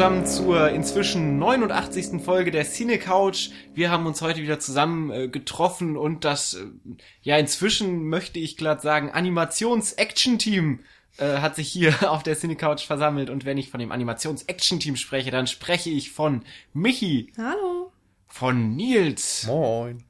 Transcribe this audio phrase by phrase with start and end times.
[0.00, 2.22] zusammen zur inzwischen 89.
[2.22, 3.50] Folge der Cine Couch.
[3.74, 6.64] Wir haben uns heute wieder zusammen äh, getroffen und das, äh,
[7.20, 10.80] ja, inzwischen möchte ich glatt sagen, Animations-Action-Team
[11.18, 13.28] äh, hat sich hier auf der Cine Couch versammelt.
[13.28, 17.92] Und wenn ich von dem Animations-Action-Team spreche, dann spreche ich von Michi, Hallo.
[18.26, 19.44] von Nils.
[19.46, 20.02] Moin.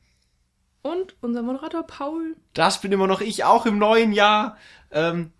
[0.83, 2.37] Und unser Moderator Paul.
[2.55, 4.57] Das bin immer noch ich, auch im neuen Jahr.
[4.93, 5.33] Ähm,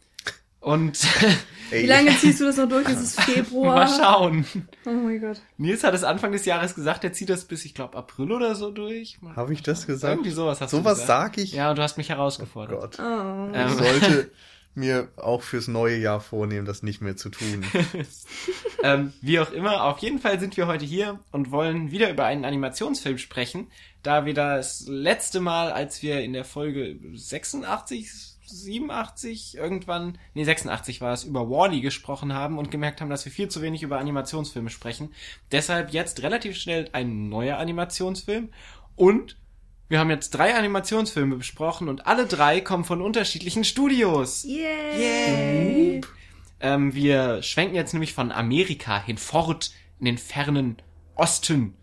[0.61, 0.99] und
[1.71, 2.89] Wie lange ziehst du das noch durch?
[2.89, 3.77] Es ist Februar.
[3.77, 4.45] mal schauen.
[4.87, 5.41] Oh mein Gott.
[5.57, 8.57] Nils hat es Anfang des Jahres gesagt, er zieht das bis, ich glaube, April oder
[8.57, 9.19] so durch.
[9.37, 10.15] Habe ich das gesagt?
[10.15, 11.37] Irgendwie sowas hast du Sowas gesagt.
[11.37, 11.53] sag ich?
[11.53, 12.81] Ja, und du hast mich Oh herausgefordert.
[12.81, 12.99] Gott.
[12.99, 13.49] Oh.
[13.53, 14.31] Ich Ähm, sollte
[14.75, 17.65] mir auch fürs neue Jahr vornehmen, das nicht mehr zu tun.
[18.83, 22.25] ähm, wie auch immer, auf jeden Fall sind wir heute hier und wollen wieder über
[22.25, 23.69] einen Animationsfilm sprechen,
[24.03, 31.01] da wir das letzte Mal, als wir in der Folge 86, 87 irgendwann, nee 86
[31.01, 33.99] war es, über Wally gesprochen haben und gemerkt haben, dass wir viel zu wenig über
[33.99, 35.13] Animationsfilme sprechen.
[35.53, 38.51] Deshalb jetzt relativ schnell ein neuer Animationsfilm
[38.97, 39.37] und
[39.89, 44.45] wir haben jetzt drei Animationsfilme besprochen und alle drei kommen von unterschiedlichen Studios.
[44.45, 46.01] Yay.
[46.61, 50.77] Ähm, wir schwenken jetzt nämlich von Amerika hinfort in den fernen
[51.17, 51.75] Osten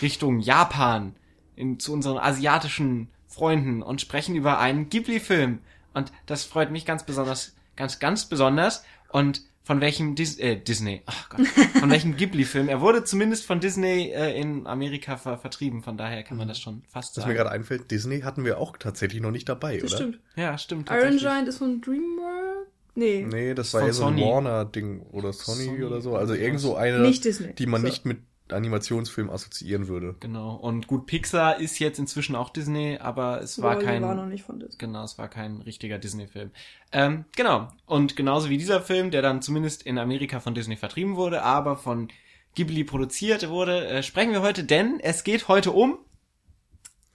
[0.00, 1.14] Richtung Japan
[1.56, 5.60] in, zu unseren asiatischen Freunden und sprechen über einen Ghibli-Film.
[5.94, 8.84] Und das freut mich ganz besonders, ganz, ganz besonders.
[9.10, 12.68] Und von welchem Dis äh, Disney, ach Gott, von welchem Ghibli-Film?
[12.68, 16.58] Er wurde zumindest von Disney äh, in Amerika ver vertrieben, von daher kann man das
[16.58, 17.36] schon fast Was mir sagen.
[17.36, 19.96] gerade einfällt, Disney hatten wir auch tatsächlich noch nicht dabei, Das oder?
[20.02, 20.20] stimmt.
[20.34, 20.90] Ja, stimmt.
[20.90, 21.18] Iron.
[21.18, 22.68] Giant ist von DreamWorks?
[22.96, 23.24] Nee.
[23.30, 24.16] Nee, das war eher so ein.
[24.18, 26.16] Warner-Ding oder Sony, Sony oder so.
[26.16, 27.54] Also irgend so eine, Nicht Disney.
[27.54, 27.86] die man So.
[27.86, 28.18] nicht mit
[28.52, 30.16] Animationsfilm assoziieren würde.
[30.20, 30.54] Genau.
[30.54, 34.02] Und gut, Pixar ist jetzt inzwischen auch Disney, aber es war Wall-E kein.
[34.02, 34.78] war noch nicht von Disney.
[34.78, 36.50] Genau, es war kein richtiger Disney-Film.
[36.92, 37.68] Ähm, genau.
[37.86, 41.76] Und genauso wie dieser Film, der dann zumindest in Amerika von Disney vertrieben wurde, aber
[41.76, 42.08] von
[42.54, 45.98] Ghibli produziert wurde, äh, sprechen wir heute, denn es geht heute um.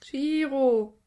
[0.01, 0.97] Chiro.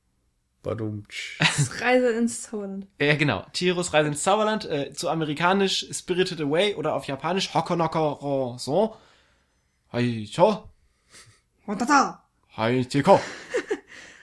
[0.63, 1.39] Badumtsch.
[1.81, 2.87] Reise ins Zauberland.
[2.99, 8.57] Äh, genau, Chihiros Reise ins Zauberland, äh, zu amerikanisch Spirited Away oder auf japanisch Hokonoko
[8.59, 8.97] so.
[9.93, 10.69] Haicho,
[11.67, 12.23] Watata.
[12.57, 13.21] Haichiko.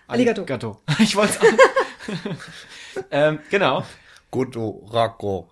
[0.08, 0.42] Arigato.
[0.42, 0.81] Arigato.
[1.00, 1.40] Ich wollte
[3.12, 3.84] ähm, genau,
[4.31, 5.50] Godo Rako.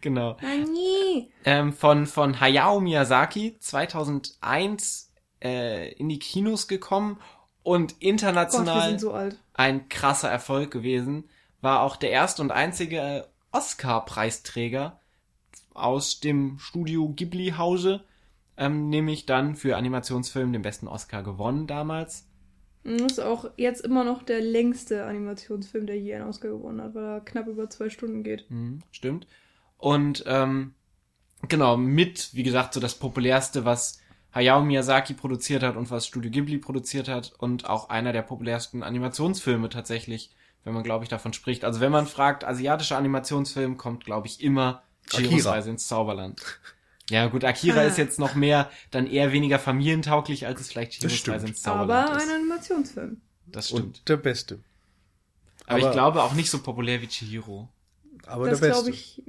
[0.00, 0.36] genau.
[0.40, 1.30] Nani.
[1.44, 5.12] ähm, von, von Hayao Miyazaki 2001
[5.42, 7.18] äh, in die Kinos gekommen
[7.62, 9.38] und Gott, international sind so alt.
[9.54, 11.28] ein krasser Erfolg gewesen.
[11.60, 15.00] War auch der erste und einzige äh, Oscar-Preisträger
[15.74, 18.04] aus dem Studio Ghibli-Hause,
[18.56, 22.26] ähm, nämlich dann für Animationsfilm den besten Oscar gewonnen damals.
[22.84, 26.94] Das ist auch jetzt immer noch der längste Animationsfilm, der je einen Oscar gewonnen hat,
[26.94, 28.48] weil er knapp über zwei Stunden geht.
[28.48, 29.26] Mhm, stimmt.
[29.76, 30.74] Und ähm,
[31.48, 34.00] genau, mit, wie gesagt, so das populärste, was
[34.32, 38.82] Hayao Miyazaki produziert hat und was Studio Ghibli produziert hat und auch einer der populärsten
[38.82, 40.30] Animationsfilme tatsächlich,
[40.62, 41.64] wenn man, glaube ich, davon spricht.
[41.64, 45.46] Also wenn man fragt, asiatischer Animationsfilm, kommt, glaube ich, immer Chihiros.
[45.46, 46.40] Reise ins Zauberland.
[47.10, 47.84] Ja gut, Akira Ah.
[47.84, 52.16] ist jetzt noch mehr, dann eher weniger familientauglich, als es vielleicht Chihiros ins Zauberland Aber
[52.18, 52.24] ist.
[52.28, 53.20] ein Animationsfilm.
[53.46, 53.82] Das stimmt.
[53.82, 54.58] Und der Beste.
[55.66, 57.68] aber, ich aber- glaube auch nicht so populär wie Chihiro.
[58.26, 58.82] Aber das der Beste.
[58.84, 59.22] glaube ich.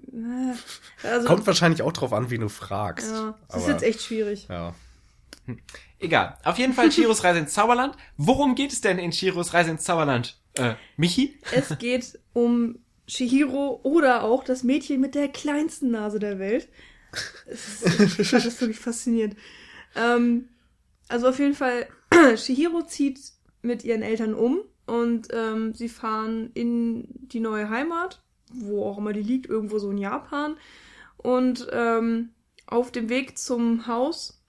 [1.04, 3.12] äh, Also, Kommt wahrscheinlich auch drauf an, wie du fragst.
[3.12, 4.48] ja, das ist aber, jetzt echt schwierig.
[4.50, 4.74] Ja.
[6.00, 6.38] Egal.
[6.44, 7.96] Auf jeden Fall Chiros Reise ins Zauberland.
[8.18, 10.38] Worum geht es denn in Chiros Reise ins Zauberland?
[10.56, 11.40] Äh, Michi?
[11.52, 16.68] Es geht um Shihiro oder auch das Mädchen mit der kleinsten Nase der Welt.
[17.45, 17.81] Es
[18.19, 19.35] ist, das wirklich faszinierend.
[19.95, 20.50] Ähm,
[21.07, 21.88] also auf jeden Fall,
[22.35, 23.19] Shihiro zieht
[23.62, 28.22] mit ihren Eltern um und ähm, sie fahren in die neue Heimat,
[28.53, 30.57] wo auch immer die liegt, irgendwo so in Japan.
[31.17, 32.29] Und ähm,
[32.66, 34.41] auf dem Weg zum Haus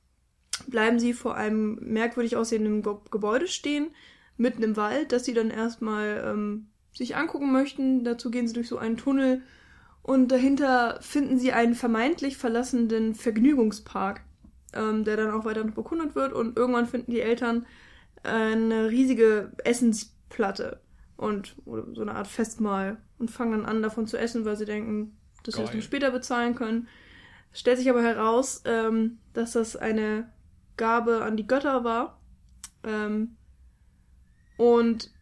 [0.67, 3.91] bleiben sie vor einem merkwürdig aussehenden Ge Gebäude stehen,
[4.37, 8.05] mitten im Wald, das sie dann erstmal ähm, sich angucken möchten.
[8.05, 9.43] Dazu gehen sie durch so einen Tunnel
[10.09, 14.23] und dahinter finden sie einen vermeintlich verlassenen Vergnügungspark,
[14.73, 17.67] ähm, der dann auch weiter noch bekundet wird und irgendwann finden die Eltern
[18.23, 20.81] eine riesige Essensplatte
[21.19, 25.15] und so eine Art Festmahl und fangen dann an davon zu essen, weil sie denken,
[25.43, 25.83] dass sie das Geil.
[25.83, 26.89] später bezahlen können.
[27.53, 30.33] Stellt sich aber heraus, ähm, dass das eine
[30.79, 32.19] Gabe an die Götter war.
[32.83, 33.37] Ähm,
[34.57, 35.13] und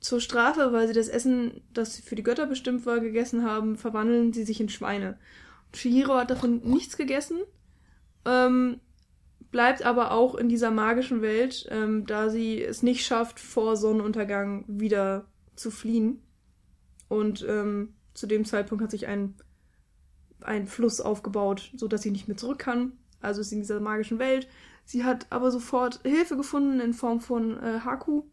[0.00, 4.32] zur Strafe, weil sie das Essen, das für die Götter bestimmt war, gegessen haben, verwandeln
[4.32, 5.18] sie sich in Schweine.
[5.72, 7.38] Chihiro hat davon nichts gegessen,
[8.24, 8.80] ähm,
[9.50, 14.64] bleibt aber auch in dieser magischen Welt, ähm, da sie es nicht schafft, vor Sonnenuntergang
[14.68, 16.22] wieder zu fliehen.
[17.08, 19.34] Und ähm, zu dem Zeitpunkt hat sich ein
[20.42, 22.92] einen Fluss aufgebaut, so dass sie nicht mehr zurück kann.
[23.20, 24.48] Also ist sie in dieser magischen Welt.
[24.84, 28.24] Sie hat aber sofort Hilfe gefunden in Form von äh, Haku,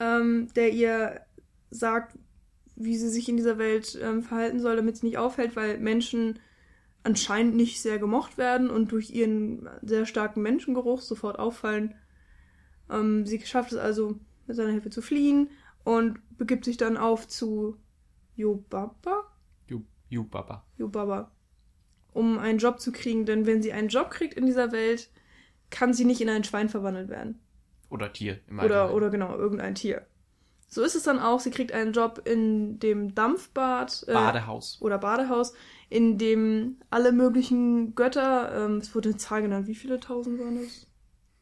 [0.00, 1.20] ähm, der ihr
[1.70, 2.18] sagt,
[2.76, 6.38] wie sie sich in dieser Welt ähm, verhalten soll, damit sie nicht auffällt, weil Menschen
[7.02, 11.94] anscheinend nicht sehr gemocht werden und durch ihren sehr starken Menschengeruch sofort auffallen.
[12.90, 15.50] Ähm, sie schafft es also, mit seiner Hilfe zu fliehen
[15.84, 17.76] und begibt sich dann auf zu
[18.36, 19.24] Yubaba?
[19.68, 20.66] Ju- Jubaba.
[20.76, 21.30] Yubaba.
[22.12, 25.10] Um einen Job zu kriegen, denn wenn sie einen Job kriegt in dieser Welt,
[25.70, 27.40] kann sie nicht in ein Schwein verwandelt werden.
[27.90, 28.94] Oder Tier im Oder, Allgemeinen.
[28.94, 30.02] oder genau, irgendein Tier.
[30.68, 31.38] So ist es dann auch.
[31.40, 34.04] Sie kriegt einen Job in dem Dampfbad.
[34.08, 34.78] Äh, Badehaus.
[34.80, 35.54] Oder Badehaus,
[35.88, 40.60] in dem alle möglichen Götter, ähm, es wurde eine Zahl genannt, wie viele tausend waren
[40.60, 40.86] das?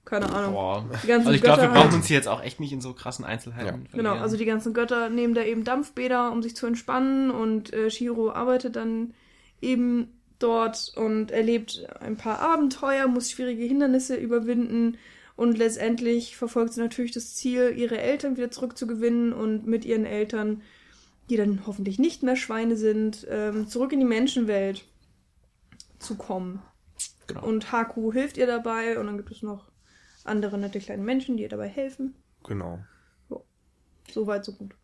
[0.04, 0.52] Keine Ahnung.
[0.52, 0.84] Boah.
[1.02, 1.94] Die ganzen Also ich glaube, wir brauchen halt.
[1.94, 4.18] uns hier jetzt auch echt nicht in so krassen Einzelheiten Genau, verlieren.
[4.18, 8.32] also die ganzen Götter nehmen da eben Dampfbäder, um sich zu entspannen und äh, Shiro
[8.32, 9.14] arbeitet dann
[9.60, 10.08] eben
[10.40, 14.98] dort und erlebt ein paar Abenteuer, muss schwierige Hindernisse überwinden
[15.36, 20.62] und letztendlich verfolgt sie natürlich das Ziel, ihre Eltern wieder zurückzugewinnen und mit ihren Eltern,
[21.30, 24.84] die dann hoffentlich nicht mehr Schweine sind, ähm, zurück in die Menschenwelt
[25.98, 26.62] zu kommen.
[27.26, 27.46] Genau.
[27.46, 29.70] Und Haku hilft ihr dabei und dann gibt es noch
[30.24, 32.14] andere nette kleine Menschen, die ihr dabei helfen.
[32.44, 32.80] Genau.
[34.10, 34.74] So weit, so gut.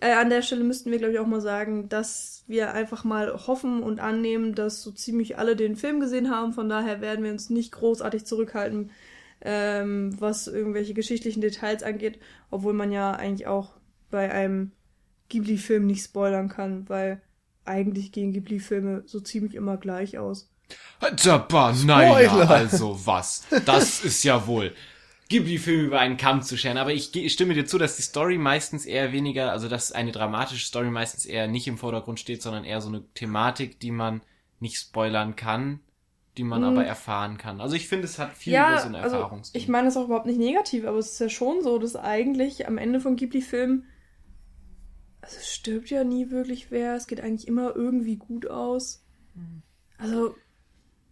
[0.00, 3.46] Äh, an der Stelle müssten wir, glaube ich, auch mal sagen, dass wir einfach mal
[3.46, 6.52] hoffen und annehmen, dass so ziemlich alle den Film gesehen haben.
[6.52, 8.90] Von daher werden wir uns nicht großartig zurückhalten,
[9.40, 12.18] ähm, was irgendwelche geschichtlichen Details angeht,
[12.50, 13.70] obwohl man ja eigentlich auch
[14.10, 14.72] bei einem
[15.28, 17.20] Ghibli-Film nicht spoilern kann, weil
[17.64, 20.50] eigentlich gehen Ghibli-Filme so ziemlich immer gleich aus.
[21.84, 23.44] Naja, also was.
[23.66, 24.74] Das ist ja wohl.
[25.28, 26.78] Ghibli-Film über einen Kamm zu scheren.
[26.78, 30.12] Aber ich, ich stimme dir zu, dass die Story meistens eher weniger, also dass eine
[30.12, 34.22] dramatische Story meistens eher nicht im Vordergrund steht, sondern eher so eine Thematik, die man
[34.60, 35.80] nicht spoilern kann,
[36.36, 36.66] die man Mhm.
[36.68, 37.60] aber erfahren kann.
[37.60, 39.60] Also ich finde, es hat viel ja, über so eine also Erfahrungsding.
[39.60, 42.66] ich meine das auch überhaupt nicht negativ, aber es ist ja schon so, dass eigentlich
[42.66, 43.86] am Ende von Ghibli-Filmen
[45.20, 49.02] also es stirbt ja nie wirklich wer, es geht eigentlich immer irgendwie gut aus.
[49.96, 50.34] Also, Hm,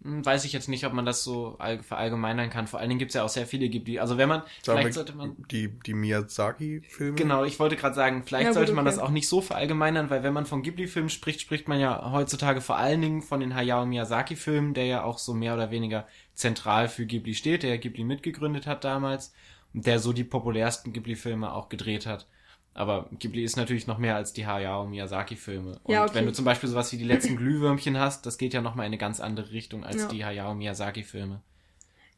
[0.04, 2.66] Weiß ich jetzt nicht, ob man das so all- verallgemeinern kann.
[2.66, 4.00] Vor allen Dingen gibt's ja auch sehr viele Ghibli.
[4.00, 7.14] Also wenn man, Sagen vielleicht sollte man die, die Miyazaki-Filme.
[7.14, 8.96] Genau, ich wollte gerade sagen, vielleicht Ja, sollte man okay.
[8.96, 12.60] das auch nicht so verallgemeinern, weil wenn man von Ghibli-Filmen spricht, spricht man ja heutzutage
[12.60, 16.88] vor allen Dingen von den Hayao Miyazaki-Filmen, der ja auch so mehr oder weniger zentral
[16.88, 19.32] für Ghibli steht, der ja Ghibli mitgegründet hat damals
[19.72, 22.26] und der so die populärsten Ghibli-Filme auch gedreht hat.
[22.74, 25.78] Aber Ghibli ist natürlich noch mehr als die Hayao Miyazaki-Filme.
[25.84, 26.14] Und Ja, okay.
[26.14, 28.90] wenn du zum Beispiel sowas wie die letzten Glühwürmchen hast, das geht ja nochmal in
[28.92, 30.08] eine ganz andere Richtung als Ja.
[30.08, 31.40] die Hayao Miyazaki-Filme.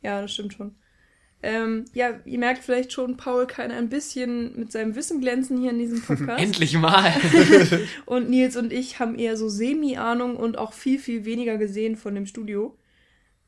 [0.02, 0.74] ja, das stimmt schon.
[1.42, 5.72] Ähm, ja, ihr merkt vielleicht schon, Paul kann ein bisschen mit seinem Wissen glänzen hier
[5.72, 6.42] in diesem Podcast.
[6.42, 7.12] Endlich mal!
[8.06, 12.14] Und Nils und ich haben eher so Semi-Ahnung und auch viel, viel weniger gesehen von
[12.14, 12.76] dem Studio.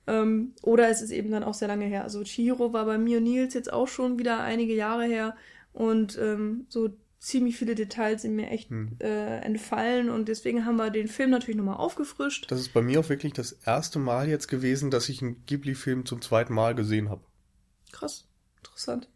[0.06, 2.02] Ähm, oder es ist eben dann auch sehr lange her.
[2.04, 5.34] Also Chihiro war bei mir und Nils jetzt auch schon wieder einige Jahre her.
[5.76, 6.88] Und ähm, so
[7.18, 8.96] ziemlich viele Details sind mir echt Hm.
[9.00, 10.08] äh, entfallen.
[10.10, 12.50] Und deswegen haben wir den Film natürlich nochmal aufgefrischt.
[12.50, 16.06] Das ist bei mir auch wirklich das erste Mal jetzt gewesen, dass ich einen Ghibli-Film
[16.06, 17.20] zum zweiten Mal gesehen habe.
[17.92, 18.26] Krass.
[18.58, 19.08] Interessant.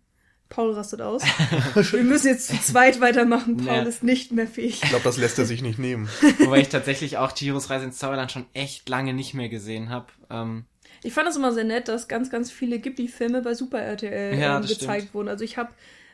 [0.51, 1.23] Paul rastet aus.
[1.93, 3.57] wir müssen jetzt zu zweit weitermachen.
[3.59, 3.83] Paul Ja.
[3.83, 4.83] ist nicht mehr fähig.
[4.83, 6.09] Ich glaube, das lässt er sich nicht nehmen.
[6.41, 10.07] Wobei ich tatsächlich auch Chihiros Reise ins Zauberland schon echt lange nicht mehr gesehen habe.
[10.29, 10.65] Ähm,
[11.05, 14.57] Ich fand es immer sehr nett, dass ganz, ganz viele Ghibli-Filme bei Super RTL Ja,
[14.57, 15.15] ähm, gezeigt stimmt.
[15.15, 15.29] wurden.
[15.29, 15.71] Also ich habe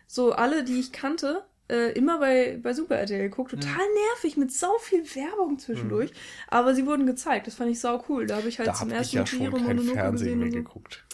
[0.07, 3.51] so alle, die ich kannte, äh, immer bei, bei Super RTL geguckt.
[3.51, 6.13] Total nervig, mit sau viel Werbung zwischendurch.
[6.49, 7.47] Aber sie wurden gezeigt.
[7.49, 8.27] Das fand ich sau cool.
[8.27, 10.47] Da habe ich halt Da zum ersten ja Mal Chihiro kein Mononoke Fernsehen gesehen mehr
[10.47, 10.59] und so.
[10.59, 11.05] geguckt.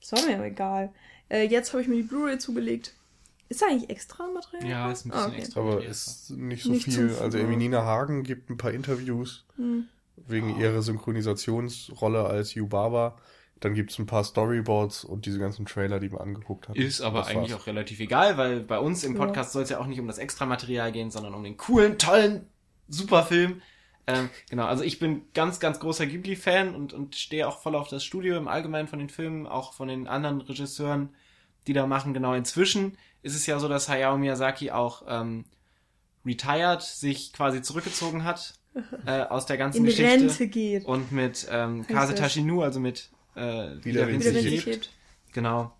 [0.00, 0.92] Das war mir egal.
[1.28, 2.94] Äh, jetzt habe ich mir die Blu-ray zugelegt.
[3.50, 4.66] Ist da eigentlich extra Material?
[4.68, 5.38] Ja, ist ein bisschen Ah, okay.
[5.40, 5.60] extra.
[5.60, 7.10] Aber ist nicht so Nicht viel.
[7.10, 9.88] zum- Also Eminina Hagen gibt ein paar Interviews Hm.
[10.26, 10.58] wegen Oh.
[10.58, 13.18] ihrer Synchronisationsrolle als Yubaba.
[13.60, 16.76] Dann gibt's ein paar Storyboards und diese ganzen Trailer, die wir angeguckt haben.
[16.80, 17.62] Ist aber Das eigentlich war's.
[17.62, 19.24] auch relativ egal, weil bei uns im Ja.
[19.24, 22.46] Podcast soll es ja auch nicht um das Extramaterial gehen, sondern um den coolen, tollen,
[22.88, 23.60] super Film.
[24.06, 27.88] Ähm, genau, also ich bin ganz, ganz großer Ghibli-Fan und, und stehe auch voll auf
[27.88, 31.10] das Studio im Allgemeinen von den Filmen, auch von den anderen Regisseuren,
[31.66, 32.14] die da machen.
[32.14, 35.44] Genau, inzwischen ist es ja so, dass Hayao Miyazaki auch ähm,
[36.24, 38.54] retired, sich quasi zurückgezogen hat
[39.06, 40.10] äh, aus der ganzen In Geschichte.
[40.10, 40.84] Rente geht.
[40.86, 42.14] Und mit ähm, Kase?
[42.14, 44.90] Tashinu, also mit äh, Wieder Wieder sie lebt, hebt.
[45.32, 45.72] genau,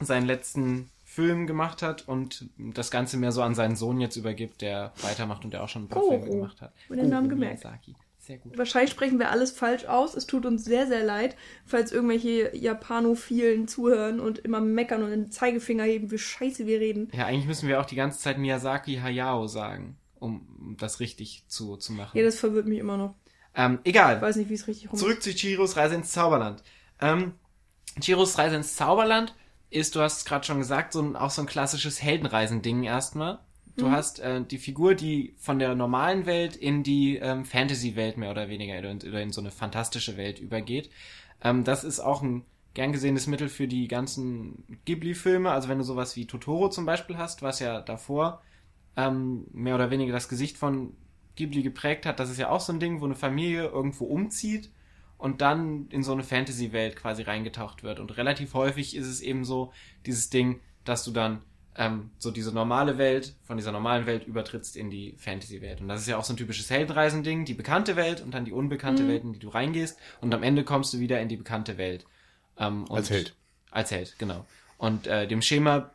[0.00, 4.60] seinen letzten Film gemacht hat und das Ganze mehr so an seinen Sohn jetzt übergibt,
[4.60, 6.20] der weitermacht und der auch schon ein paar Goro.
[6.20, 6.72] Filme gemacht hat.
[6.88, 7.64] Mit dem Namen Goro gemerkt.
[7.64, 7.94] Miyazaki.
[8.20, 8.56] Sehr gut.
[8.56, 10.14] Wahrscheinlich sprechen wir alles falsch aus.
[10.14, 15.30] Es tut uns sehr, sehr leid, falls irgendwelche Japanophilen zuhören und immer meckern und den
[15.32, 17.08] Zeigefinger heben, wie scheiße wir reden.
[17.12, 21.76] Ja, eigentlich müssen wir auch die ganze Zeit Miyazaki Hayao sagen, um das richtig zu,
[21.76, 22.16] zu machen.
[22.16, 23.14] Ja, das verwirrt mich immer noch.
[23.56, 24.16] Ähm, egal.
[24.16, 25.00] Ich weiß nicht, wie es richtig rum ist.
[25.00, 26.62] Zurück zu Chihiros Reise ins Zauberland.
[27.00, 27.34] Ähm,
[28.00, 29.34] Chihiros Reise ins Zauberland
[29.70, 33.40] ist, du hast es gerade schon gesagt, so ein, auch so ein klassisches Heldenreisending erstmal.
[33.78, 33.92] Du Mhm.
[33.92, 38.48] hast äh, die Figur, die von der normalen Welt in die ähm, Fantasy-Welt mehr oder
[38.48, 40.90] weniger oder in, oder in so eine fantastische Welt übergeht.
[41.42, 45.50] Ähm, das ist auch ein gern gesehenes Mittel für die ganzen Ghibli-Filme.
[45.50, 48.42] Also wenn du sowas wie Totoro zum Beispiel hast, was ja davor
[48.96, 50.94] ähm, mehr oder weniger das Gesicht von
[51.36, 54.70] Ghibli geprägt hat, das ist ja auch so ein Ding, wo eine Familie irgendwo umzieht
[55.20, 58.00] und dann in so eine Fantasy-Welt quasi reingetaucht wird.
[58.00, 59.72] Und relativ häufig ist es eben so
[60.06, 61.42] dieses Ding, dass du dann
[61.76, 65.82] ähm, so diese normale Welt, von dieser normalen Welt übertrittst in die Fantasy-Welt.
[65.82, 68.52] Und das ist ja auch so ein typisches Heldenreisending, die bekannte Welt und dann die
[68.52, 69.08] unbekannte Mhm.
[69.08, 69.98] Welt, in die du reingehst.
[70.22, 72.06] Und am Ende kommst du wieder in die bekannte Welt.
[72.58, 73.36] Ähm, und Als Held.
[73.70, 74.46] Als Held, genau.
[74.78, 75.90] Und äh, dem Schema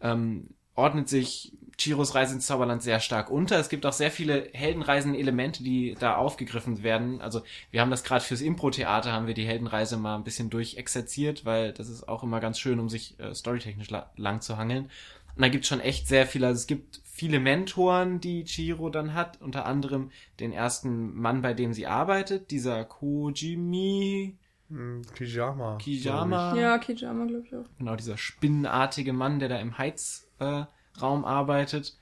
[0.00, 3.58] ähm, ordnet sich Chiros Reise ins Zauberland sehr stark unter.
[3.58, 7.20] Es gibt auch sehr viele Heldenreisen-Elemente, die da aufgegriffen werden.
[7.20, 11.44] Also wir haben das gerade fürs Impro-Theater, haben wir die Heldenreise mal ein bisschen durchexerziert,
[11.44, 14.90] weil das ist auch immer ganz schön, um sich äh, storytechnisch la lang zu hangeln.
[15.36, 19.14] Und da gibt schon echt sehr viele, also es gibt viele Mentoren, die Chihiro dann
[19.14, 24.38] hat, unter anderem den ersten Mann, bei dem sie arbeitet, dieser Kojimi
[24.70, 25.76] Hm, Kijama.
[25.76, 26.56] Kijama.
[26.56, 27.66] Ja, Kijama, glaube ich auch.
[27.78, 30.64] Genau, dieser spinnenartige Mann, der da im Heizraum äh,
[31.00, 31.96] Raum arbeitet.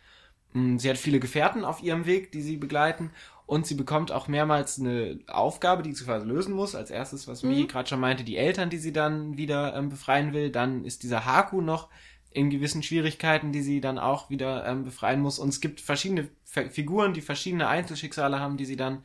[0.52, 3.10] Mm, Sie hat viele Gefährten auf ihrem Weg, die sie begleiten.
[3.46, 6.74] Und sie bekommt auch mehrmals eine Aufgabe, die sie quasi lösen muss.
[6.74, 7.68] Als erstes, was Mii Mhm.
[7.68, 10.50] gerade schon meinte, die Eltern, die sie dann wieder ähm, befreien will.
[10.50, 11.88] Dann ist dieser Haku noch
[12.30, 15.38] in gewissen Schwierigkeiten, die sie dann auch wieder ähm, befreien muss.
[15.38, 19.04] Und es gibt verschiedene F Figuren, die verschiedene Einzelschicksale haben, die sie dann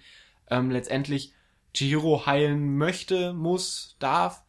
[0.50, 1.34] ähm, letztendlich
[1.74, 4.44] Chihiro heilen möchte, muss, darf.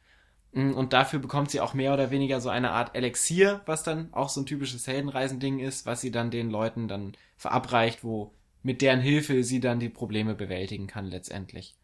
[0.52, 4.12] Mm, Und dafür bekommt sie auch mehr oder weniger so eine Art Elixier, was dann
[4.12, 8.82] auch so ein typisches Heldenreisending ist, was sie dann den Leuten dann verabreicht, wo mit
[8.82, 11.76] deren Hilfe sie dann die Probleme bewältigen kann letztendlich.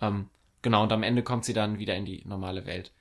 [0.00, 0.28] Ähm,
[0.62, 2.92] genau, und am Ende kommt sie dann wieder in die normale Welt.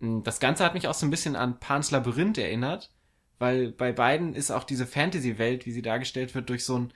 [0.00, 2.90] Mm, Das Ganze hat mich auch so ein bisschen an Pans Labyrinth erinnert,
[3.38, 6.92] weil bei beiden ist auch diese Fantasy-Welt, wie sie dargestellt wird, durch so einen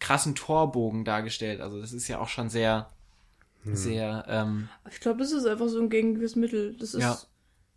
[0.00, 1.60] krassen Torbogen dargestellt.
[1.60, 2.90] Also das ist ja auch schon sehr,
[3.72, 6.74] sehr, ähm, Ich glaube, das ist einfach so ein gängiges Mittel.
[6.78, 7.18] Das ist Ja.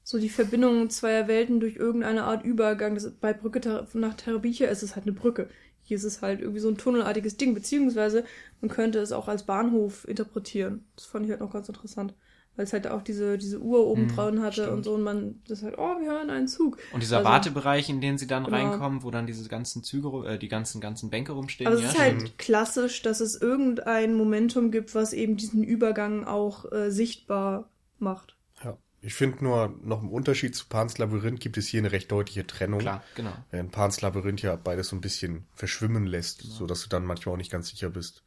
[0.04, 2.96] so die Verbindung zweier Welten durch irgendeine Art Übergang.
[2.96, 5.50] Das, bei Brücke nach Terabithia ist es halt eine Brücke.
[5.82, 8.24] Hier ist es halt irgendwie so ein tunnelartiges Ding, beziehungsweise
[8.62, 10.86] man könnte es auch als Bahnhof interpretieren.
[10.96, 12.14] Das fand ich halt noch ganz interessant.
[12.56, 14.70] Weil es halt auch diese, diese Uhr oben Mhm, hatte stimmt.
[14.74, 16.78] und so und man das halt, oh, wir hören einen Zug.
[16.92, 18.58] Und dieser Also- Wartebereich, in den sie dann Genau.
[18.58, 21.68] reinkommen, wo dann diese ganzen Züge, äh, die ganzen, ganzen Bänke rumstehen.
[21.68, 26.26] Aber es ja, ist halt klassisch, dass es irgendein Momentum gibt, was eben diesen Übergang
[26.26, 28.36] auch äh, sichtbar macht.
[28.64, 28.78] Ja.
[29.02, 32.46] Ich finde nur, noch im Unterschied zu Pans Labyrinth gibt es hier eine recht deutliche
[32.46, 32.80] Trennung.
[32.82, 33.32] Klar, genau.
[33.52, 37.36] Während Pans Labyrinth ja beides so ein bisschen verschwimmen lässt, so dass du dann manchmal
[37.36, 38.24] auch nicht ganz sicher bist.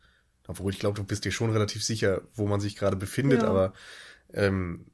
[0.49, 3.49] Obwohl ich glaube, du bist dir schon relativ sicher, wo man sich gerade befindet, Ja.
[3.49, 3.75] aber
[4.35, 4.87] ähm,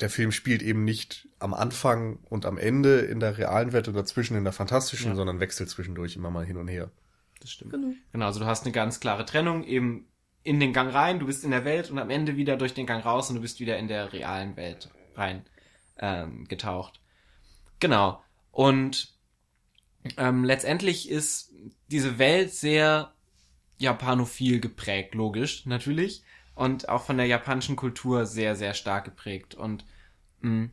[0.00, 3.94] der Film spielt eben nicht am Anfang und am Ende in der realen Welt und
[3.94, 5.16] dazwischen in der fantastischen, Ja.
[5.16, 6.90] sondern wechselt zwischendurch immer mal hin und her.
[7.40, 7.72] Das stimmt.
[7.72, 7.92] Genau.
[8.12, 10.06] Genau, also du hast eine ganz klare Trennung eben
[10.44, 12.86] in den Gang rein, du bist in der Welt und am Ende wieder durch den
[12.86, 15.44] Gang raus und du bist wieder in der realen Welt rein
[15.98, 17.00] ähm, getaucht.
[17.80, 18.22] Genau.
[18.50, 19.14] Und
[20.16, 21.52] ähm, letztendlich ist
[21.90, 23.12] diese Welt sehr
[23.78, 26.22] japanophil geprägt, logisch, natürlich.
[26.54, 29.54] Und auch von der japanischen Kultur sehr, sehr stark geprägt.
[29.54, 29.84] Und
[30.40, 30.68] mh,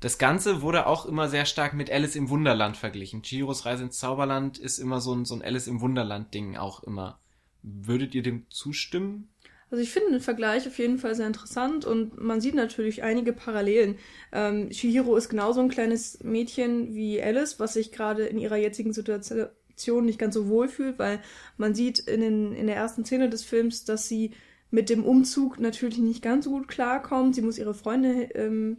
[0.00, 3.22] das Ganze wurde auch immer sehr stark mit Alice im Wunderland verglichen.
[3.22, 7.18] Chihiros Reise ins Zauberland ist immer so ein, so ein Alice im Wunderland-Ding auch immer.
[7.62, 9.28] Würdet ihr dem zustimmen?
[9.70, 13.32] Also ich finde den Vergleich auf jeden Fall sehr interessant und man sieht natürlich einige
[13.32, 13.98] Parallelen.
[14.30, 18.92] Ähm, Chihiro ist genauso ein kleines Mädchen wie Alice, was sich gerade in ihrer jetzigen
[18.92, 21.20] Situation nicht ganz so wohl fühlt, weil
[21.56, 24.34] man sieht in, den, in der ersten Szene des Films, dass sie
[24.70, 27.34] mit dem Umzug natürlich nicht ganz so gut klarkommt.
[27.34, 28.78] Sie muss ihre Freunde ähm,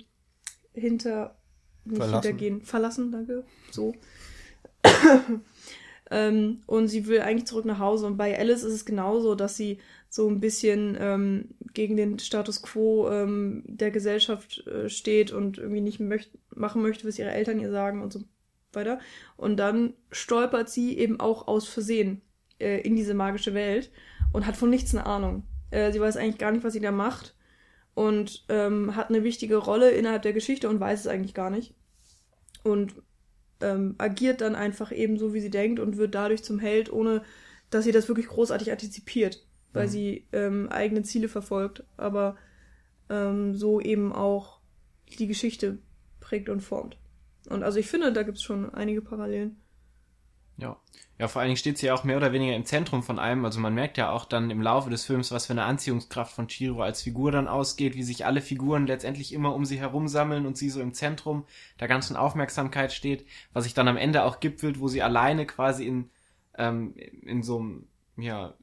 [0.73, 1.37] hinter
[1.85, 2.21] nicht Verlassen.
[2.21, 3.93] hintergehen, verlassen, danke, so.
[6.11, 8.05] ähm, und sie will eigentlich zurück nach Hause.
[8.05, 9.79] Und bei Alice ist es genauso, dass sie
[10.09, 15.81] so ein bisschen ähm, gegen den Status quo ähm, der Gesellschaft äh, steht und irgendwie
[15.81, 18.21] nicht möcht machen möchte, was ihre Eltern ihr sagen und so
[18.73, 18.99] weiter.
[19.35, 22.21] Und dann stolpert sie eben auch aus Versehen
[22.59, 23.91] äh, in diese magische Welt
[24.33, 25.43] und hat von nichts eine Ahnung.
[25.71, 27.35] Äh, sie weiß eigentlich gar nicht, was sie da macht
[27.95, 31.73] und ähm, hat eine wichtige Rolle innerhalb der Geschichte und weiß es eigentlich gar nicht.
[32.63, 32.95] Und
[33.61, 37.23] ähm, agiert dann einfach eben so, wie sie denkt und wird dadurch zum Held, ohne
[37.69, 39.91] dass sie das wirklich großartig antizipiert, weil Mhm.
[39.91, 42.37] sie ähm, eigene Ziele verfolgt, aber
[43.09, 44.59] ähm, so eben auch
[45.19, 45.79] die Geschichte
[46.19, 46.97] prägt und formt.
[47.49, 49.57] Und also ich finde, da gibt es schon einige Parallelen.
[50.57, 50.77] Ja.
[51.19, 53.43] Ja, vor allen Dingen steht sie ja auch mehr oder weniger im Zentrum von allem.
[53.43, 56.47] Also man merkt ja auch dann im Laufe des Films, was für eine Anziehungskraft von
[56.47, 60.45] Chiro als Figur dann ausgeht, wie sich alle Figuren letztendlich immer um sie herum sammeln
[60.45, 61.45] und sie so im Zentrum
[61.79, 65.87] der ganzen Aufmerksamkeit steht, was sich dann am Ende auch gipfelt, wo sie alleine quasi
[65.87, 66.11] in,
[66.55, 67.87] ähm, in so einem,
[68.17, 68.53] ja,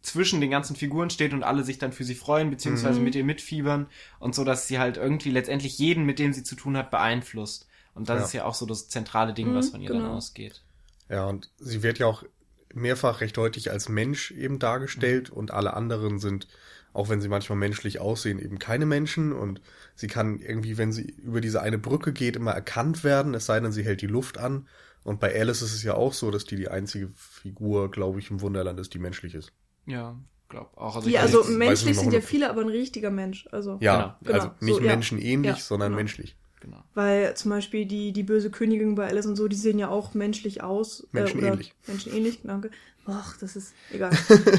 [0.00, 3.04] zwischen den ganzen Figuren steht und alle sich dann für sie freuen, beziehungsweise Mhm.
[3.04, 6.56] mit ihr mitfiebern und so, dass sie halt irgendwie letztendlich jeden, mit dem sie zu
[6.56, 7.68] tun hat, beeinflusst.
[7.94, 8.24] Und das Ja.
[8.24, 10.14] ist ja auch so das zentrale Ding, Mhm, was von ihr dann genau.
[10.16, 10.62] ausgeht.
[11.10, 12.24] Ja, und sie wird ja auch
[12.72, 16.46] mehrfach recht deutlich als Mensch eben dargestellt und alle anderen sind,
[16.92, 19.60] auch wenn sie manchmal menschlich aussehen, eben keine Menschen und
[19.96, 23.58] sie kann irgendwie, wenn sie über diese eine Brücke geht, immer erkannt werden, es sei
[23.60, 24.68] denn, sie hält die Luft an.
[25.02, 28.30] Und bei Alice ist es ja auch so, dass die die einzige Figur, glaube ich,
[28.30, 29.52] im Wunderland ist, die menschlich ist.
[29.86, 30.16] Ja,
[30.48, 30.96] glaub auch.
[30.96, 33.48] Also weiß also menschlich sind ja viele, aber ein richtiger Mensch.
[33.50, 34.92] Also, Ja, Genau, also genau, nicht so, ja.
[34.92, 35.96] menschenähnlich, Ja, sondern genau.
[35.96, 36.36] menschlich.
[36.60, 36.82] Genau.
[36.94, 40.14] Weil zum Beispiel die, die böse Königin bei Alice und so, die sehen ja auch
[40.14, 41.06] menschlich aus.
[41.12, 41.68] Menschenähnlich.
[41.68, 42.70] Äh, oder menschenähnlich, danke.
[43.06, 44.10] Ach, das ist egal.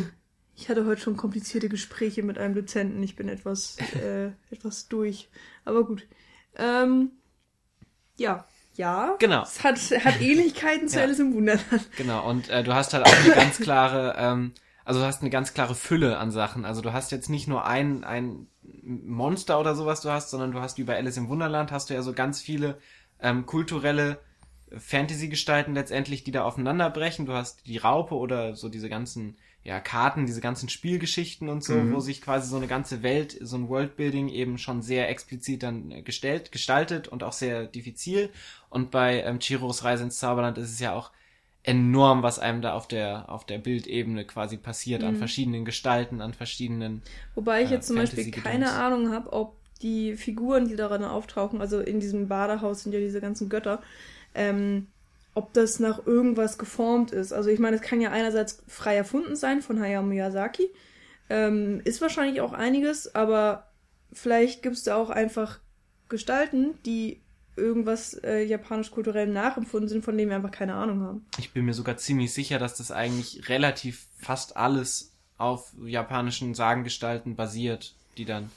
[0.55, 3.01] ich hatte heute schon komplizierte Gespräche mit einem Dozenten.
[3.03, 5.29] Ich bin etwas, äh, etwas durch.
[5.65, 6.07] Aber gut.
[6.55, 7.11] Ähm,
[8.17, 9.15] ja, ja.
[9.19, 9.43] Genau.
[9.43, 11.03] Es hat, hat Ähnlichkeiten zu Ja.
[11.03, 11.89] Alice im Wunderland.
[11.97, 14.53] Genau, und äh, du hast halt auch eine ganz klare, ähm,
[14.85, 16.65] also du hast eine ganz klare Fülle an Sachen.
[16.65, 18.47] Also du hast jetzt nicht nur ein, ein
[18.83, 21.93] Monster oder sowas du hast, sondern du hast wie bei Alice im Wunderland hast du
[21.93, 22.77] ja so ganz viele
[23.21, 24.19] ähm, kulturelle
[24.77, 27.25] Fantasy-Gestalten letztendlich, die da aufeinanderbrechen.
[27.25, 31.75] Du hast die Raupe oder so diese ganzen ja, Karten, diese ganzen Spielgeschichten und so,
[31.75, 31.93] Mhm.
[31.93, 35.91] wo sich quasi so eine ganze Welt, so ein Worldbuilding eben schon sehr explizit dann
[35.91, 38.31] äh, gestellt, gestaltet und auch sehr diffizil.
[38.69, 41.11] Und bei ähm, Chiros Reise ins Zauberland ist es ja auch
[41.63, 45.17] enorm, was einem da auf der, auf der Bildebene quasi passiert, an Mhm.
[45.17, 47.03] verschiedenen Gestalten, an verschiedenen,
[47.35, 51.61] Wobei ich Ja, jetzt zum Beispiel keine Ahnung habe, ob die Figuren, die darin auftauchen,
[51.61, 53.81] also in diesem Badehaus sind ja diese ganzen Götter,
[54.35, 54.87] ähm,
[55.33, 57.33] ob das nach irgendwas geformt ist.
[57.33, 60.69] Also ich meine, es kann ja einerseits frei erfunden sein von Hayao Miyazaki,
[61.29, 63.71] ähm, ist wahrscheinlich auch einiges, aber
[64.13, 65.59] vielleicht gibt es da auch einfach
[66.09, 67.21] Gestalten, die
[67.61, 71.25] irgendwas äh, japanisch-kulturell nachempfunden sind, von denen wir einfach keine Ahnung haben.
[71.37, 77.35] ich bin mir sogar ziemlich sicher, dass das eigentlich relativ fast alles auf japanischen Sagengestalten
[77.35, 78.51] basiert, die dann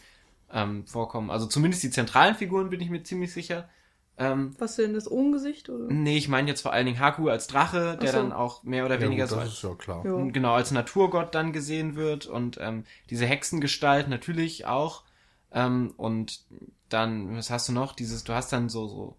[0.53, 1.31] ähm, vorkommen.
[1.31, 3.69] Also zumindest die zentralen Figuren bin ich mir ziemlich sicher.
[4.17, 5.69] Ähm, Was denn, das Ohmgesicht?
[5.71, 5.93] Oder?
[5.93, 8.19] nee, ich meine jetzt vor allen Dingen Haku als Drache, der so.
[8.19, 10.05] dann auch mehr oder Ja, weniger gut, so als ist ja klar.
[10.05, 10.25] Ja.
[10.31, 15.03] genau als Naturgott dann gesehen wird und ähm, diese Hexengestalt natürlich auch
[15.53, 16.41] ähm, und
[16.95, 19.17] dann was hast du noch dieses du hast dann so so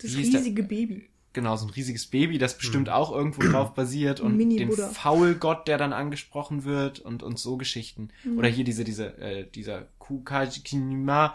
[0.00, 1.08] Das riesige Baby.
[1.32, 2.94] genau so ein riesiges Baby das bestimmt Hm.
[2.94, 4.70] auch irgendwo drauf basiert und den.
[4.72, 8.38] Faulgott der dann angesprochen wird und und so Geschichten Mhm.
[8.38, 11.34] oder hier diese diese äh, dieser Kukajikinima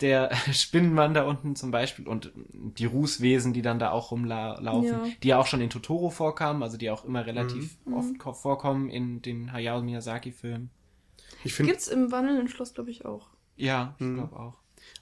[0.00, 5.04] der Spinnenmann da unten zum Beispiel und die Rußwesen, die dann da auch rumlaufen, Ja.
[5.22, 7.94] die ja auch schon in Totoro vorkamen, also die auch immer relativ Mhm.
[7.94, 10.68] oft ko- vorkommen in den Hayao Miyazaki-Filmen.
[11.44, 13.28] Ich finde, Gibt's im wandelnden Schloss, glaube ich, auch.
[13.56, 14.14] Ja, ich Mhm.
[14.16, 14.54] glaube auch.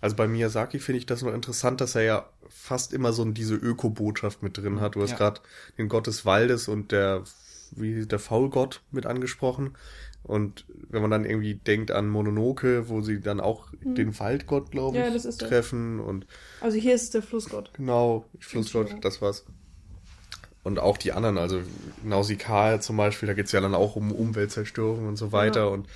[0.04, 3.54] Also bei Miyazaki finde ich das noch interessant, dass er ja fast immer so diese
[3.54, 4.96] Öko-Botschaft mit drin hat.
[4.96, 5.16] Du hast Ja.
[5.16, 5.40] gerade
[5.78, 7.22] den Gott des Waldes und der,
[7.70, 9.76] wie der Faulgott mit angesprochen.
[10.22, 13.94] Und wenn man dann irgendwie denkt an Mononoke, wo sie dann auch Mhm.
[13.94, 16.26] den Waldgott, glaube Ja, ich, das ist treffen und
[16.60, 17.70] Also hier ist es der Flussgott.
[17.74, 19.44] Genau, Flussgott, das war's.
[20.62, 21.60] Und auch die anderen, also
[22.02, 25.60] Nausikaa zum Beispiel, da geht's ja dann auch um Umweltzerstörung und so weiter.
[25.60, 25.66] Ja.
[25.66, 25.88] Und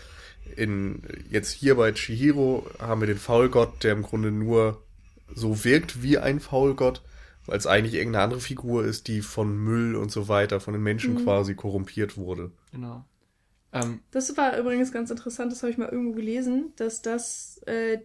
[0.56, 4.82] in jetzt hier bei Chihiro haben wir den Faulgott, der im Grunde nur
[5.34, 7.02] so wirkt wie ein Faulgott,
[7.46, 10.82] weil es eigentlich irgendeine andere Figur ist, die von Müll und so weiter, von den
[10.82, 11.18] Menschen Mhm.
[11.24, 12.52] quasi korrumpiert wurde.
[12.72, 13.04] Genau.
[13.72, 17.98] Ähm, Das war übrigens ganz interessant, das habe ich mal irgendwo gelesen, dass das, äh,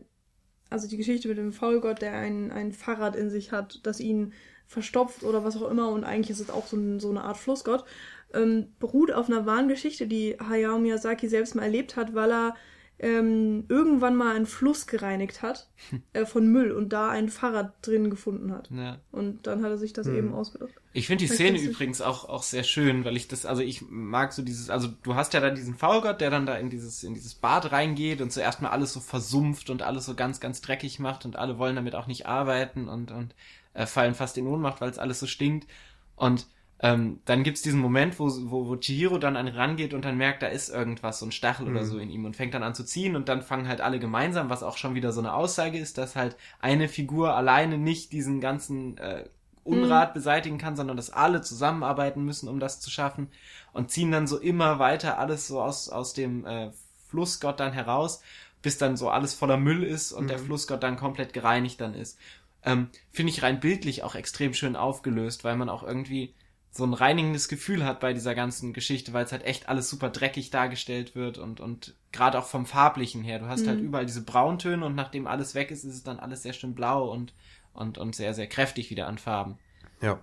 [0.69, 4.33] also die Geschichte mit dem Faulgott, der ein, ein Fahrrad in sich hat, das ihn
[4.67, 7.37] verstopft oder was auch immer und eigentlich ist es auch so, ein, so eine Art
[7.37, 7.85] Flussgott,
[8.33, 12.55] ähm, beruht auf einer wahren Geschichte, die Hayao Miyazaki selbst mal erlebt hat, weil er
[12.99, 15.67] ähm, irgendwann mal einen Fluss gereinigt hat
[16.13, 18.69] äh, von Müll und da ein Fahrrad drin gefunden hat.
[18.71, 18.99] ja.
[19.11, 20.15] Und dann hat er sich das Hm.
[20.15, 20.71] eben ausgedacht.
[20.93, 23.81] Ich finde die Vielleicht Szene übrigens auch, auch sehr schön, weil ich das, also ich
[23.89, 27.03] mag so dieses, also du hast ja dann diesen Faulgott, der dann da in dieses,
[27.03, 30.61] in dieses Bad reingeht und zuerst mal alles so versumpft und alles so ganz, ganz
[30.61, 33.35] dreckig macht und alle wollen damit auch nicht arbeiten und, und
[33.73, 35.67] äh, fallen fast in Ohnmacht, weil es alles so stinkt.
[36.15, 36.45] Und
[36.83, 40.17] ähm, dann gibt's diesen Moment, wo, wo, wo Chihiro dann an ihn rangeht und dann
[40.17, 41.85] merkt, da ist irgendwas, so ein Stachel oder Mhm.
[41.85, 44.49] so in ihm und fängt dann an zu ziehen und dann fangen halt alle gemeinsam,
[44.49, 48.41] was auch schon wieder so eine Aussage ist, dass halt eine Figur alleine nicht diesen
[48.41, 49.25] ganzen äh,
[49.63, 53.29] Unrat beseitigen kann, sondern dass alle zusammenarbeiten müssen, um das zu schaffen
[53.71, 56.71] und ziehen dann so immer weiter alles so aus, aus dem äh,
[57.07, 58.21] Flussgott dann heraus,
[58.61, 60.39] bis dann so alles voller Müll ist und der Mhm.
[60.39, 62.17] Flussgott dann komplett gereinigt dann ist.
[62.63, 66.33] Ähm, Finde ich rein bildlich auch extrem schön aufgelöst, weil man auch irgendwie
[66.75, 70.09] so ein reinigendes Gefühl hat bei dieser ganzen Geschichte, weil es halt echt alles super
[70.09, 73.37] dreckig dargestellt wird und, und gerade auch vom Farblichen her.
[73.37, 73.85] Du hast halt Mhm.
[73.85, 77.11] überall diese Brauntöne und nachdem alles weg ist, ist es dann alles sehr schön blau
[77.11, 77.33] und,
[77.73, 79.59] und, und sehr, sehr kräftig wieder an Farben.
[80.01, 80.19] Ja.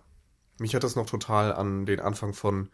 [0.58, 2.68] Mich hat das noch total an den Anfang von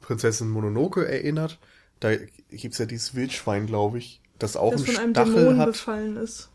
[0.00, 1.58] Prinzessin Mononoke erinnert.
[2.00, 2.16] Da
[2.50, 5.66] gibt's ja dieses Wildschwein, glaube ich, das auch das einen von einem Stachel Dämonen hat.
[5.68, 6.50] befallen ist.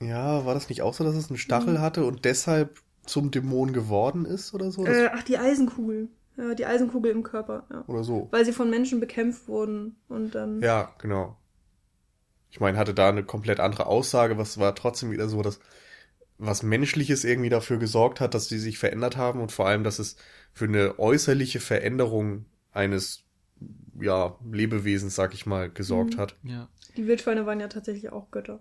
[0.00, 1.80] Ja, war das nicht auch so, dass es einen Stachel Mhm.
[1.80, 4.86] hatte und deshalb zum Dämon geworden ist oder so?
[4.86, 6.08] Äh, ach, die Eisenkugel.
[6.36, 7.84] Ja, die Eisenkugel im Körper, ja.
[7.86, 8.28] Oder so.
[8.30, 10.60] Weil sie von Menschen bekämpft wurden und dann.
[10.60, 11.36] Ja, genau.
[12.50, 15.60] Ich meine, hatte da eine komplett andere Aussage, was war trotzdem wieder so, dass
[16.38, 19.98] was Menschliches irgendwie dafür gesorgt hat, dass die sich verändert haben und vor allem, dass
[19.98, 20.16] es
[20.52, 23.24] für eine äußerliche Veränderung eines
[24.00, 26.18] ja, Lebewesens, sag ich mal, gesorgt Mhm.
[26.18, 26.36] hat.
[26.42, 26.68] Ja.
[26.96, 28.60] Die Wildschweine waren ja tatsächlich auch Götter.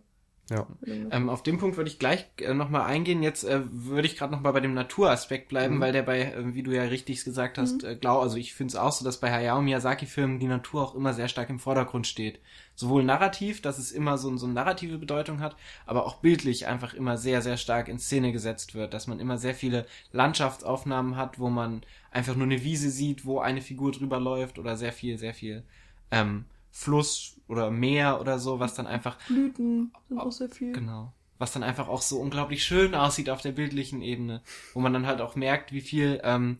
[0.49, 0.65] Ja.
[1.12, 3.21] Ähm, auf den Punkt würde ich gleich äh, nochmal eingehen.
[3.21, 5.79] Jetzt äh, würde ich gerade nochmal bei dem Naturaspekt bleiben, Mhm.
[5.79, 8.71] weil der bei, äh, wie du ja richtig gesagt hast, äh, glaub, also ich finde
[8.71, 12.07] es auch so, dass bei Hayao Miyazaki-Filmen die Natur auch immer sehr stark im Vordergrund
[12.07, 12.39] steht.
[12.75, 16.93] Sowohl narrativ, dass es immer so, so eine narrative Bedeutung hat, aber auch bildlich einfach
[16.93, 21.39] immer sehr, sehr stark in Szene gesetzt wird, dass man immer sehr viele Landschaftsaufnahmen hat,
[21.39, 21.81] wo man
[22.12, 25.63] einfach nur eine Wiese sieht, wo eine Figur drüber läuft oder sehr viel, sehr viel
[26.12, 30.73] ähm, Fluss oder Meer oder so, was dann einfach Blüten sind auch sehr viel.
[30.73, 31.13] Genau.
[31.38, 34.41] Was dann einfach auch so unglaublich schön aussieht auf der bildlichen Ebene,
[34.73, 36.58] wo man dann halt auch merkt, wie viel ähm,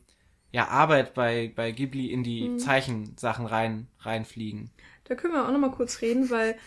[0.52, 2.58] ja Arbeit bei bei Ghibli in die Mhm.
[2.58, 4.72] Zeichensachen rein reinfliegen.
[5.06, 6.58] Da können wir auch noch mal kurz reden, weil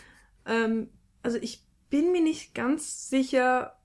[0.45, 0.89] ähm,
[1.21, 3.75] also ich bin mir nicht ganz sicher,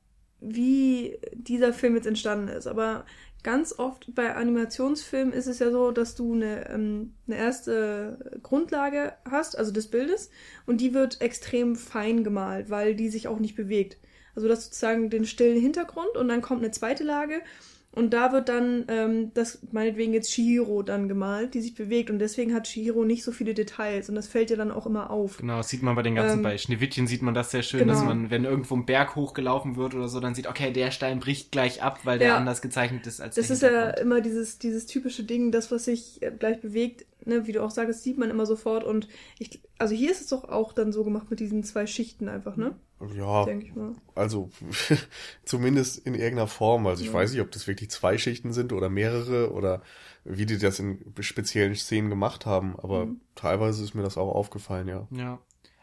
[0.41, 3.05] wie dieser Film jetzt entstanden ist, aber
[3.43, 9.15] ganz oft bei Animationsfilmen ist es ja so, dass du eine, ähm, eine erste Grundlage
[9.25, 10.31] hast, also des Bildes,
[10.67, 13.99] und die wird extrem fein gemalt, weil die sich auch nicht bewegt.
[14.35, 17.41] Also das sozusagen den stillen Hintergrund und dann kommt eine zweite Lage
[17.93, 22.19] und da wird dann ähm, das meinetwegen jetzt Shihiro dann gemalt, die sich bewegt und
[22.19, 25.39] deswegen hat Shihiro nicht so viele Details und das fällt ja dann auch immer auf.
[25.39, 27.89] Genau, das sieht man bei den ganzen, Ähm, bei Schneewittchen sieht man das sehr schön,
[27.89, 28.11] dass genau.
[28.15, 31.51] man, wenn irgendwo ein Berg hochgelaufen wird oder so, dann sieht, okay, der Stein bricht
[31.51, 32.37] gleich ab, weil der Ja.
[32.37, 35.87] anders gezeichnet ist als Das der ist ja immer dieses, dieses typische Ding, das, was
[35.87, 38.83] sich äh, gleich bewegt, ne, wie du auch sagst, sieht man immer sofort.
[38.85, 42.29] Und ich, also hier ist es doch auch dann so gemacht mit diesen zwei Schichten
[42.29, 42.75] einfach, ne?
[43.15, 43.93] Ja, Denke ich mal.
[44.17, 44.51] also
[45.45, 46.87] zumindest in irgendeiner Form.
[46.87, 47.15] Also ich Ja.
[47.15, 49.83] weiß nicht, ob das wirklich zwei Schichten sind oder mehrere oder
[50.25, 53.21] wie die das in speziellen Szenen gemacht haben, aber Mhm.
[53.35, 55.07] teilweise ist mir das auch aufgefallen, ja.
[55.11, 55.39] Ja.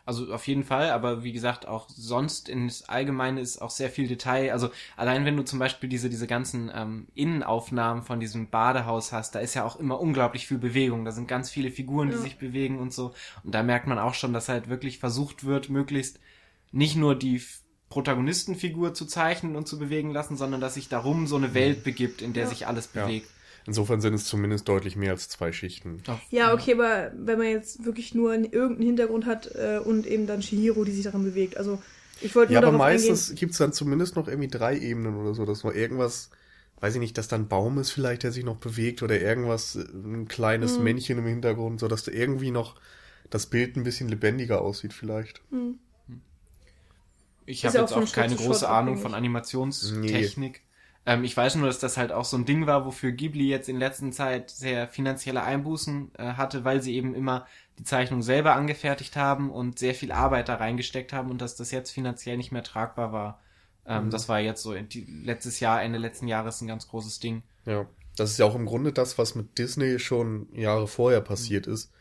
[0.08, 4.08] Also auf jeden Fall, aber wie gesagt, auch sonst ins Allgemeine ist auch sehr viel
[4.08, 4.52] Detail.
[4.52, 9.34] Also allein wenn du zum Beispiel diese, diese ganzen ähm, Innenaufnahmen von diesem Badehaus hast,
[9.34, 11.06] da ist ja auch immer unglaublich viel Bewegung.
[11.06, 12.22] Da sind ganz viele Figuren, die Ja.
[12.22, 13.16] sich bewegen und so.
[13.44, 16.20] Und da merkt man auch schon, dass halt wirklich versucht wird, möglichst
[16.72, 17.42] nicht nur die
[17.90, 22.22] Protagonistenfigur zu zeichnen und zu bewegen lassen, sondern dass sich darum so eine Welt begibt,
[22.22, 22.50] in der Ja.
[22.50, 23.06] sich alles Ja.
[23.06, 23.30] bewegt.
[23.68, 26.04] Insofern sind es zumindest deutlich mehr als zwei Schichten.
[26.30, 30.28] Ja, okay, aber wenn man jetzt wirklich nur einen- irgendeinen Hintergrund hat äh, und eben
[30.28, 31.58] dann Shihiro, die sich darin bewegt.
[31.58, 31.82] Also
[32.22, 33.40] ich wollte Ja, nur aber meistens eingehen.
[33.40, 36.30] gibt's dann zumindest noch irgendwie drei Ebenen oder so, dass noch irgendwas,
[36.80, 39.76] weiß ich nicht, dass da ein Baum ist vielleicht, der sich noch bewegt oder irgendwas,
[39.76, 40.84] äh, ein kleines Mhm.
[40.84, 42.76] Männchen im Hintergrund, so dass da irgendwie noch
[43.32, 45.42] das Bild ein bisschen lebendiger aussieht vielleicht.
[45.50, 45.80] Hm.
[47.48, 50.62] Ich habe jetzt auch auch keine große Ahnung von Animationstechnik.
[51.06, 53.70] Ähm, ich weiß nur, dass das halt auch so ein Ding war, wofür Ghibli jetzt
[53.70, 57.46] in letzter Zeit sehr finanzielle Einbußen äh, hatte, weil sie eben immer
[57.78, 61.72] die Zeichnung selber angefertigt haben und sehr viel Arbeit da reingesteckt haben und dass das
[61.72, 63.42] jetzt finanziell nicht mehr tragbar war.
[63.86, 64.10] Ähm, Mhm.
[64.10, 67.44] Das war jetzt so in die, letztes Jahr, Ende letzten Jahres ein ganz großes Ding.
[67.66, 67.86] Ja.
[68.16, 71.92] Das ist ja auch im Grunde das, was mit Disney schon Jahre vorher passiert ist,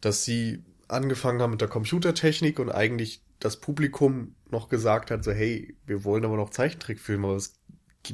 [0.00, 5.32] dass sie angefangen haben mit der Computertechnik und eigentlich das Publikum noch gesagt hat, so
[5.32, 7.54] hey, wir wollen aber noch Zeichentrickfilme, aber es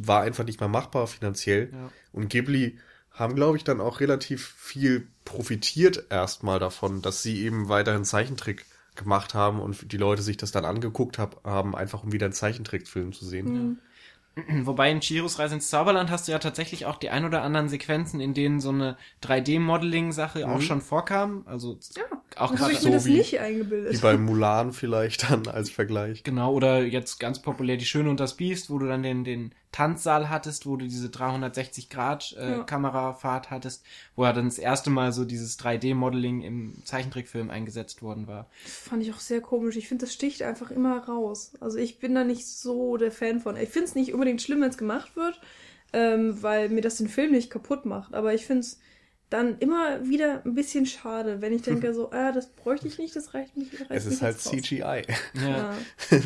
[0.03, 1.70] war einfach nicht mehr machbar finanziell.
[1.72, 1.90] Ja.
[2.12, 2.79] Und Ghibli
[3.12, 8.64] haben, glaube ich, dann auch relativ viel profitiert erstmal davon, dass sie eben weiterhin Zeichentrick
[8.94, 12.33] gemacht haben und die Leute sich das dann angeguckt hab, haben, einfach um wieder einen
[12.33, 13.79] Zeichentrickfilm zu sehen.
[14.37, 14.66] Hm.
[14.66, 17.68] Wobei in Chihiros Reise ins Zauberland hast du ja tatsächlich auch die ein oder anderen
[17.68, 20.62] Sequenzen, in denen so eine 3D-Modeling-Sache auch Mhm.
[20.62, 21.42] schon vorkam.
[21.46, 23.92] Also Ja, auch gerade ich so mir das wie- nicht eingebildet.
[23.92, 26.22] Wie bei Mulan vielleicht dann als Vergleich.
[26.22, 29.52] Genau, oder jetzt ganz populär Die Schöne und das Biest, wo du dann den, den
[29.72, 32.62] Tanzsaal hattest, wo du diese 360 Grad äh, Ja.
[32.64, 33.84] Kamerafahrt hattest,
[34.16, 38.46] wo ja dann das erste Mal so dieses 3D-Modeling im Zeichentrickfilm eingesetzt worden war.
[38.64, 39.76] Das fand ich auch sehr komisch.
[39.76, 41.52] Ich finde, das sticht einfach immer raus.
[41.60, 43.56] Also ich bin da nicht so der Fan von.
[43.56, 45.40] Ich finde es nicht unbedingt schlimm, wenn es gemacht wird,
[45.92, 48.14] ähm, weil mir das den Film nicht kaputt macht.
[48.14, 48.78] Aber ich finde es
[49.30, 53.14] dann immer wieder ein bisschen schade, wenn ich denke so, ah, das bräuchte ich nicht,
[53.14, 53.72] das reicht nicht.
[53.78, 54.44] Reicht Es ist halt raus.
[54.44, 55.02] CGI.
[55.34, 55.74] Ja.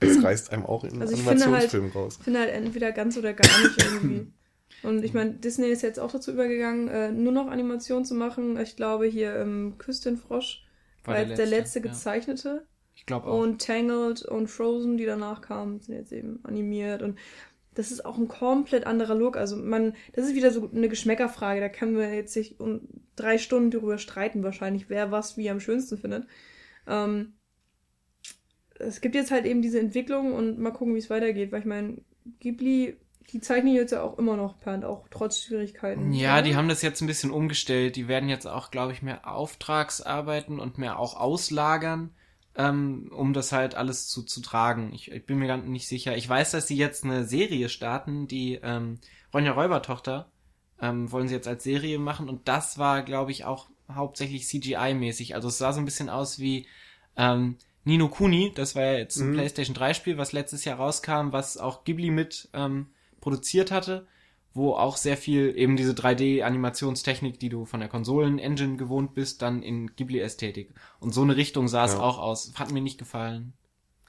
[0.00, 2.16] Das reißt einem auch in Also ich finde Animationsfilmen raus.
[2.18, 4.32] Ich finde halt entweder ganz oder gar nicht irgendwie.
[4.82, 8.58] Und ich meine, Disney ist jetzt auch dazu übergegangen, äh, nur noch Animationen zu machen.
[8.60, 10.64] Ich glaube hier ähm, Küss den Frosch
[11.04, 12.48] war, war der, letzte, der letzte gezeichnete.
[12.48, 12.68] Ja.
[12.94, 13.40] Ich glaube auch.
[13.40, 17.18] Und Tangled und Frozen, die danach kamen, sind jetzt eben animiert und
[17.74, 19.36] das ist auch ein komplett anderer Look.
[19.36, 21.60] Also man, das ist wieder so eine Geschmäckerfrage.
[21.60, 22.82] Da können wir jetzt sich um
[23.16, 26.26] drei Stunden darüber streiten wahrscheinlich, wer was wie am schönsten findet.
[26.86, 27.34] Ähm,
[28.78, 31.52] es gibt jetzt halt eben diese Entwicklung und mal gucken, wie es weitergeht.
[31.52, 31.98] Weil ich meine,
[32.40, 32.96] Ghibli,
[33.30, 36.12] die zeichnen jetzt ja auch immer noch per Hand, auch trotz Schwierigkeiten.
[36.12, 37.96] Ja, die haben das jetzt ein bisschen umgestellt.
[37.96, 42.14] Die werden jetzt auch, glaube ich, mehr Auftragsarbeiten und mehr auch auslagern
[42.56, 44.92] ähm, um das halt alles zu, zu tragen.
[44.92, 46.16] Ich, ich bin mir ganz nicht sicher.
[46.16, 48.98] Ich weiß, dass sie jetzt eine Serie starten, die ähm,
[49.32, 50.30] Ronja Räubertochter
[50.80, 55.34] ähm, wollen sie jetzt als Serie machen und das war, glaube ich, auch hauptsächlich CGI-mäßig.
[55.34, 56.66] Also es sah so ein bisschen aus wie
[57.16, 59.34] ähm, Nino Kuni, das war ja jetzt ein mhm.
[59.34, 62.86] PlayStation 3-Spiel, was letztes Jahr rauskam, was auch Ghibli mit ähm,
[63.20, 64.06] produziert hatte
[64.54, 69.62] wo auch sehr viel eben diese 3D-Animationstechnik, die du von der Konsolen-Engine gewohnt bist, dann
[69.62, 70.72] in Ghibli-Ästhetik.
[71.00, 72.52] Und so eine Richtung sah es auch aus.
[72.54, 73.52] Hat mir nicht gefallen.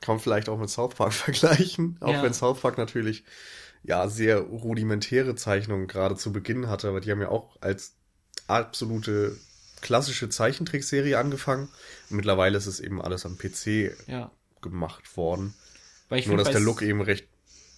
[0.01, 2.23] Kann man vielleicht auch mit South Park vergleichen, auch ja.
[2.23, 3.23] wenn South Park natürlich
[3.83, 7.95] ja sehr rudimentäre Zeichnungen gerade zu Beginn hatte, aber die haben ja auch als
[8.47, 9.37] absolute
[9.81, 11.69] klassische Zeichentrickserie angefangen.
[12.09, 14.31] mittlerweile ist es eben alles am PC ja.
[14.61, 15.53] gemacht worden.
[16.09, 17.27] Nur dass der Look eben recht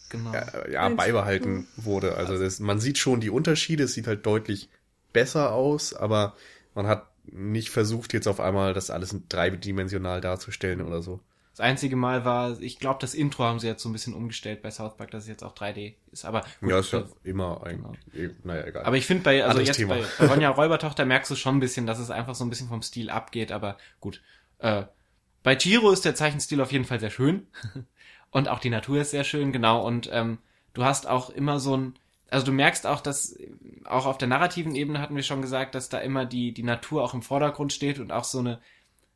[0.10, 0.34] genau.
[0.34, 2.15] ja, ja beibehalten wurde.
[2.15, 4.70] Also das, man sieht schon die Unterschiede, es sieht halt deutlich
[5.13, 6.36] besser aus, aber
[6.76, 11.20] man hat nicht versucht, jetzt auf einmal das alles dreidimensional darzustellen oder so.
[11.58, 14.62] Das einzige Mal war, ich glaube, das Intro haben sie jetzt so ein bisschen umgestellt
[14.62, 16.24] bei South Park, dass es jetzt auch 3D ist.
[16.24, 18.00] Aber gut, ja, ist ja immer eigentlich.
[18.13, 18.36] Genau.
[18.43, 18.86] Naja, egal.
[18.86, 19.98] Aber ich finde bei, also Anderes jetzt Thema.
[20.20, 22.84] bei Ronja Räubertochter merkst du schon ein bisschen, dass es einfach so ein bisschen vom
[22.84, 23.52] Stil abgeht.
[23.52, 24.22] Aber gut.
[24.60, 24.84] Äh,
[25.41, 27.48] bei Chiro ist der Zeichenstil auf jeden Fall sehr schön.
[28.38, 29.84] Und auch die Natur ist sehr schön, genau.
[29.84, 30.38] Und ähm,
[30.76, 31.95] du hast auch immer so ein,
[32.30, 33.36] also du merkst auch, dass
[33.86, 37.04] auch auf der narrativen Ebene hatten wir schon gesagt, dass da immer die, die Natur
[37.04, 38.60] auch im Vordergrund steht und auch so eine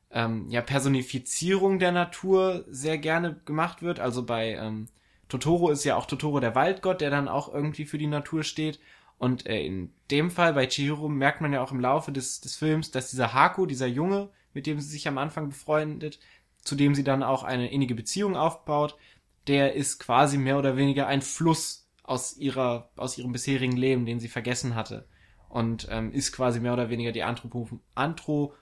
[0.09, 3.99] ähm, ja, Personifizierung der Natur sehr gerne gemacht wird.
[3.99, 4.87] Also bei ähm,
[5.29, 8.79] Totoro ist ja auch Totoro der Waldgott, der dann auch irgendwie für die Natur steht.
[9.19, 12.55] Und äh, in dem Fall bei Chihiro merkt man ja auch im Laufe des, des
[12.55, 16.17] Films, dass dieser Haku, dieser Junge, mit dem sie sich am Anfang befreundet,
[16.63, 18.97] zu dem sie dann auch eine innige Beziehung aufbaut,
[19.47, 24.19] der ist quasi mehr oder weniger ein Fluss aus ihrer, aus ihrem bisherigen Leben, den
[24.19, 25.07] sie vergessen hatte.
[25.49, 28.53] Und ähm, ist quasi mehr oder weniger die Anthropo, Anthro,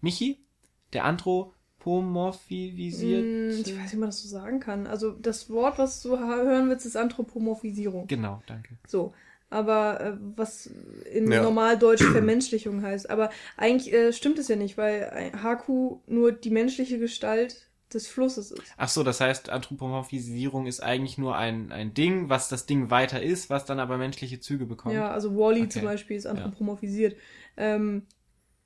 [0.00, 0.44] Michi?
[0.92, 3.24] Der anthropomorphisiert?
[3.24, 4.86] Mm, ich weiß nicht, wie man das so sagen kann.
[4.86, 8.06] Also das Wort, was du hören willst, ist Anthropomorphisierung.
[8.06, 8.78] Genau, danke.
[8.86, 9.12] So
[9.54, 10.68] aber äh, was
[11.12, 11.42] in ja.
[11.42, 13.08] Normaldeutsch Vermenschlichung heißt.
[13.08, 18.50] Aber eigentlich äh, stimmt es ja nicht, weil Haku nur die menschliche Gestalt des Flusses
[18.50, 18.62] ist.
[18.76, 23.22] Ach so, das heißt, Anthropomorphisierung ist eigentlich nur ein, ein Ding, was das Ding weiter
[23.22, 24.94] ist, was dann aber menschliche Züge bekommt.
[24.94, 25.70] Ja, also Wally okay.
[25.70, 27.14] zum Beispiel ist anthropomorphisiert.
[27.56, 27.74] Ja.
[27.74, 28.02] Ähm,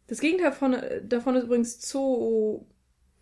[0.07, 2.65] das Gegenteil von, davon ist übrigens Zoo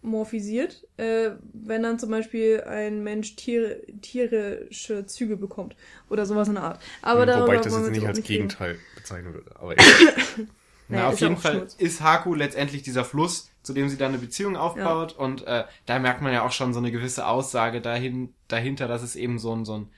[0.03, 5.77] morphisiert, äh, wenn dann zum Beispiel ein Mensch tier, tierische Züge bekommt
[6.09, 6.83] oder sowas in der Art.
[7.03, 8.83] Aber hm, Wobei ich das jetzt nicht als Gegenteil reden.
[8.95, 9.51] bezeichnen würde.
[9.57, 9.75] Aber
[10.89, 11.75] naja, Na, auf jeden Fall Schmutz.
[11.75, 15.19] ist Haku letztendlich dieser Fluss, zu dem sie dann eine Beziehung aufbaut ja.
[15.19, 19.03] und äh, da merkt man ja auch schon so eine gewisse Aussage dahin, dahinter, dass
[19.03, 19.89] es eben so ein, so ein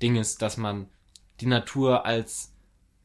[0.00, 0.88] Ding ist, dass man
[1.40, 2.52] die Natur als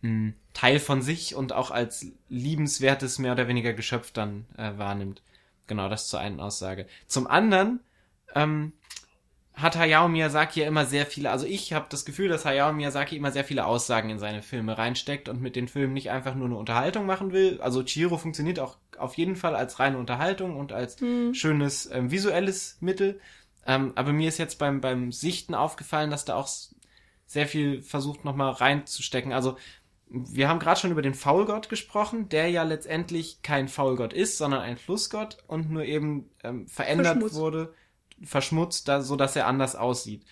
[0.02, 4.78] mh, hm, Teil von sich und auch als liebenswertes mehr oder weniger Geschöpf dann äh,
[4.78, 5.22] wahrnimmt.
[5.66, 6.88] Genau, das zur einen Aussage.
[7.08, 7.80] Zum anderen
[8.36, 8.74] ähm,
[9.54, 13.16] hat Hayao Miyazaki ja immer sehr viele, also ich habe das Gefühl, dass Hayao Miyazaki
[13.16, 16.48] immer sehr viele Aussagen in seine Filme reinsteckt und mit den Filmen nicht einfach nur
[16.48, 17.62] eine Unterhaltung machen will.
[17.62, 21.34] Also Chiro funktioniert auch auf jeden Fall als reine Unterhaltung und als hm.
[21.36, 23.20] schönes ähm, visuelles Mittel.
[23.66, 26.50] Ähm, aber mir ist jetzt beim, beim Sichten aufgefallen, dass da auch
[27.28, 29.34] sehr viel versucht nochmal reinzustecken.
[29.34, 29.58] Also
[30.08, 34.62] wir haben gerade schon über den Faulgott gesprochen, der ja letztendlich kein Faulgott ist, sondern
[34.62, 37.36] ein Flussgott und nur eben ähm, verändert verschmutzt.
[37.36, 37.74] wurde,
[38.26, 40.24] verschmutzt, da, so dass er anders aussieht.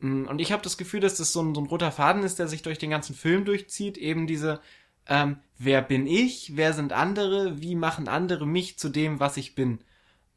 [0.00, 2.38] Mm, und ich habe das Gefühl, dass das so ein, so ein roter Faden ist,
[2.38, 4.60] der sich durch den ganzen Film durchzieht, eben diese
[5.08, 9.54] ähm, wer bin ich, wer sind andere, wie machen andere mich zu dem, was ich
[9.54, 9.80] bin.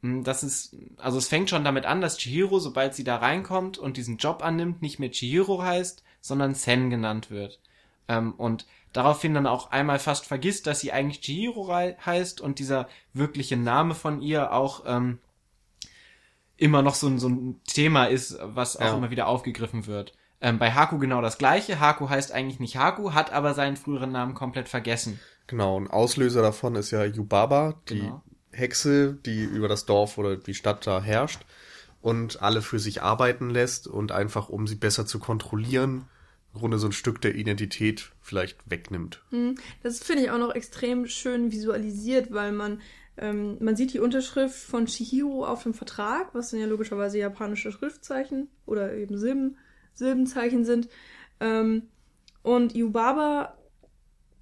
[0.00, 3.78] Mm, das ist, also es fängt schon damit an, dass Chihiro, sobald sie da reinkommt
[3.78, 7.60] und diesen Job annimmt, nicht mehr Chihiro heißt, sondern Sen genannt wird.
[8.08, 12.88] Ähm, und daraufhin dann auch einmal fast vergisst, dass sie eigentlich Chihiro heißt und dieser
[13.12, 15.18] wirkliche Name von ihr auch ähm,
[16.62, 18.96] immer noch so ein, so ein Thema ist, was auch ja.
[18.96, 20.14] immer wieder aufgegriffen wird.
[20.40, 21.80] Ähm, bei Haku genau das gleiche.
[21.80, 25.18] Haku heißt eigentlich nicht Haku, hat aber seinen früheren Namen komplett vergessen.
[25.48, 28.22] Genau, ein Auslöser davon ist ja Yubaba, die genau.
[28.52, 31.40] Hexe, die über das Dorf oder die Stadt da herrscht
[32.00, 36.04] und alle für sich arbeiten lässt und einfach, um sie besser zu kontrollieren,
[36.54, 39.22] im Grunde so ein Stück der Identität vielleicht wegnimmt.
[39.30, 42.80] Hm, Das finde ich auch noch extrem schön visualisiert, weil man,
[43.16, 47.70] ähm, man sieht die Unterschrift von Chihiro auf dem Vertrag, was dann ja logischerweise japanische
[47.70, 49.58] Schriftzeichen oder eben Silben,
[49.94, 50.88] Silbenzeichen sind.
[51.40, 51.88] Ähm,
[52.42, 53.56] und Yubaba,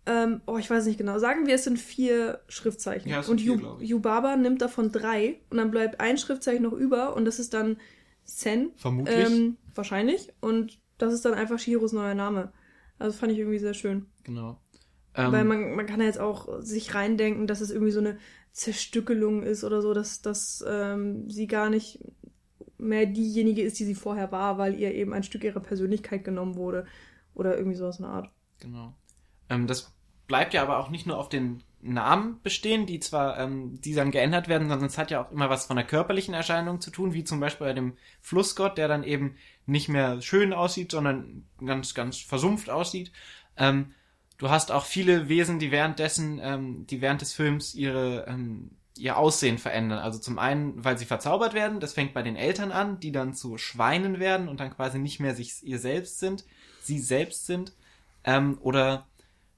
[0.07, 3.11] ähm, oh, ich weiß nicht genau, sagen wir, es sind vier Schriftzeichen.
[3.11, 3.81] Ja, es sind und vier, Yu-.
[3.81, 7.77] Yubaba nimmt davon drei und dann bleibt ein Schriftzeichen noch über und das ist dann
[8.25, 8.71] Sen.
[8.77, 9.27] Vermutlich.
[9.27, 10.33] Ähm, wahrscheinlich.
[10.41, 12.53] Und das ist dann einfach Shihiros neuer Name.
[12.99, 14.07] Also fand ich irgendwie sehr schön.
[14.23, 14.61] Genau.
[15.15, 18.19] Ähm, Weil man, man kann ja jetzt auch sich reindenken, dass es irgendwie so eine
[18.53, 22.01] Zerstückelung ist oder so, dass, dass ähm, sie gar nicht
[22.79, 26.57] mehr diejenige ist, die sie vorher war, weil ihr eben ein Stück ihrer Persönlichkeit genommen
[26.57, 26.87] wurde.
[27.35, 28.31] Oder irgendwie sowas in der Art.
[28.59, 28.95] Genau.
[29.49, 29.93] Ähm, das
[30.27, 34.11] bleibt ja aber auch nicht nur auf den Namen bestehen, die zwar, ähm, die dann
[34.11, 37.15] geändert werden, sondern es hat ja auch immer was von der körperlichen Erscheinung zu tun,
[37.15, 39.37] wie zum Beispiel bei dem Flussgott, der dann eben
[39.67, 43.13] nicht mehr schön aussieht, sondern ganz, ganz versumpft aussieht.
[43.57, 43.95] Ähm,
[44.41, 49.19] du hast auch viele Wesen, die währenddessen, ähm, die während des Films ihre, ähm, ihr
[49.19, 49.99] Aussehen verändern.
[49.99, 53.35] Also zum einen, weil sie verzaubert werden, das fängt bei den Eltern an, die dann
[53.35, 56.47] zu Schweinen werden und dann quasi nicht mehr sich ihr selbst sind,
[56.81, 57.75] sie selbst sind.
[58.25, 59.07] Ähm, oder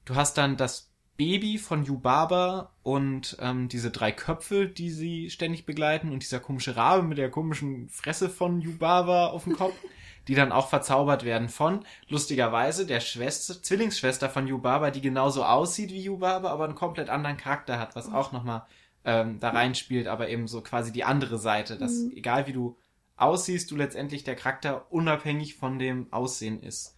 [0.05, 5.65] du hast dann das Baby von Yubaba und ähm, diese drei Köpfe, die sie ständig
[5.65, 9.75] begleiten und dieser komische Rabe mit der komischen Fresse von Yubaba auf dem Kopf,
[10.29, 15.91] die dann auch verzaubert werden von, lustigerweise, der Schwester, Zwillingsschwester von Yubaba, die genauso aussieht
[15.91, 18.63] wie Yubaba, aber einen komplett anderen Charakter hat, was auch nochmal
[19.05, 22.13] ähm, da reinspielt, aber eben so quasi die andere Seite, dass Mhm.
[22.17, 22.77] egal wie du
[23.17, 26.97] aussiehst, du letztendlich der Charakter unabhängig von dem Aussehen ist.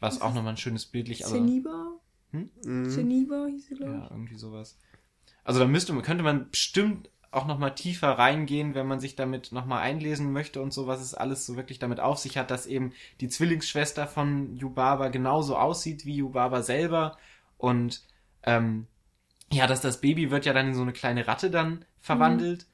[0.00, 1.92] Was auch nochmal ein schönes bildlich, Zeniba?
[2.32, 2.50] Mhm.
[2.90, 3.98] Zeniba hieß sie, glaube ich.
[3.98, 4.78] ja, irgendwie sowas.
[5.42, 9.82] Also da müsste könnte man bestimmt auch nochmal tiefer reingehen, wenn man sich damit nochmal
[9.82, 12.92] einlesen möchte und so, was es alles so wirklich damit auf sich hat, dass eben
[13.20, 17.18] die Zwillingsschwester von Yubaba genauso aussieht wie Yubaba selber.
[17.58, 18.02] Und
[18.44, 18.86] ähm,
[19.52, 22.66] ja, dass das Baby wird ja dann in so eine kleine Ratte dann verwandelt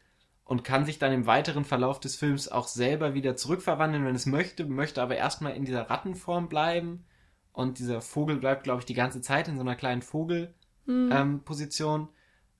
[0.44, 4.26] und kann sich dann im weiteren Verlauf des Films auch selber wieder zurückverwandeln, wenn es
[4.26, 7.04] möchte, möchte aber erstmal in dieser Rattenform bleiben.
[7.52, 10.54] Und dieser Vogel bleibt, glaube ich, die ganze Zeit in so einer kleinen Vogel
[10.86, 11.10] Hm.
[11.12, 11.40] ähm,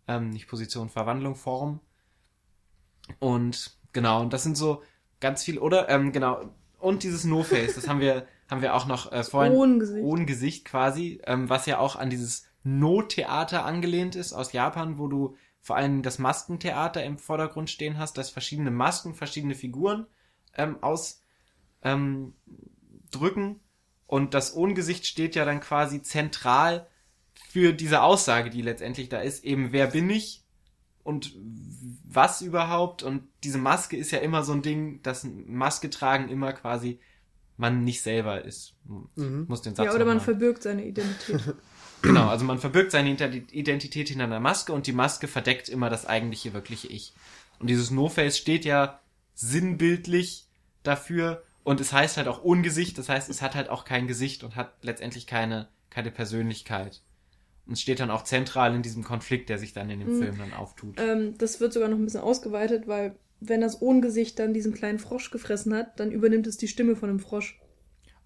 [0.08, 1.80] ähm, nicht Position, Verwandlung, Form.
[3.18, 4.82] Und genau, und das sind so
[5.20, 5.88] ganz viel, oder?
[5.88, 6.50] Ähm, genau.
[6.78, 9.52] Und dieses No-Face, das haben wir, haben wir auch noch äh, vorhin.
[9.52, 10.04] Ohne Gesicht.
[10.04, 15.08] Ohne Gesicht quasi, ähm, was ja auch an dieses No-Theater angelehnt ist aus Japan, wo
[15.08, 20.06] du vor allem das Maskentheater im Vordergrund stehen hast, dass verschiedene Masken, verschiedene Figuren
[20.54, 21.22] ähm, aus
[21.82, 22.34] ähm,
[23.10, 23.60] drücken
[24.06, 26.86] und das Ohngesicht steht ja dann quasi zentral
[27.54, 30.42] für diese Aussage, die letztendlich da ist, eben wer bin ich
[31.04, 31.32] und
[32.04, 36.52] was überhaupt und diese Maske ist ja immer so ein Ding, dass Maske tragen immer
[36.52, 36.98] quasi
[37.56, 38.74] man nicht selber ist.
[38.86, 39.44] Mhm.
[39.46, 41.54] Muss den Satz Ja, oder man verbirgt seine Identität.
[42.02, 45.88] Genau, also man verbirgt seine Identi- Identität hinter einer Maske und die Maske verdeckt immer
[45.88, 47.14] das eigentliche, wirkliche Ich.
[47.60, 49.00] Und dieses No-Face steht ja
[49.34, 50.48] sinnbildlich
[50.82, 54.44] dafür und es heißt halt auch Ungesicht, das heißt, es hat halt auch kein Gesicht
[54.44, 57.00] und hat letztendlich keine, keine Persönlichkeit.
[57.66, 60.22] Und es steht dann auch zentral in diesem Konflikt, der sich dann in dem Mhm.
[60.22, 61.00] Film dann auftut.
[61.00, 64.98] ähm, das wird sogar noch ein bisschen ausgeweitet, weil wenn das Ohngesicht dann diesen kleinen
[64.98, 67.58] Frosch gefressen hat, dann übernimmt es die Stimme von dem Frosch.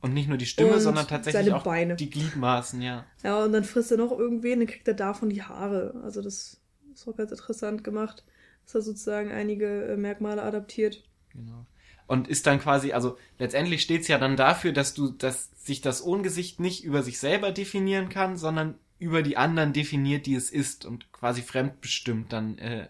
[0.01, 1.97] Und nicht nur die Stimme, und sondern tatsächlich seine auch Beine.
[1.97, 3.05] die Gliedmaßen, ja.
[3.25, 6.01] Ja, und dann frisst er noch irgendwen, dann kriegt er davon die Haare.
[6.05, 6.61] Also das
[6.95, 8.25] ist auch ganz interessant gemacht,
[8.65, 11.03] dass er sozusagen einige äh, Merkmale adaptiert.
[11.33, 11.67] Genau.
[12.07, 15.81] Und ist dann quasi, also letztendlich steht es ja dann dafür, dass du, dass sich
[15.81, 20.51] das Ohngesicht nicht über sich selber definieren kann, sondern über die anderen definiert, die es
[20.51, 22.89] ist und quasi fremdbestimmt dann äh,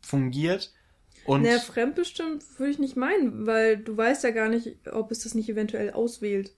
[0.00, 0.72] fungiert.
[1.24, 5.20] Und naja, fremdbestimmt würde ich nicht meinen, weil du weißt ja gar nicht, ob es
[5.20, 6.52] das nicht eventuell auswählt.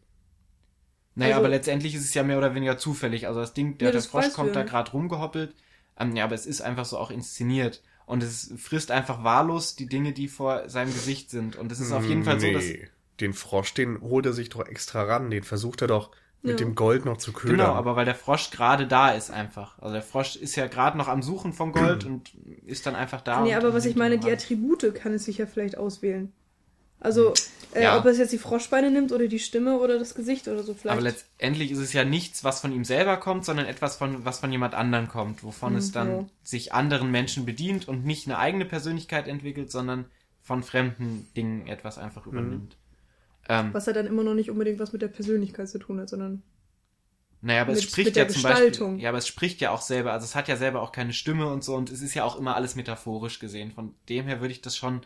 [1.15, 3.27] naja, also- aber letztendlich ist es ja mehr oder weniger zufällig.
[3.27, 5.55] Also das Ding, der, Ja, der das Frosch weißt du kommt da gerade rumgehoppelt.
[5.99, 7.83] Ähm, ja, aber es ist einfach so auch inszeniert.
[8.07, 11.57] Und es frisst einfach wahllos die Dinge, die vor seinem Gesicht sind.
[11.57, 12.89] Und es ist auf jeden Fall so, dass Nee,
[13.21, 15.31] den Frosch, den holt er sich doch extra ran.
[15.31, 16.11] Den versucht er doch
[16.45, 16.67] mit Ja.
[16.67, 17.57] dem Gold noch zu ködern.
[17.59, 19.79] Genau, aber weil der Frosch gerade da ist einfach.
[19.81, 22.33] Also der Frosch ist ja gerade noch am Suchen von Gold und
[22.67, 23.41] ist dann einfach da.
[23.43, 24.31] nee, aber was ich meine, die.
[24.31, 26.33] Attribute kann es sich ja vielleicht auswählen.
[27.01, 27.35] Also,
[27.75, 27.99] äh, Ja.
[27.99, 30.93] ob es jetzt die Froschbeine nimmt oder die Stimme oder das Gesicht oder so vielleicht.
[30.97, 34.39] Aber letztendlich ist es ja nichts, was von ihm selber kommt, sondern etwas, von, was
[34.39, 36.25] von jemand anderen kommt, wovon Hm, es dann ja.
[36.43, 40.07] sich anderen Menschen bedient und nicht eine eigene Persönlichkeit entwickelt, sondern
[40.43, 42.77] von fremden Dingen etwas einfach übernimmt.
[43.49, 46.09] Ähm, was ja dann immer noch nicht unbedingt was mit der Persönlichkeit zu tun hat,
[46.09, 46.43] sondern
[47.43, 48.89] Naja, aber es Mit- spricht mit der ja zum Gestaltung.
[48.93, 49.03] Beispiel.
[49.03, 50.13] Ja, aber es spricht ja auch selber.
[50.13, 52.37] Also es hat ja selber auch keine Stimme und so und es ist ja auch
[52.37, 53.71] immer alles metaphorisch gesehen.
[53.73, 55.03] Von dem her würde ich das schon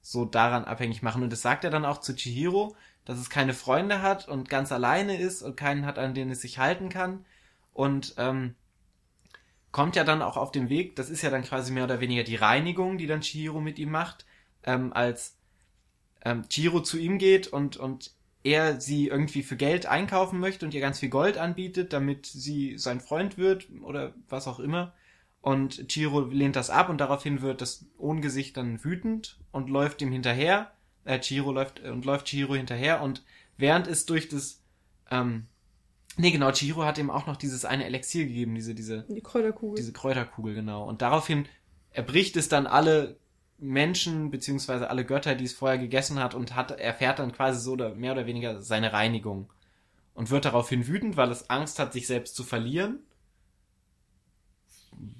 [0.00, 1.22] so daran abhängig machen.
[1.22, 2.74] Und das sagt er dann auch zu Chihiro,
[3.04, 6.40] dass es keine Freunde hat und ganz alleine ist und keinen hat, an den es
[6.40, 7.24] sich halten kann.
[7.74, 8.54] Und ähm,
[9.70, 12.24] kommt ja dann auch auf den Weg, das ist ja dann quasi mehr oder weniger
[12.24, 14.24] die Reinigung, die dann Chihiro mit ihm macht,
[14.64, 15.36] ähm, als
[16.24, 18.12] ähm, Chihiro zu ihm geht und, und
[18.44, 22.76] er sie irgendwie für Geld einkaufen möchte und ihr ganz viel Gold anbietet, damit sie
[22.78, 24.94] sein Freund wird oder was auch immer.
[25.40, 30.12] Und Chihiro lehnt das ab und daraufhin wird das Ohngesicht dann wütend und läuft ihm
[30.12, 30.72] hinterher.
[31.04, 33.24] Äh, Chihiro läuft äh, und läuft Chihiro hinterher und
[33.56, 34.62] während es durch das
[35.10, 35.46] ähm,
[36.18, 39.76] Nee, genau, Chihiro hat ihm auch noch dieses eine Elixier gegeben, diese, diese, Die Kräuterkugel.
[39.76, 40.84] diese Kräuterkugel, genau.
[40.86, 41.46] Und daraufhin
[41.90, 43.16] erbricht es dann alle
[43.62, 47.72] Menschen, beziehungsweise alle Götter, die es vorher gegessen hat und hat, erfährt dann quasi so
[47.72, 49.50] oder mehr oder weniger seine Reinigung.
[50.14, 52.98] Und wird daraufhin wütend, weil es Angst hat, sich selbst zu verlieren.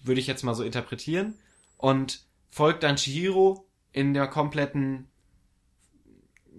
[0.03, 1.34] Würde ich jetzt mal so interpretieren.
[1.78, 5.09] Und folgt dann Chihiro in der kompletten,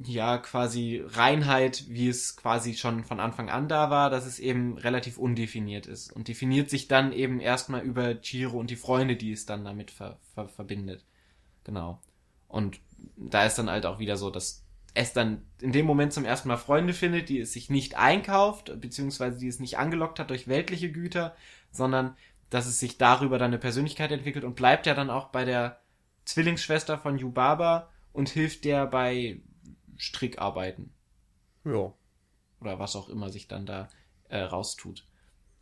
[0.03, 4.77] ja, quasi Reinheit, wie es quasi schon von Anfang an da war, dass es eben
[4.77, 6.11] relativ undefiniert ist.
[6.11, 9.91] Und definiert sich dann eben erstmal über Chihiro und die Freunde, die es dann damit
[9.91, 11.03] ver ver verbindet.
[11.63, 12.01] Genau.
[12.47, 12.79] Und
[13.17, 16.47] da ist dann halt auch wieder so, dass es dann in dem Moment zum ersten
[16.47, 20.47] Mal Freunde findet, die es sich nicht einkauft, beziehungsweise die es nicht angelockt hat durch
[20.47, 21.35] weltliche Güter,
[21.71, 22.15] sondern
[22.49, 25.79] dass es sich darüber dann eine Persönlichkeit entwickelt und bleibt ja dann auch bei der
[26.25, 29.41] Zwillingsschwester von Yubaba und hilft der bei
[29.97, 30.93] Strickarbeiten
[31.65, 31.91] Ja.
[32.61, 33.89] oder was auch immer sich dann da
[34.29, 35.05] äh, raustut.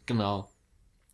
[0.05, 0.49] Genau.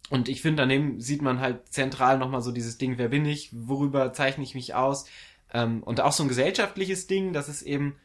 [0.10, 3.50] Und ich finde, daneben sieht man halt zentral nochmal so dieses Ding, wer bin ich,
[3.54, 5.06] worüber zeichne ich mich aus.
[5.54, 7.96] Ähm, und auch so ein gesellschaftliches Ding, dass es eben,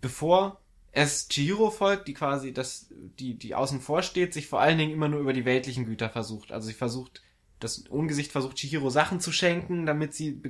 [0.00, 0.60] bevor
[0.92, 4.92] es Chihiro folgt, die quasi das, die, die außen vor steht, sich vor allen Dingen
[4.92, 6.52] immer nur über die weltlichen Güter versucht.
[6.52, 7.22] Also sie versucht,
[7.60, 10.40] das Ungesicht versucht Chihiro Sachen zu schenken, damit sie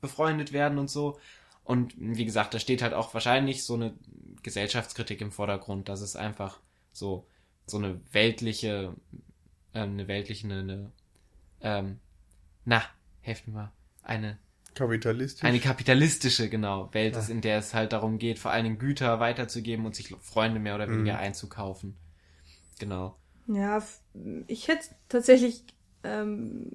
[0.00, 1.18] befreundet werden und so.
[1.64, 3.94] Und wie gesagt, da steht halt auch wahrscheinlich so eine
[4.42, 6.58] Gesellschaftskritik im Vordergrund, dass es einfach
[6.92, 7.26] so,
[7.66, 8.94] so eine weltliche,
[9.74, 10.92] ähm, eine weltliche, eine, eine
[11.60, 11.98] ähm,
[12.64, 12.82] na,
[13.20, 14.38] helft mir mal, eine,
[14.74, 15.44] Kapitalistisch.
[15.44, 17.20] eine kapitalistische, genau, Welt Ja.
[17.20, 20.60] ist, in der es halt darum geht, vor allen Dingen Güter weiterzugeben und sich Freunde
[20.60, 21.18] mehr oder weniger Mhm.
[21.20, 21.96] einzukaufen.
[22.78, 23.16] Genau.
[23.46, 23.82] Ja,
[24.46, 25.64] ich hätte tatsächlich,
[26.04, 26.70] ähm,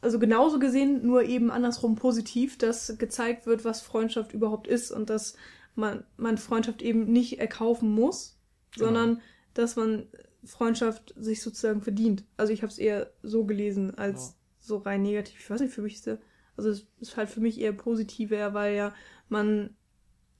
[0.00, 5.10] also genauso gesehen, nur eben andersrum positiv, dass gezeigt wird, was Freundschaft überhaupt ist und
[5.10, 5.36] dass
[5.74, 8.38] man, man Freundschaft eben nicht erkaufen muss,
[8.72, 8.86] Genau.
[8.86, 9.20] sondern
[9.54, 10.06] dass man
[10.46, 12.24] Freundschaft sich sozusagen verdient.
[12.36, 14.34] Also ich habe es eher so gelesen als Ja.
[14.60, 15.38] so rein negativ.
[15.40, 16.18] Ich weiß nicht, für mich ist der,
[16.56, 18.94] also es ist halt für mich eher positiver, weil ja
[19.28, 19.76] man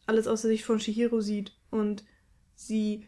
[0.06, 2.04] alles aus der Sicht von Shihiro sieht und
[2.54, 3.06] sie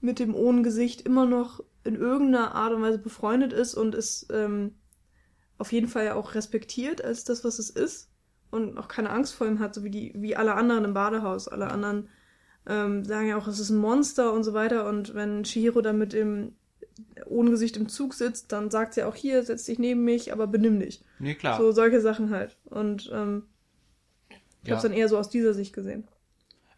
[0.00, 4.74] mit dem Ohnengesicht immer noch in irgendeiner Art und Weise befreundet ist und es ähm,
[5.56, 8.10] auf jeden Fall ja auch respektiert als das, was es ist
[8.50, 11.48] und auch keine Angst vor ihm hat, so wie die, wie alle anderen im Badehaus.
[11.48, 12.08] Alle anderen
[12.68, 14.88] ähm, sagen ja auch, es ist ein Monster und so weiter.
[14.88, 16.52] Und wenn Shihiro dann mit dem
[17.26, 20.78] Ohnengesicht im Zug sitzt, dann sagt sie auch hier, setz dich neben mich, aber benimm
[20.80, 21.02] dich.
[21.18, 21.58] Nee, klar.
[21.58, 22.56] So solche Sachen halt.
[22.64, 23.44] Und ähm,
[24.62, 24.74] ich Ja.
[24.74, 26.06] hab's dann eher so aus dieser Sicht gesehen.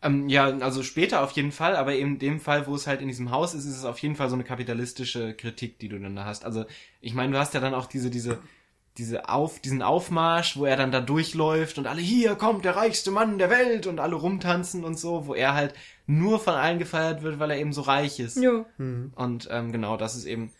[0.02, 3.08] Ähm, ja, also später auf jeden Fall, aber in dem Fall, wo es halt in
[3.08, 6.16] diesem Haus ist, ist es auf jeden Fall so eine kapitalistische Kritik, die du dann
[6.16, 6.44] da hast.
[6.46, 6.64] Also,
[7.02, 8.38] ich meine, du hast ja dann auch diese, diese,
[9.00, 13.10] diese auf, diesen Aufmarsch, wo er dann da durchläuft und alle, hier kommt der reichste
[13.10, 15.74] Mann der Welt und alle rumtanzen und so, wo er halt
[16.06, 18.36] nur von allen gefeiert wird, weil er eben so reich ist.
[18.36, 18.64] Ja.
[18.78, 19.12] Mhm.
[19.16, 20.52] Und ähm, genau, das ist eben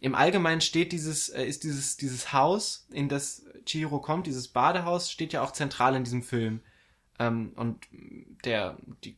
[0.00, 5.10] im Allgemeinen steht dieses äh, ist dieses dieses Haus, in das Chihiro kommt, dieses Badehaus
[5.10, 6.60] steht ja auch zentral in diesem Film.
[7.18, 7.86] Ähm, und
[8.44, 9.16] der die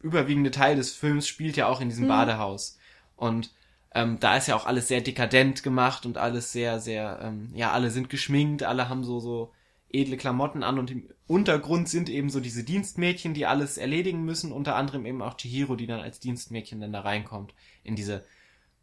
[0.00, 2.08] überwiegende Teil des Films spielt ja auch in diesem Mhm.
[2.08, 2.78] Badehaus.
[3.16, 3.52] Und
[3.94, 7.72] ähm, da ist ja auch alles sehr dekadent gemacht und alles sehr sehr ähm, ja
[7.72, 9.52] alle sind geschminkt, alle haben so so
[9.90, 14.52] edle Klamotten an und im Untergrund sind eben so diese Dienstmädchen, die alles erledigen müssen,
[14.52, 18.24] unter anderem eben auch Chihiro, die dann als Dienstmädchen dann da reinkommt in diese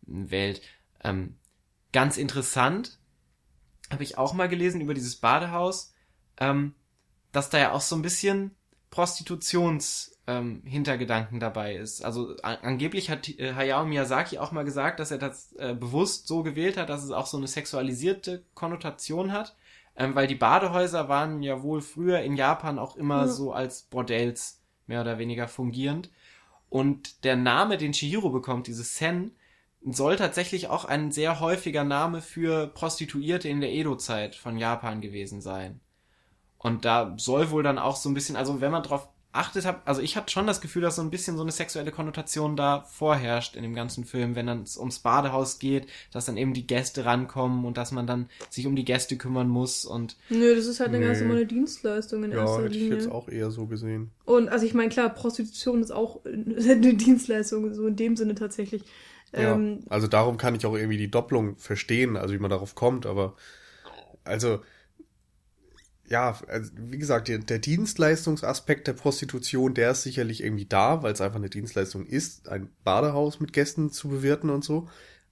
[0.01, 0.61] Welt.
[1.03, 1.35] Ähm,
[1.91, 2.99] ganz interessant,
[3.91, 5.93] habe ich auch mal gelesen über dieses Badehaus,
[6.37, 6.73] ähm,
[7.31, 8.51] dass da ja auch so ein bisschen
[8.89, 12.03] Prostitutions ähm, Hintergedanken dabei ist.
[12.03, 16.27] Also a- angeblich hat äh, Hayao Miyazaki auch mal gesagt, dass er das äh, bewusst
[16.27, 19.55] so gewählt hat, dass es auch so eine sexualisierte Konnotation hat,
[19.95, 23.27] ähm, weil die Badehäuser waren ja wohl früher in Japan auch immer Ja.
[23.27, 26.09] so als Bordells mehr oder weniger fungierend.
[26.69, 29.31] Und der Name, den Chihiro bekommt, dieses Sen,
[29.87, 35.41] soll tatsächlich auch ein sehr häufiger Name für Prostituierte in der Edo-Zeit von Japan gewesen
[35.41, 35.79] sein.
[36.57, 39.81] Und da soll wohl dann auch so ein bisschen, also wenn man drauf beachtet habe,
[39.83, 42.85] also ich hatte schon das Gefühl, dass so ein bisschen so eine sexuelle Konnotation da
[42.89, 46.65] vorherrscht in dem ganzen Film, wenn dann es ums Badehaus geht, dass dann eben die
[46.65, 50.15] Gäste rankommen und dass man dann sich um die Gäste kümmern muss und.
[50.29, 51.05] Nö, das ist halt eine Nee.
[51.07, 52.97] ganz normale Dienstleistung in Ja, erster hätte ich Linie.
[52.97, 54.11] jetzt auch eher so gesehen.
[54.23, 58.83] Und also ich meine, klar, Prostitution ist auch eine Dienstleistung, so in dem Sinne tatsächlich.
[59.33, 62.73] Ähm, ja, also darum kann ich auch irgendwie die Doppelung verstehen, also wie man darauf
[62.73, 63.35] kommt, aber
[64.23, 64.61] also
[66.07, 71.13] ja, also wie gesagt, der, der Dienstleistungsaspekt der Prostitution, der ist sicherlich irgendwie da, weil
[71.13, 74.87] es einfach eine Dienstleistung ist, ein Badehaus mit Gästen zu bewirten und so.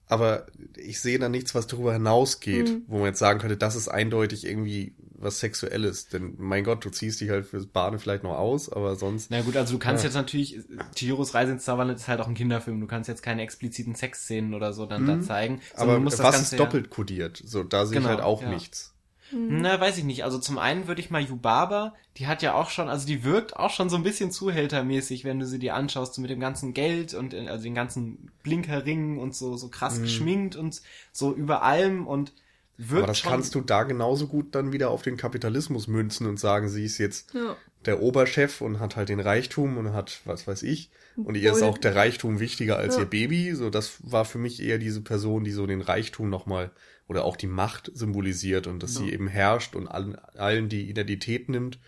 [0.06, 0.46] Aber
[0.76, 2.82] ich sehe da nichts, was darüber hinausgeht, Mhm.
[2.88, 6.08] wo man jetzt sagen könnte, das ist eindeutig irgendwie was Sexuelles.
[6.08, 9.30] Denn mein Gott, du ziehst dich halt fürs Baden vielleicht noch aus, aber sonst.
[9.30, 10.08] Na gut, also du kannst Ja.
[10.08, 10.58] jetzt natürlich,
[10.94, 14.52] Chihiros Reise ins Zauberland ist halt auch ein Kinderfilm, du kannst jetzt keine expliziten Sexszenen
[14.52, 15.54] oder so dann da zeigen.
[15.54, 15.60] Mhm.
[15.76, 17.42] aber du musst das was Ganze ist ja- doppelt kodiert?
[17.42, 18.50] So, da sehe ich Genau, halt auch ja.
[18.50, 18.93] nichts.
[19.30, 20.22] Na, weiß ich nicht.
[20.24, 23.56] Also zum einen würde ich mal Yubaba, die hat ja auch schon, also die wirkt
[23.56, 26.74] auch schon so ein bisschen zuhältermäßig, wenn du sie dir anschaust, so mit dem ganzen
[26.74, 31.62] Geld und äh, also den ganzen Blinkerringen und so so krass geschminkt und so über
[31.62, 32.32] allem und
[32.76, 32.96] wirkt Mhm.
[32.98, 33.30] Aber das schon.
[33.30, 36.98] kannst du da genauso gut dann wieder auf den Kapitalismus münzen und sagen, sie ist
[36.98, 37.56] jetzt ja.
[37.86, 40.90] der Oberchef und hat halt den Reichtum und hat, was weiß ich,
[41.22, 43.02] und ihr ist auch der Reichtum wichtiger als Ja.
[43.02, 43.54] ihr Baby.
[43.54, 46.72] So, das war für mich eher diese Person, die so den Reichtum nochmal
[47.08, 49.02] oder auch die Macht symbolisiert und dass Ja.
[49.02, 51.78] sie eben herrscht und allen, allen die Identität nimmt,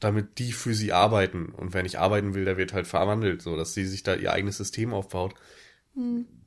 [0.00, 1.46] damit die für sie arbeiten.
[1.46, 4.32] Und wer nicht arbeiten will, der wird halt verwandelt, so dass sie sich da ihr
[4.32, 5.34] eigenes System aufbaut.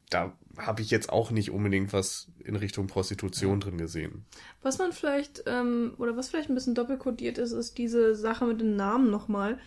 [0.09, 4.25] Da habe ich jetzt auch nicht unbedingt was in Richtung Prostitution drin gesehen.
[4.61, 8.61] Was man vielleicht, ähm, oder was vielleicht ein bisschen doppelkodiert ist, ist diese Sache mit
[8.61, 9.57] den Namen nochmal.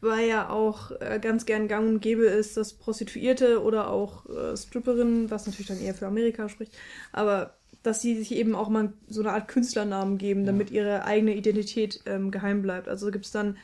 [0.00, 4.54] Weil ja auch äh, ganz gern gang und gäbe ist, dass Prostituierte oder auch äh,
[4.54, 6.72] Stripperinnen, was natürlich dann eher für Amerika spricht,
[7.12, 11.34] aber dass sie sich eben auch mal so eine Art Künstlernamen geben, damit ihre eigene
[11.34, 12.88] Identität ähm, geheim bleibt.
[12.88, 13.58] Also gibt es dann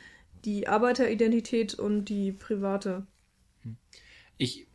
[0.45, 3.05] die Arbeiteridentität und die private.
[4.37, 4.67] ich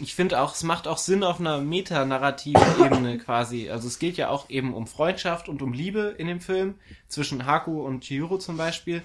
[0.00, 3.70] ich finde auch, es macht auch Sinn auf einer metanarrativen Ebene quasi.
[3.70, 6.74] Also es geht ja auch eben um Freundschaft und um Liebe in dem Film
[7.08, 9.02] zwischen Haku und Chihiro zum Beispiel.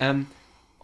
[0.00, 0.26] Ähm,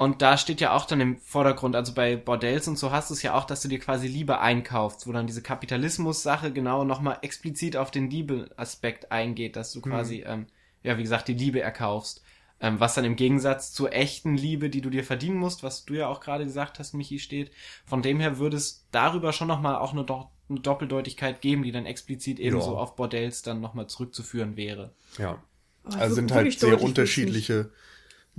[0.01, 3.15] und da steht ja auch dann im Vordergrund, also bei Bordells und so hast du
[3.15, 7.19] es ja auch, dass du dir quasi Liebe einkaufst, wo dann diese Kapitalismus-Sache genau nochmal
[7.21, 10.47] explizit auf den Liebe-Aspekt eingeht, dass du quasi, ähm,
[10.83, 12.23] ja, wie gesagt, die Liebe erkaufst.
[12.63, 15.93] Ähm, was dann im Gegensatz zur echten Liebe, die du dir verdienen musst, was du
[15.93, 17.51] ja auch gerade gesagt hast, Michi, steht.
[17.85, 21.73] Von dem her würde es darüber schon nochmal auch eine, Do eine Doppeldeutigkeit geben, die
[21.73, 22.63] dann explizit eben Ja.
[22.63, 24.93] so auf Bordells dann nochmal zurückzuführen wäre.
[25.19, 25.43] Ja.
[25.85, 27.71] Also wir- sind halt sehr unterschiedliche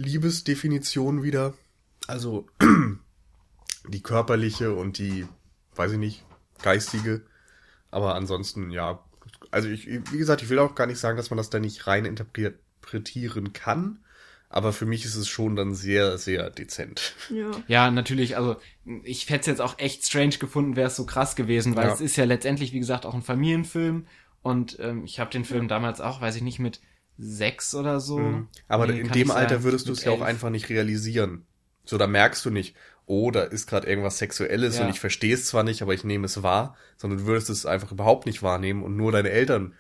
[0.02, 1.54] Liebesdefinitionen wieder.
[2.08, 2.48] Also
[3.88, 5.28] die körperliche und die,
[5.76, 6.26] weiß ich nicht,
[6.62, 7.22] geistige.
[7.90, 9.04] Aber ansonsten, ja.
[9.52, 11.88] Also ich, wie gesagt, ich will auch gar nicht sagen, dass man das da nicht
[11.88, 14.00] rein interpretieren kann.
[14.50, 17.16] Aber für mich ist es schon dann sehr, sehr dezent.
[17.30, 17.52] Ja.
[17.68, 18.58] Ja, natürlich, also
[19.04, 21.94] ich hätte es jetzt auch echt strange gefunden, wäre es so krass gewesen, weil Ja.
[21.94, 24.08] es ist ja letztendlich, wie gesagt, auch ein Familienfilm
[24.42, 26.82] und ähm, ich habe den Film damals auch, weiß ich nicht, mit
[27.22, 28.18] sechs oder so.
[28.20, 28.48] Mhm.
[28.68, 31.46] Aber Nee, in dem Alter würdest du es ja auch einfach nicht realisieren.
[31.86, 34.86] So, da merkst du nicht, oh, da ist gerade irgendwas Sexuelles Ja.
[34.86, 37.66] und ich verstehe es zwar nicht, aber ich nehme es wahr, sondern du würdest es
[37.66, 39.74] einfach überhaupt nicht wahrnehmen und nur deine Eltern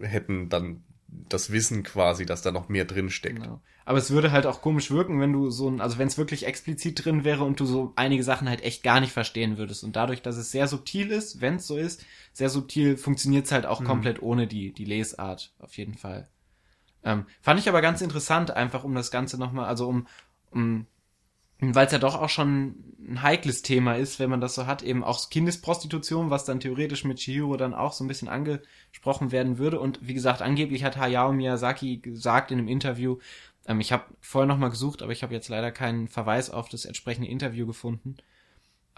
[0.00, 0.84] hätten dann
[1.28, 3.42] das Wissen quasi, dass da noch mehr drin steckt.
[3.42, 3.60] Genau.
[3.84, 6.46] Aber es würde halt auch komisch wirken, wenn du so ein, also wenn es wirklich
[6.46, 9.84] explizit drin wäre und du so einige Sachen halt echt gar nicht verstehen würdest.
[9.84, 13.52] Und dadurch, dass es sehr subtil ist, wenn es so ist, sehr subtil, funktioniert es
[13.52, 16.28] halt auch komplett ohne die, die Lesart, auf jeden Fall.
[17.04, 20.06] Ähm, fand ich aber ganz interessant, einfach um das Ganze nochmal, also um,
[20.50, 20.86] um
[21.60, 22.74] weil es ja doch auch schon
[23.06, 27.04] ein heikles Thema ist, wenn man das so hat, eben auch Kindesprostitution, was dann theoretisch
[27.04, 29.78] mit Chihiro dann auch so ein bisschen angesprochen werden würde.
[29.78, 33.18] Und wie gesagt, angeblich hat Hayao Miyazaki gesagt in einem Interview,
[33.66, 36.84] ähm, ich habe vorher nochmal gesucht, aber ich habe jetzt leider keinen Verweis auf das
[36.84, 38.16] entsprechende Interview gefunden.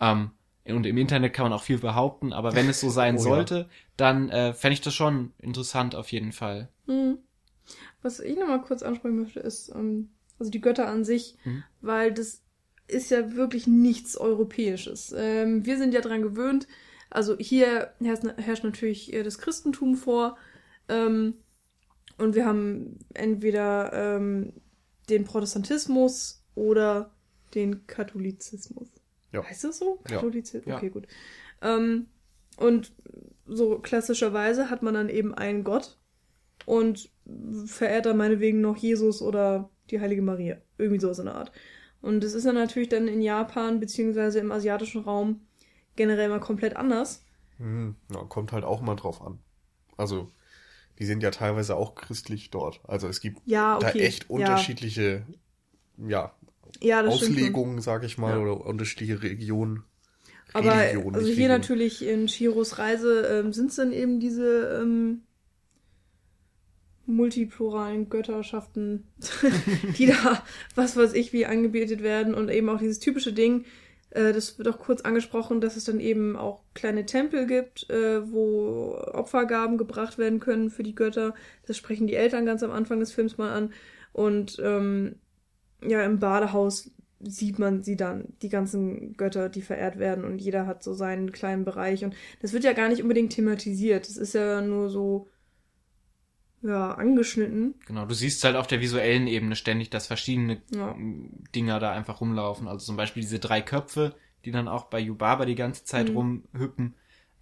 [0.01, 0.31] Ähm,
[0.65, 3.23] und im Internet kann man auch viel behaupten, aber wenn es so sein Oh ja.
[3.23, 6.69] sollte, dann äh, fände ich das schon interessant auf jeden Fall.
[6.87, 7.19] Mhm.
[8.07, 11.65] Was ich nochmal kurz ansprechen möchte, ist, ähm, also die Götter an sich, Mhm.
[11.81, 12.41] weil das
[12.87, 15.13] ist ja wirklich nichts Europäisches.
[15.17, 16.69] Ähm, wir sind ja dran gewöhnt,
[17.11, 20.37] also hier herrscht, natürlich eher das Christentum vor,
[20.89, 21.35] ähm,
[22.17, 24.53] und wir haben entweder ähm,
[25.11, 27.11] den Protestantismus oder
[27.57, 28.89] den Katholizismus.
[29.33, 29.43] Ja.
[29.43, 29.99] Heißt das so?
[30.05, 30.65] Katholizismus?
[30.71, 30.77] Ja.
[30.77, 31.09] Okay, gut.
[31.61, 32.07] Ähm,
[32.57, 32.93] und
[33.47, 35.99] so klassischerweise hat man dann eben einen Gott
[36.67, 37.11] und
[37.67, 40.59] verehrt dann meinetwegen noch Jesus oder die Heilige Maria.
[40.79, 41.53] Irgendwie so in der Art.
[42.03, 45.41] Und das ist dann natürlich dann in Japan beziehungsweise im asiatischen Raum
[45.97, 47.25] generell mal komplett anders.
[47.59, 47.97] Mhm.
[48.13, 49.39] Ja, kommt halt auch mal drauf an.
[49.97, 50.29] Also,
[50.99, 52.81] die sind ja teilweise auch christlich dort.
[52.85, 54.01] Also es gibt Ja, da okay.
[54.01, 54.29] echt ja.
[54.29, 55.27] unterschiedliche,
[55.99, 56.35] ja,
[56.81, 57.07] Ja.
[57.07, 59.85] Auslegungen, sage ich mal, oder unterschiedliche Regionen.
[60.53, 65.23] Aber Religion, also hier natürlich in Chiros Reise ähm, sind es dann eben diese ähm,
[67.07, 69.07] multipluralen Götterschaften,
[69.99, 70.43] die da,
[70.75, 73.65] was weiß ich, wie angebetet werden und eben auch dieses typische Ding,
[74.11, 78.31] äh, das wird auch kurz angesprochen, dass es dann eben auch kleine Tempel gibt, äh,
[78.31, 81.35] wo Opfergaben gebracht werden können für die Götter.
[81.67, 83.73] Das sprechen die Eltern ganz am Anfang des Films mal an.
[84.13, 85.17] Und ähm,
[85.87, 86.91] ja, im Badehaus
[87.21, 91.33] sieht man sie dann, die ganzen Götter, die verehrt werden und jeder hat so seinen
[91.33, 94.09] kleinen Bereich und das wird ja gar nicht unbedingt thematisiert.
[94.09, 95.29] Das ist ja nur so,
[96.63, 97.75] ja, angeschnitten.
[97.87, 100.97] Genau, du siehst halt auf der visuellen Ebene ständig, dass verschiedene Ja.
[101.55, 102.67] Dinger da einfach rumlaufen.
[102.69, 106.17] Also zum Beispiel diese drei Köpfe, die dann auch bei Yubaba die ganze Zeit Mhm.
[106.17, 106.95] rumhüppen.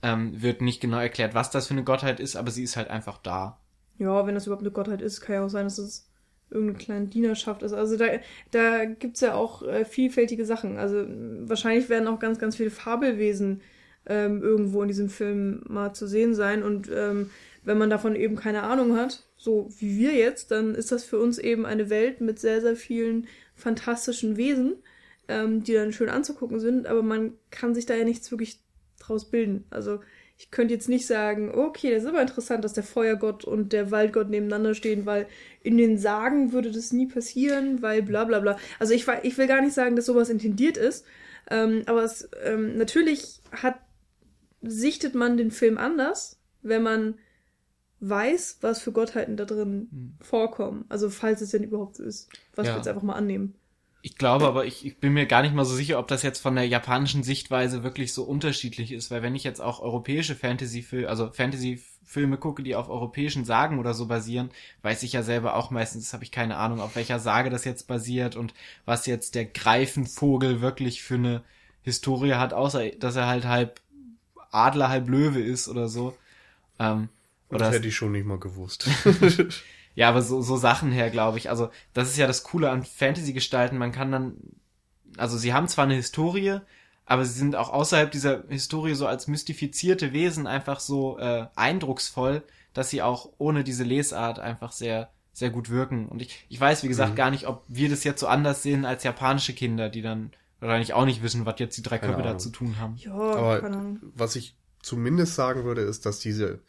[0.02, 2.88] Ähm, wird nicht genau erklärt, was das für eine Gottheit ist, aber sie ist halt
[2.90, 3.58] einfach da.
[3.98, 6.10] Ja, wenn das überhaupt eine Gottheit ist, kann ja auch sein, dass es
[6.50, 7.72] irgendeine kleine Dienerschaft ist.
[7.72, 8.06] Also da,
[8.50, 10.76] da gibt's ja auch äh, vielfältige Sachen.
[10.78, 11.06] Also
[11.48, 13.62] wahrscheinlich werden auch ganz, ganz viele Fabelwesen
[14.06, 16.62] ähm, irgendwo in diesem Film mal zu sehen sein.
[16.62, 17.30] Und ähm,
[17.64, 21.18] wenn man davon eben keine Ahnung hat, so wie wir jetzt, dann ist das für
[21.18, 24.76] uns eben eine Welt mit sehr, sehr vielen fantastischen Wesen,
[25.28, 28.60] ähm, die dann schön anzugucken sind, aber man kann sich da ja nichts wirklich
[28.98, 29.64] draus bilden.
[29.70, 30.00] Also
[30.36, 33.90] ich könnte jetzt nicht sagen, okay, das ist aber interessant, dass der Feuergott und der
[33.90, 35.26] Waldgott nebeneinander stehen, weil
[35.62, 38.58] in den Sagen würde das nie passieren, weil bla bla bla.
[38.78, 41.06] Also ich, ich will gar nicht sagen, dass sowas intendiert ist,
[41.50, 43.78] ähm, aber es, ähm, natürlich hat,
[44.62, 47.18] sichtet man den Film anders, wenn man
[48.08, 50.14] weiß, was für Gottheiten da drin Hm.
[50.20, 50.84] vorkommen.
[50.88, 52.28] Also falls es denn überhaupt so ist.
[52.54, 52.72] Was Ja.
[52.72, 53.54] wir jetzt einfach mal annehmen.
[54.02, 56.40] Ich glaube aber, ich, ich bin mir gar nicht mal so sicher, ob das jetzt
[56.40, 61.08] von der japanischen Sichtweise wirklich so unterschiedlich ist, weil wenn ich jetzt auch europäische Fantasy-Filme,
[61.08, 64.50] also Fantasy-Filme gucke, die auf europäischen Sagen oder so basieren,
[64.82, 67.86] weiß ich ja selber auch meistens, habe ich keine Ahnung, auf welcher Sage das jetzt
[67.86, 68.52] basiert und
[68.84, 71.42] was jetzt der Greifenvogel wirklich für eine
[71.82, 73.80] Historie hat, außer dass er halt halb
[74.50, 76.14] Adler, halb Löwe ist oder so.
[76.78, 77.08] Ähm,
[77.54, 78.88] oder das hätte ich schon nicht mal gewusst.
[79.94, 81.50] ja, aber so, so Sachen her, glaube ich.
[81.50, 83.78] Also, das ist ja das Coole an Fantasy-Gestalten.
[83.78, 84.36] Man kann dann,
[85.16, 86.58] also sie haben zwar eine Historie,
[87.06, 92.42] aber sie sind auch außerhalb dieser Historie so als mystifizierte Wesen einfach so äh, eindrucksvoll,
[92.72, 96.08] dass sie auch ohne diese Lesart einfach sehr, sehr gut wirken.
[96.08, 97.16] Und ich, ich weiß, wie gesagt, Mhm.
[97.16, 100.30] gar nicht, ob wir das jetzt so anders sehen als japanische Kinder, die dann
[100.60, 102.96] wahrscheinlich auch nicht wissen, was jetzt die drei Köpfe da zu tun haben.
[102.96, 103.60] Ja, Aber
[104.14, 106.60] was ich zumindest sagen würde, ist, dass diese,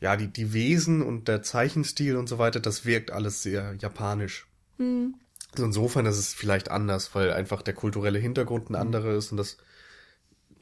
[0.00, 4.46] ja, die, die Wesen und der Zeichenstil und so weiter, das wirkt alles sehr japanisch.
[4.78, 5.14] Hm.
[5.52, 9.36] Also insofern ist es vielleicht anders, weil einfach der kulturelle Hintergrund ein anderer ist und
[9.36, 9.58] das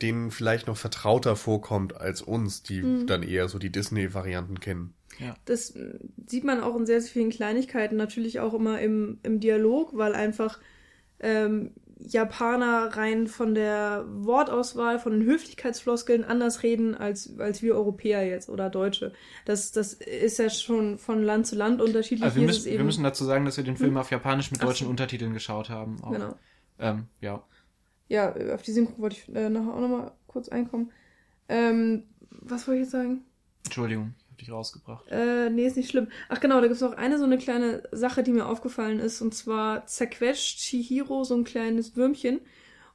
[0.01, 3.07] denen vielleicht noch vertrauter vorkommt als uns, die Mhm.
[3.07, 4.95] dann eher so die Disney-Varianten kennen.
[5.45, 9.41] Das äh, sieht man auch in sehr, sehr vielen Kleinigkeiten, natürlich auch immer im, im
[9.41, 10.61] Dialog, weil einfach
[11.19, 18.27] ähm, Japaner rein von der Wortauswahl, von den Höflichkeitsfloskeln anders reden als, als wir Europäer
[18.27, 19.13] jetzt oder Deutsche.
[19.45, 22.25] Das, das ist ja schon von Land zu Land unterschiedlich.
[22.25, 24.85] Also wir müssen, wir müssen dazu sagen, dass wir den Film auf Japanisch mit deutschen
[24.85, 24.91] so.
[24.91, 26.03] Untertiteln geschaut haben.
[26.03, 26.13] Auch.
[26.13, 26.35] Genau.
[26.79, 27.43] Ähm, ja.
[28.09, 30.93] Ja, auf die Synchro wollte ich äh, nachher auch nochmal kurz einkommen.
[31.49, 33.25] Ähm, was wollte ich jetzt sagen?
[33.65, 35.05] Entschuldigung, ich habe dich rausgebracht.
[35.11, 36.09] Äh, nee, ist nicht schlimm.
[36.29, 39.21] Ach genau, da gibt's noch eine so eine kleine Sache, die mir aufgefallen ist.
[39.21, 42.41] Und zwar zerquetscht Chihiro so ein kleines Würmchen.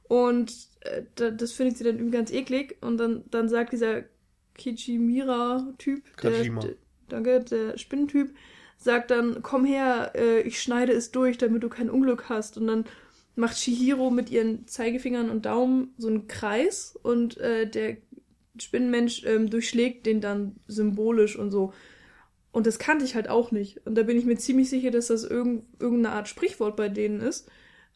[0.04, 2.76] Und äh, da, das findet sie dann irgendwie ganz eklig.
[2.80, 4.04] Und dann, dann sagt dieser
[4.54, 6.74] Kichimira-Typ, der, der,
[7.08, 8.34] danke, der Spinnentyp,
[8.78, 12.56] sagt dann, komm her, äh, ich schneide es durch, damit du kein Unglück hast.
[12.56, 12.84] Und dann
[13.36, 17.96] macht Chihiro mit ihren Zeigefingern und Daumen so einen Kreis und äh, der
[18.58, 21.72] Spinnenmensch ähm, durchschlägt den dann symbolisch und so.
[22.52, 23.84] Und das kannte ich halt auch nicht.
[23.86, 27.20] Und da bin ich mir ziemlich sicher, dass das irgend, irgendeine Art Sprichwort bei denen
[27.20, 27.48] ist.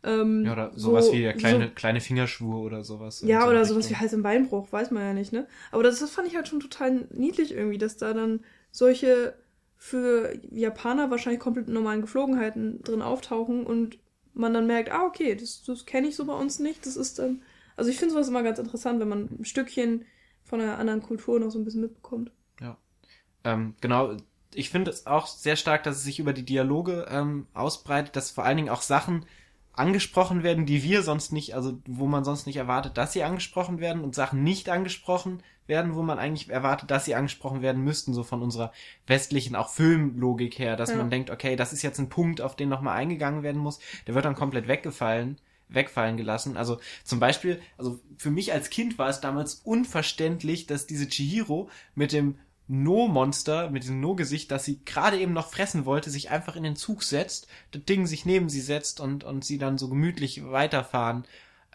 [0.03, 3.21] Ähm, Ja, oder sowas so- wie der kleine, So, kleine Fingerschwur oder sowas.
[3.25, 3.97] ja, so oder sowas wie.
[3.97, 5.47] Hals- und Beinbruch, weiß man ja nicht, ne?
[5.71, 8.41] Aber das, das fand ich halt schon total niedlich irgendwie, dass da dann
[8.73, 9.35] solche
[9.77, 13.99] für Japaner wahrscheinlich komplett normalen Geflogenheiten drin auftauchen und
[14.35, 16.85] man dann merkt, ah, okay, das, das kenne ich so bei uns nicht.
[16.87, 17.43] Das ist dann.
[17.77, 20.05] Also ich finde sowas immer ganz interessant, wenn man ein Stückchen
[20.49, 22.31] von einer anderen Kultur noch so ein bisschen mitbekommt.
[23.45, 24.17] Ähm, genau,
[24.55, 28.31] ich finde es auch sehr stark, dass es sich über die Dialoge ähm, ausbreitet, dass
[28.31, 29.27] vor allen Dingen auch Sachen
[29.73, 33.79] angesprochen werden, die wir sonst nicht, also wo man sonst nicht erwartet, dass sie angesprochen
[33.79, 38.13] werden und Sachen nicht angesprochen werden, wo man eigentlich erwartet, dass sie angesprochen werden müssten,
[38.13, 38.73] so von unserer
[39.07, 40.97] westlichen auch Filmlogik her, dass Ja.
[40.97, 43.79] man denkt, okay, das ist jetzt ein Punkt, auf den nochmal eingegangen werden muss,
[44.09, 45.39] der wird dann komplett weggefallen
[45.69, 46.57] wegfallen gelassen.
[46.57, 51.69] Also zum Beispiel, also für mich als Kind war es damals unverständlich, dass diese Chihiro
[51.95, 52.39] mit dem
[52.69, 56.77] No-Monster mit diesem No-Gesicht, das sie gerade eben noch fressen wollte, sich einfach in den
[56.77, 61.25] Zug setzt, das Ding sich neben sie setzt und, und sie dann so gemütlich weiterfahren.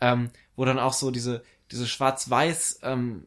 [0.01, 3.25] Ähm, wo dann auch so diese, diese schwarz-weiß ähm,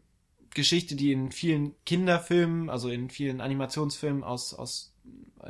[0.50, 4.92] Geschichte, die in vielen Kinderfilmen, also in vielen Animationsfilmen aus, aus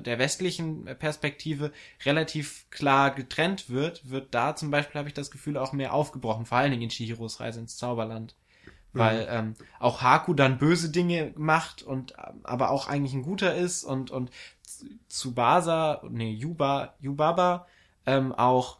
[0.00, 1.72] der westlichen Perspektive
[2.04, 6.46] relativ klar getrennt wird, wird da zum Beispiel, habe ich das Gefühl, auch mehr aufgebrochen,
[6.46, 8.34] vor allen Dingen in Chihiros Reise ins Zauberland.
[8.92, 13.84] Weil ähm, auch Haku dann böse Dinge macht und aber auch eigentlich ein guter ist
[13.84, 14.30] und, und
[15.08, 17.66] Tsubasa, nee, Yuba, Yubaba
[18.06, 18.78] ähm, auch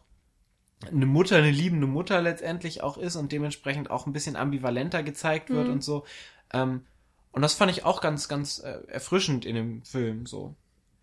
[0.91, 5.49] eine Mutter, eine liebende Mutter letztendlich auch ist und dementsprechend auch ein bisschen ambivalenter gezeigt
[5.49, 5.73] wird Mhm.
[5.73, 6.05] und so.
[6.53, 6.85] Ähm,
[7.31, 10.55] und das fand ich auch ganz, ganz äh, erfrischend in dem Film so.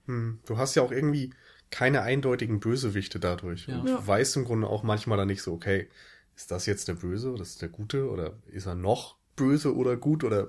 [0.07, 0.41] Hm.
[0.47, 1.31] Du hast ja auch irgendwie
[1.71, 3.67] keine eindeutigen Bösewichte dadurch.
[3.67, 3.81] Ja.
[3.81, 3.97] Und Ja.
[3.97, 5.89] du weißt im Grunde auch manchmal dann nicht so, okay,
[6.37, 9.75] ist das jetzt der Böse oder ist das der Gute oder ist er noch böse
[9.75, 10.49] oder gut oder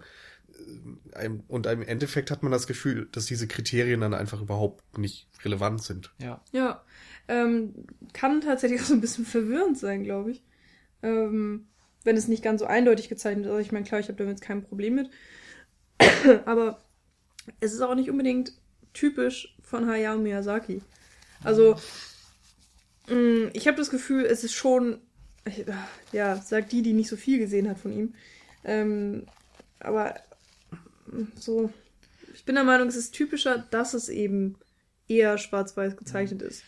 [0.50, 4.98] äh, einem- und im Endeffekt hat man das Gefühl, dass diese Kriterien dann einfach überhaupt
[4.98, 6.14] nicht relevant sind.
[6.20, 6.42] Ja.
[6.52, 6.84] Ja,
[7.28, 7.74] ähm,
[8.14, 10.44] kann tatsächlich auch so ein bisschen verwirrend sein, glaube ich.
[11.02, 11.68] Ähm,
[12.04, 13.52] wenn es nicht ganz so eindeutig gezeichnet ist.
[13.52, 15.10] Also ich meine, klar, ich habe damit jetzt kein Problem mit.
[16.46, 16.82] Aber
[17.60, 18.54] es ist auch nicht unbedingt
[18.96, 20.82] typisch von Hayao Miyazaki.
[21.44, 21.76] Also,
[23.08, 25.00] mh, ich habe das Gefühl, es ist schon,
[26.12, 28.16] ja, sagt die, die nicht so viel gesehen hat von ihm.
[28.64, 29.28] Ähm,
[29.80, 30.16] aber
[31.12, 31.72] mh, so,
[32.34, 34.58] ich bin der Meinung, es ist typischer, dass es eben
[35.08, 36.64] eher schwarz-weiß gezeichnet ist.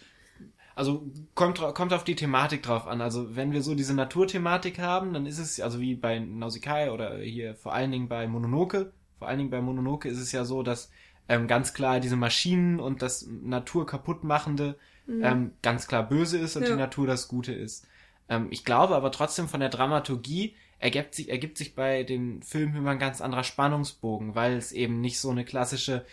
[0.75, 3.01] Also kommt, kommt auf die Thematik drauf an.
[3.01, 7.17] Also wenn wir so diese Naturthematik haben, dann ist es, also wie bei Nausicaa oder
[7.17, 10.61] hier vor allen Dingen bei Mononoke, vor allen Dingen bei Mononoke ist es ja so,
[10.61, 10.91] dass
[11.29, 14.77] ähm, ganz klar diese Maschinen und das Natur kaputtmachende
[15.09, 16.69] ähm, ganz klar böse ist und Ja.
[16.71, 17.87] die Natur das Gute ist.
[18.27, 22.75] Ähm, ich glaube aber trotzdem von der Dramaturgie ergibt sich, ergibt sich bei den Filmen
[22.75, 26.05] immer ein ganz anderer Spannungsbogen, weil es eben nicht so eine klassische,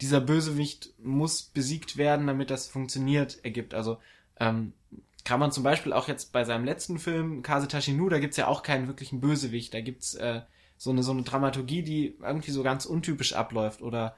[0.00, 3.72] dieser Bösewicht muss besiegt werden, damit das funktioniert, ergibt.
[3.72, 3.98] Also
[4.40, 4.72] ähm,
[5.24, 8.46] kann man zum Beispiel auch jetzt bei seinem letzten Film, Kase Tashinu, da gibt's ja
[8.48, 9.72] auch keinen wirklichen Bösewicht.
[9.74, 10.40] Da gibt's äh,
[10.76, 13.80] so eine so eine Dramaturgie, die irgendwie so ganz untypisch abläuft.
[13.82, 14.16] Oder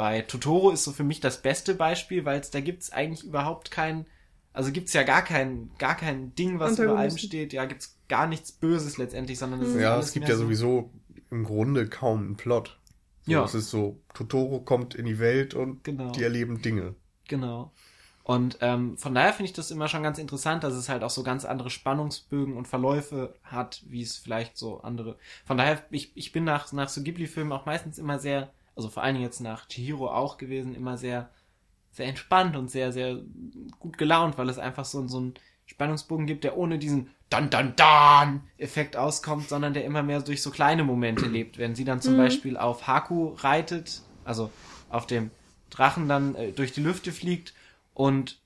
[0.00, 3.70] bei Totoro ist so für mich das beste Beispiel, weil es da gibt's eigentlich überhaupt
[3.70, 4.06] kein,
[4.54, 7.52] also gibt's ja gar kein gar kein Ding, was über allem steht.
[7.52, 10.44] Ja, gibt's gar nichts Böses letztendlich, sondern es ist Ja, alles es gibt ja so-
[10.44, 10.90] sowieso
[11.30, 12.78] im Grunde kaum einen Plot.
[13.26, 13.44] So, Ja.
[13.44, 16.10] Es ist so, Totoro kommt in die Welt und Genau.
[16.12, 16.94] die erleben Dinge.
[17.28, 17.70] Genau.
[18.24, 21.10] Und ähm, von daher finde ich das immer schon ganz interessant, dass es halt auch
[21.10, 25.16] so ganz andere Spannungsbögen und Verläufe hat, wie es vielleicht so andere.
[25.44, 28.50] Von daher, ich, ich bin nach, nach so Ghibli-Filmen auch meistens immer sehr,
[28.80, 31.30] also vor allen Dingen jetzt nach Chihiro auch gewesen, immer sehr,
[31.90, 33.18] sehr entspannt und sehr, sehr
[33.78, 35.34] gut gelaunt, weil es einfach so, so einen
[35.66, 40.42] Spannungsbogen gibt, der ohne diesen dann dann dann Effekt auskommt, sondern der immer mehr durch
[40.42, 41.58] so kleine Momente lebt.
[41.58, 42.18] Wenn sie dann zum Mhm.
[42.18, 44.50] Beispiel auf Haku reitet, also
[44.88, 45.30] auf dem
[45.68, 47.54] Drachen dann äh, durch die Lüfte fliegt
[47.94, 48.40] und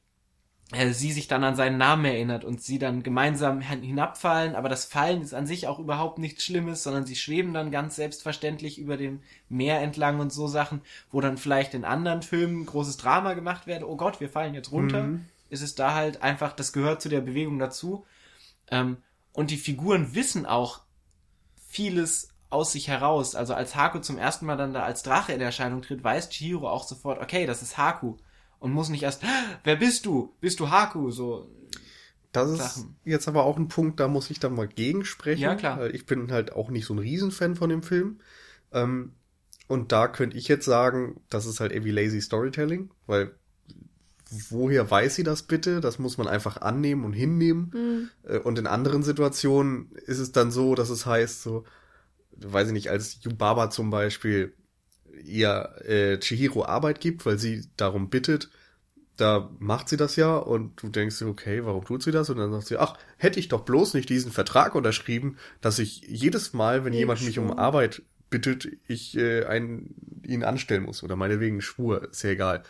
[0.92, 4.86] sie sich dann an seinen Namen erinnert und sie dann gemeinsam hin- hinabfallen, aber das
[4.86, 8.96] Fallen ist an sich auch überhaupt nichts Schlimmes, sondern sie schweben dann ganz selbstverständlich über
[8.96, 10.80] dem Meer entlang und so Sachen,
[11.12, 14.72] wo dann vielleicht in anderen Filmen großes Drama gemacht werde, oh Gott, wir fallen jetzt
[14.72, 15.26] runter, Mhm.
[15.50, 18.06] ist es da halt einfach, das gehört zu der Bewegung dazu.
[18.70, 18.96] Ähm,
[19.32, 20.80] und die Figuren wissen auch
[21.68, 23.34] vieles aus sich heraus.
[23.34, 26.68] Also als Haku zum ersten Mal dann da als Drache in Erscheinung tritt, weiß Chihiro
[26.68, 28.16] auch sofort, okay, das ist Haku.
[28.64, 30.32] Und muss nicht erst, "Ah, wer bist du?
[30.40, 31.10] Bist du Haku?
[31.10, 31.50] So,
[32.32, 32.96] Das ist Sachen.
[33.04, 35.42] jetzt aber auch ein Punkt, da muss ich dann mal gegensprechen.
[35.42, 35.78] Ja, klar.
[35.78, 38.20] Weil ich bin halt auch nicht so ein Riesenfan von dem Film.
[38.72, 39.12] Ähm,
[39.68, 43.34] und da könnte ich jetzt sagen, das ist halt irgendwie lazy Storytelling, weil
[44.48, 45.80] woher weiß sie das bitte?
[45.80, 47.70] Das muss man einfach annehmen und hinnehmen.
[47.72, 48.10] Mhm.
[48.28, 51.64] Äh, Und in anderen Situationen ist es dann so, dass es heißt, so,
[52.38, 54.54] weiß ich nicht, als Yubaba zum Beispiel
[55.24, 58.50] ihr äh, Chihiro Arbeit gibt, weil sie darum bittet,
[59.16, 62.30] da macht sie das ja und du denkst dir, okay, warum tut sie das?
[62.30, 66.02] Und dann sagt sie, ach, hätte ich doch bloß nicht diesen Vertrag unterschrieben, dass ich
[66.08, 67.56] jedes Mal, wenn Nee, jemand mich um.
[67.56, 69.94] Arbeit bittet, ich äh, einen,
[70.24, 71.04] ihn anstellen muss.
[71.04, 72.64] Oder meinetwegen Schwur, ist ja egal.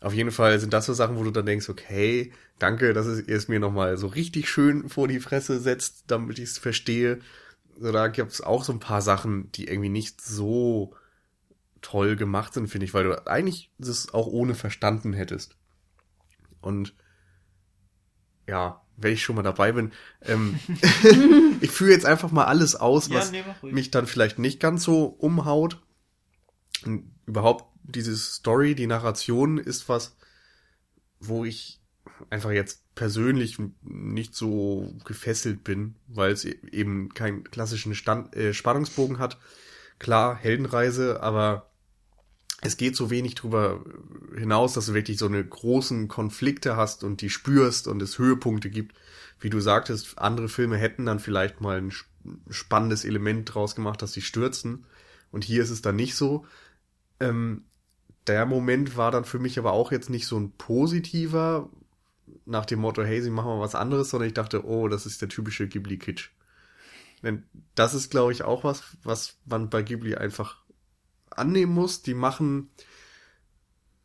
[0.00, 3.26] Auf jeden Fall sind das so Sachen, wo du dann denkst, okay, danke, dass es
[3.26, 7.18] ihr es mir nochmal so richtig schön vor die Fresse setzt, damit ich es verstehe.
[7.80, 10.94] So, da gibt's auch so ein paar Sachen, die irgendwie nicht so
[11.80, 15.56] toll gemacht sind, finde ich, weil du eigentlich das auch ohne verstanden hättest.
[16.60, 16.94] Und
[18.46, 20.58] ja, wenn ich schon mal dabei bin, ähm,
[21.60, 23.74] ich führe jetzt einfach mal alles aus, was nee, mach ruhig.
[23.74, 25.80] mich dann vielleicht nicht ganz so umhaut.
[26.84, 30.16] Und überhaupt diese Story, die Narration ist was,
[31.20, 31.80] wo ich
[32.30, 38.52] einfach jetzt persönlich nicht so gefesselt bin, weil es e- eben keinen klassischen Stand, äh,
[38.52, 39.38] Spannungsbogen hat.
[39.98, 41.67] Klar, Heldenreise, aber
[42.60, 43.84] es geht so wenig drüber
[44.36, 48.68] hinaus, dass du wirklich so eine großen Konflikte hast und die spürst und es Höhepunkte
[48.68, 48.96] gibt.
[49.40, 51.92] Wie du sagtest, andere Filme hätten dann vielleicht mal ein
[52.50, 54.86] spannendes Element draus gemacht, dass sie stürzen.
[55.30, 56.46] Und hier ist es dann nicht so.
[57.20, 57.64] Ähm,
[58.26, 61.70] der Moment war dann für mich aber auch jetzt nicht so ein positiver,
[62.44, 65.22] nach dem Motto, hey, sie machen mal was anderes, sondern ich dachte, oh, das ist
[65.22, 66.30] der typische Ghibli-Kitsch.
[67.22, 67.44] Denn
[67.74, 70.62] das ist, glaube ich, auch was, was man bei Ghibli einfach
[71.36, 72.02] annehmen muss.
[72.02, 72.70] Die machen,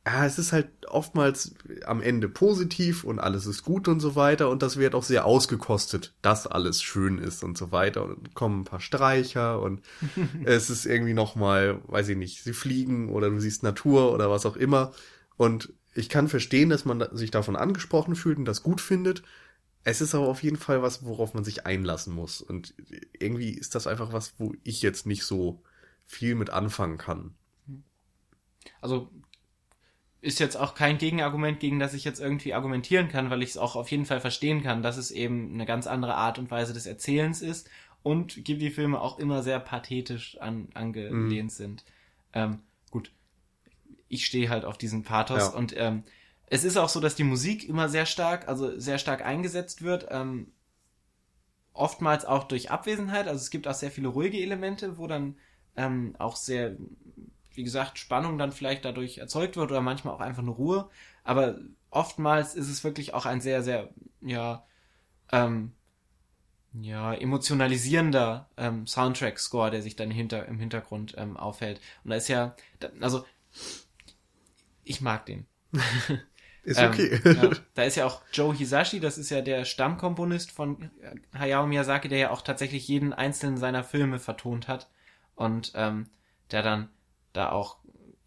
[0.05, 1.55] ja, es ist halt oftmals
[1.85, 5.25] am Ende positiv und alles ist gut und so weiter und das wird auch sehr
[5.25, 9.81] ausgekostet, dass alles schön ist und so weiter und kommen ein paar Streicher und
[10.43, 14.45] es ist irgendwie nochmal, weiß ich nicht, sie fliegen oder du siehst Natur oder was
[14.45, 14.91] auch immer
[15.37, 19.21] und ich kann verstehen, dass man sich davon angesprochen fühlt und das gut findet.
[19.83, 22.73] Es ist aber auf jeden Fall was, worauf man sich einlassen muss und
[23.17, 25.63] irgendwie ist das einfach was, wo ich jetzt nicht so
[26.05, 27.35] viel mit anfangen kann.
[28.81, 29.09] Also
[30.21, 33.57] ist jetzt auch kein Gegenargument, gegen das ich jetzt irgendwie argumentieren kann, weil ich es
[33.57, 36.73] auch auf jeden Fall verstehen kann, dass es eben eine ganz andere Art und Weise
[36.73, 37.69] des Erzählens ist
[38.03, 41.55] und Ghibli-Filme auch immer sehr pathetisch an, angelehnt mm.
[41.55, 41.83] sind.
[42.31, 43.11] Ähm, gut,
[44.07, 45.47] ich stehe halt auf diesen Pathos ja.
[45.49, 46.03] und ähm,
[46.45, 50.07] es ist auch so, dass die Musik immer sehr stark, also sehr stark eingesetzt wird.
[50.09, 50.51] Ähm,
[51.73, 53.27] oftmals auch durch Abwesenheit.
[53.27, 55.35] Also es gibt auch sehr viele ruhige Elemente, wo dann
[55.75, 56.75] ähm, auch sehr,
[57.53, 60.89] wie gesagt, Spannung dann vielleicht dadurch erzeugt wird oder manchmal auch einfach eine Ruhe.
[61.23, 61.59] Aber
[61.89, 63.89] oftmals ist es wirklich auch ein sehr, sehr,
[64.21, 64.65] ja,
[65.31, 65.73] ähm,
[66.73, 71.79] ja, emotionalisierender ähm, Soundtrack-Score, der sich dann hinter, im Hintergrund ähm, aufhält.
[72.03, 72.55] Und da ist ja,
[72.99, 73.25] also,
[74.83, 75.45] ich mag den.
[76.65, 77.19] Ist okay.
[77.25, 80.89] Ähm, ja, da ist ja auch Joe Hisashi, das ist ja der Stammkomponist von
[81.37, 84.87] Hayao Miyazaki, der ja auch tatsächlich jeden einzelnen seiner Filme vertont hat
[85.35, 86.09] und ähm,
[86.51, 86.89] der dann
[87.33, 87.77] da auch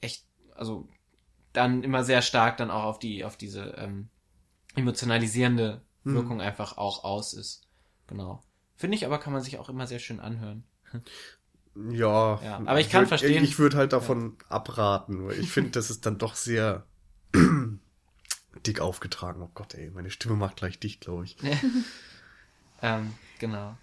[0.01, 0.89] echt, also
[1.53, 4.09] dann immer sehr stark dann auch auf die, auf diese ähm,
[4.75, 6.15] emotionalisierende mhm.
[6.15, 6.43] Wirkung mhm.
[6.43, 7.67] einfach auch aus ist.
[8.07, 8.43] Genau.
[8.77, 10.65] Finde ich aber, kann man sich auch immer sehr schön anhören.
[11.91, 13.45] Ja, ja aber ich kann würd, verstehen.
[13.45, 14.51] Ich würde halt davon ja.
[14.57, 16.87] abraten, weil ich finde, das ist dann doch sehr
[18.67, 19.43] dick aufgetragen.
[19.43, 21.37] Oh Gott, ey, meine Stimme macht gleich dicht, glaube ich.
[22.83, 23.77] ähm, genau.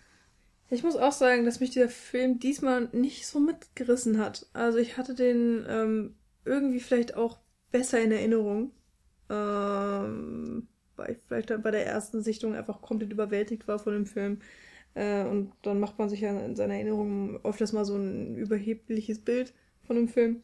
[0.73, 4.47] Ich muss auch sagen, dass mich dieser Film diesmal nicht so mitgerissen hat.
[4.53, 6.15] Also ich hatte den ähm,
[6.45, 7.37] irgendwie vielleicht auch
[7.71, 8.71] besser in Erinnerung.
[9.29, 14.39] Ähm, weil ich vielleicht bei der ersten Sichtung einfach komplett überwältigt war von dem Film.
[14.95, 19.19] Äh, und dann macht man sich ja in seiner Erinnerung öfters mal so ein überhebliches
[19.19, 19.53] Bild
[19.83, 20.41] von dem Film.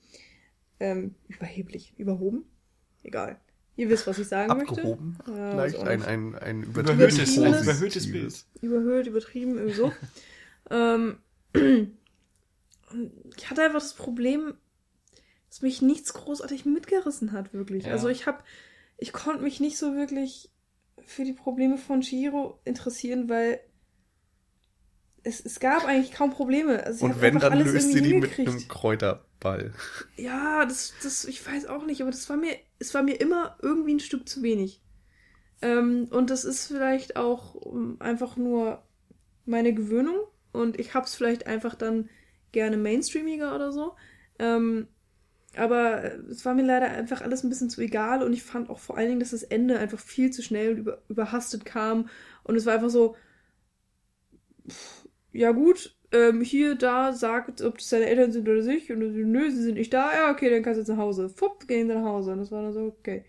[0.79, 2.45] Ähm, überheblich, überhoben?
[3.03, 3.39] Egal.
[3.79, 5.15] Ihr wisst, was ich sagen Abgehoben.
[5.25, 5.39] möchte.
[5.39, 8.43] Ja, Vielleicht ein, ein, ein überhöhtes, überhöhtes Bild.
[8.59, 9.93] Überhöht, übertrieben, irgendwie so.
[10.69, 11.19] ähm,
[13.37, 14.55] ich hatte einfach das Problem,
[15.47, 17.85] dass mich nichts großartig mitgerissen hat, wirklich.
[17.85, 17.93] Ja.
[17.93, 18.43] Also ich habe,
[18.97, 20.51] ich konnte mich nicht so wirklich
[21.05, 23.61] für die Probleme von Shiro interessieren, weil
[25.23, 26.83] es, es gab eigentlich kaum Probleme.
[26.83, 29.73] Also Und wenn, dann löst sie die mit einem Kräuterball.
[30.15, 33.57] Ja, das, das, ich weiß auch nicht, aber das war mir, es war mir immer
[33.61, 34.81] irgendwie ein Stück zu wenig.
[35.61, 38.83] Ähm, und das ist vielleicht auch um, einfach nur
[39.45, 40.17] meine Gewöhnung
[40.51, 42.09] und ich hab's vielleicht einfach dann
[42.51, 43.95] gerne mainstreamiger oder so.
[44.37, 44.87] Ähm,
[45.55, 48.79] aber es war mir leider einfach alles ein bisschen zu egal und ich fand auch
[48.79, 52.09] vor allen Dingen, dass das Ende einfach viel zu schnell und über, überhastet kam
[52.43, 53.15] und es war einfach so,
[54.69, 54.98] pff,
[55.31, 58.89] ja gut, ähm, hier, da, sagt, ob das seine Eltern sind oder nicht.
[58.89, 60.11] Und nö, sie sind nicht da.
[60.13, 61.29] Ja, okay, dann kannst du jetzt nach Hause.
[61.29, 62.31] Fupp, gehen sie nach Hause.
[62.31, 63.23] Und das war dann so, okay.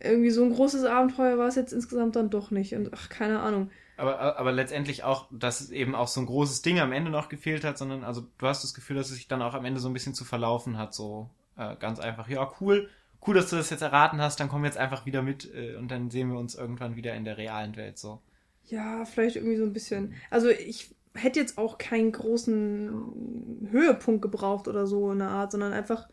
[0.00, 2.74] Irgendwie so ein großes Abenteuer war es jetzt insgesamt dann doch nicht.
[2.74, 3.70] Und ach, keine Ahnung.
[3.96, 7.28] Aber, aber letztendlich auch, dass es eben auch so ein großes Ding am Ende noch
[7.28, 9.80] gefehlt hat, sondern also du hast das Gefühl, dass es sich dann auch am Ende
[9.80, 10.94] so ein bisschen zu verlaufen hat.
[10.94, 12.88] So äh, ganz einfach, ja, cool,
[13.26, 15.74] cool, dass du das jetzt erraten hast, dann kommen wir jetzt einfach wieder mit äh,
[15.74, 18.22] und dann sehen wir uns irgendwann wieder in der realen Welt so.
[18.66, 20.14] Ja, vielleicht irgendwie so ein bisschen.
[20.30, 25.72] Also ich hätte jetzt auch keinen großen Höhepunkt gebraucht oder so in der Art, sondern
[25.72, 26.08] einfach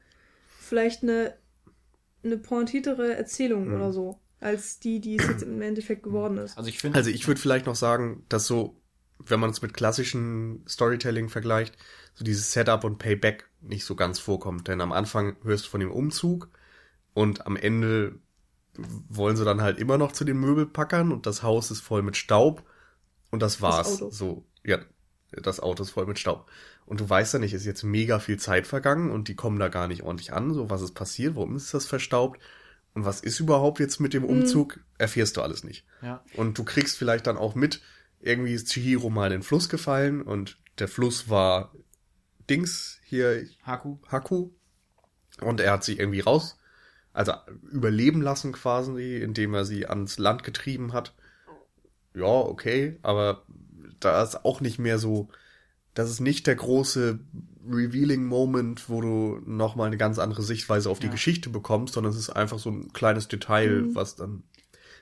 [0.59, 1.35] vielleicht eine,
[2.23, 3.75] eine pointiertere Erzählung mhm.
[3.75, 6.57] oder so, als die, die es jetzt im Endeffekt geworden ist.
[6.57, 6.97] Also ich finde.
[6.97, 8.81] Also ich würde vielleicht noch sagen, dass so,
[9.19, 11.77] wenn man es mit klassischen Storytelling vergleicht,
[12.13, 14.67] so dieses Setup und Payback nicht so ganz vorkommt.
[14.67, 16.49] Denn am Anfang hörst du von dem Umzug
[17.13, 18.19] und am Ende
[18.77, 22.17] wollen sie dann halt immer noch zu den Möbelpackern und das Haus ist voll mit
[22.17, 22.63] Staub
[23.31, 23.97] und das war's.
[23.99, 24.79] Das so, ja,
[25.41, 26.49] das Auto ist voll mit Staub.
[26.85, 29.69] Und du weißt ja nicht, ist jetzt mega viel Zeit vergangen und die kommen da
[29.69, 30.53] gar nicht ordentlich an.
[30.53, 31.35] So, was ist passiert?
[31.35, 32.39] Warum ist das verstaubt?
[32.93, 34.29] Und was ist überhaupt jetzt mit dem mhm.
[34.29, 34.77] Umzug?
[34.77, 34.83] Mhm.
[34.97, 35.85] Erfährst du alles nicht.
[36.01, 36.23] Ja.
[36.35, 37.81] Und du kriegst vielleicht dann auch mit,
[38.19, 41.73] irgendwie ist Chihiro mal in den Fluss gefallen und der Fluss war
[42.49, 43.45] Dings hier.
[43.63, 43.97] Haku.
[44.07, 44.51] Haku.
[45.41, 46.57] Und er hat sie irgendwie raus,
[47.11, 47.33] also
[47.69, 51.13] überleben lassen quasi, indem er sie ans Land getrieben hat.
[52.13, 53.43] Ja, okay, aber
[53.99, 55.29] da ist auch nicht mehr so,
[55.93, 57.19] das ist nicht der große
[57.69, 61.11] revealing Moment, wo du nochmal eine ganz andere Sichtweise auf die Ja.
[61.11, 63.95] Geschichte bekommst, sondern es ist einfach so ein kleines Detail, Mhm.
[63.95, 64.43] was dann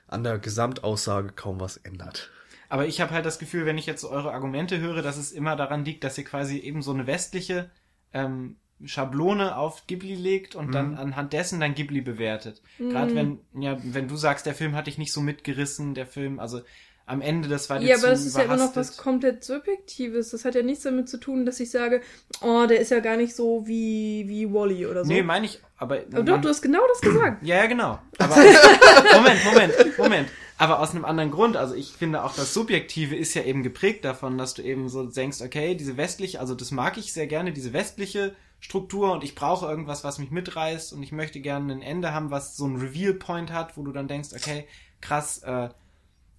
[0.08, 2.30] an der Gesamtaussage kaum was ändert.
[2.68, 5.56] Aber ich habe halt das Gefühl, wenn ich jetzt eure Argumente höre, dass es immer
[5.56, 7.70] daran liegt, dass ihr quasi eben so eine westliche
[8.12, 12.60] ähm, Schablone auf Ghibli legt und dann anhand dessen dann Ghibli bewertet.
[12.78, 16.38] Gerade wenn, ja, wenn du sagst, der Film hat dich nicht so mitgerissen, der Film,
[16.40, 16.60] also
[17.06, 20.30] am Ende, das war dir Ja, aber das ist ja immer noch was komplett Subjektives.
[20.30, 22.00] Das hat ja nichts damit zu tun, dass ich sage,
[22.40, 25.12] oh, der ist ja gar nicht so wie, wie Wally oder so.
[25.12, 26.00] Nee, meine ich, aber.
[26.10, 27.42] aber doch, du hast genau das gesagt.
[27.42, 27.98] Ja, ja, genau.
[28.18, 28.36] Aber
[29.14, 30.28] Moment, Moment, Moment.
[30.56, 31.56] Aber aus einem anderen Grund.
[31.56, 35.04] Also ich finde auch das Subjektive ist ja eben geprägt davon, dass du eben so
[35.04, 39.34] denkst, okay, diese westliche, also das mag ich sehr gerne, diese westliche Struktur und ich
[39.34, 42.76] brauche irgendwas, was mich mitreißt und ich möchte gerne ein Ende haben, was so einen
[42.76, 44.66] Reveal-Point hat, wo du dann denkst, okay,
[45.02, 45.68] krass, äh,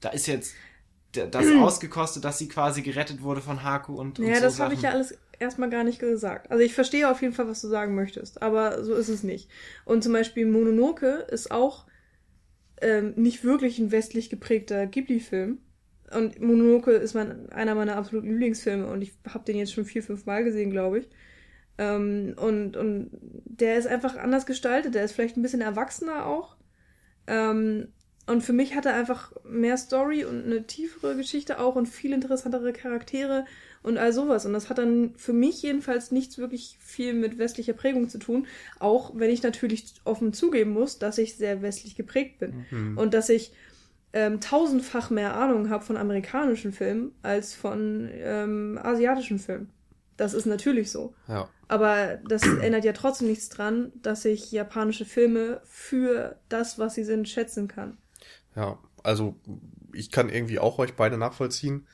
[0.02, 0.56] da ist jetzt
[1.12, 4.74] das ausgekostet, dass sie quasi gerettet wurde von Haku und, und Ja, so das habe
[4.74, 6.52] ich ja alles erstmal gar nicht gesagt.
[6.52, 9.50] Also ich verstehe auf jeden Fall, was du sagen möchtest, aber so ist es nicht.
[9.86, 11.86] Und zum Beispiel Mononoke ist auch
[12.82, 15.60] ähm, nicht wirklich ein westlich geprägter Ghibli-Film.
[16.12, 20.04] Und Mononoke ist mein, einer meiner absoluten Lieblingsfilme und ich habe den jetzt schon vier,
[20.04, 21.10] fünf Mal gesehen, glaube ich.
[21.78, 26.56] Ähm, und, und der ist einfach anders gestaltet, der ist vielleicht ein bisschen erwachsener auch.
[27.28, 27.90] Ähm,
[28.28, 32.12] und für mich hat er einfach mehr Story und eine tiefere Geschichte auch und viel
[32.12, 33.46] interessantere Charaktere
[33.84, 34.48] und all sowas.
[34.48, 38.48] Und das hat dann für mich jedenfalls nichts wirklich viel mit westlicher Prägung zu tun.
[38.80, 42.66] Auch wenn ich natürlich offen zugeben muss, dass ich sehr westlich geprägt bin.
[42.72, 42.98] Mhm.
[42.98, 43.54] Und dass ich
[44.14, 49.70] ähm, tausendfach mehr Ahnung habe von amerikanischen Filmen als von ähm, asiatischen Filmen.
[50.18, 51.14] Das ist natürlich so.
[51.28, 51.48] Ja.
[51.68, 57.04] Aber das ändert ja trotzdem nichts dran, dass ich japanische Filme für das, was sie
[57.04, 57.98] sind, schätzen kann.
[58.56, 59.40] Ja, also
[59.94, 61.88] ich kann irgendwie auch euch beide nachvollziehen.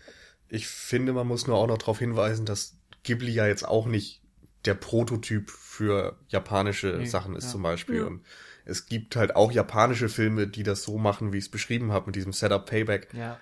[0.47, 4.21] Ich finde, man muss nur auch noch darauf hinweisen, dass Ghibli ja jetzt auch nicht
[4.65, 7.51] der Prototyp für japanische Nee, Sachen ist ja.
[7.51, 7.97] zum Beispiel.
[7.97, 8.05] Ja.
[8.05, 8.23] Und
[8.65, 12.07] es gibt halt auch japanische Filme, die das so machen, wie ich es beschrieben habe,
[12.07, 13.07] mit diesem Setup Payback.
[13.13, 13.39] Ja.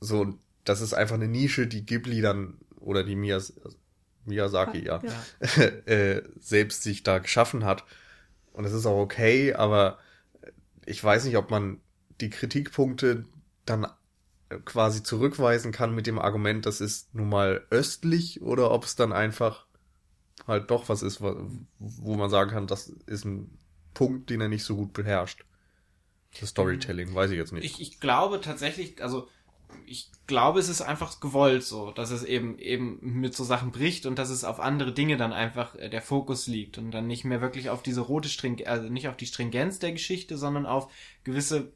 [0.00, 3.52] So, und das ist einfach eine Nische, die Ghibli dann, oder die Miyas
[4.24, 5.64] Miyazaki, ja, Ja.
[5.86, 7.84] äh, selbst sich da geschaffen hat.
[8.52, 9.98] Und es ist auch okay, aber
[10.86, 11.80] ich weiß nicht, ob man
[12.20, 13.24] die Kritikpunkte
[13.64, 13.86] dann
[14.64, 19.12] quasi zurückweisen kann mit dem Argument, das ist nun mal östlich oder ob es dann
[19.12, 19.66] einfach
[20.46, 23.58] halt doch was ist, wo man sagen kann, das ist ein
[23.94, 25.44] Punkt, den er nicht so gut beherrscht.
[26.38, 27.64] Das Storytelling, weiß ich jetzt nicht.
[27.64, 29.28] Ich, ich glaube tatsächlich, also
[29.86, 34.06] ich glaube, es ist einfach gewollt so, dass es eben eben mit so Sachen bricht
[34.06, 37.24] und dass es auf andere Dinge dann einfach äh, der Fokus liegt und dann nicht
[37.24, 40.90] mehr wirklich auf diese rote String, also nicht auf die Stringenz der Geschichte, sondern auf
[41.24, 41.72] gewisse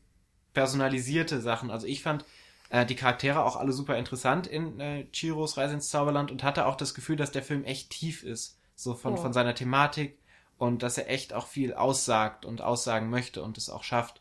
[0.59, 1.71] personalisierte Sachen.
[1.71, 2.25] Also ich fand
[2.71, 6.67] äh, die Charaktere auch alle super interessant in äh, Chiros Reise ins Zauberland und hatte
[6.67, 9.17] auch das Gefühl, dass der Film echt tief ist, so von Oh.
[9.17, 10.19] von seiner Thematik
[10.59, 14.21] und dass er echt auch viel aussagt und aussagen möchte und es auch schafft.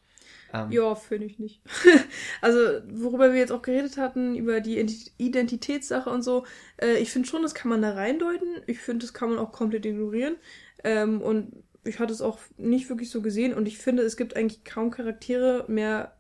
[0.54, 1.62] Ähm, Ja, finde ich nicht.
[2.42, 2.60] also,
[2.90, 6.46] worüber wir jetzt auch geredet hatten, über die Ident- Identitätssache und so,
[6.82, 8.48] äh, ich finde schon, das kann man da reindeuten.
[8.68, 10.36] Ich finde, das kann man auch komplett ignorieren.
[10.84, 11.52] Ähm, und
[11.84, 14.92] ich hatte es auch nicht wirklich so gesehen und ich finde, es gibt eigentlich kaum
[14.92, 16.17] Charaktere, mehr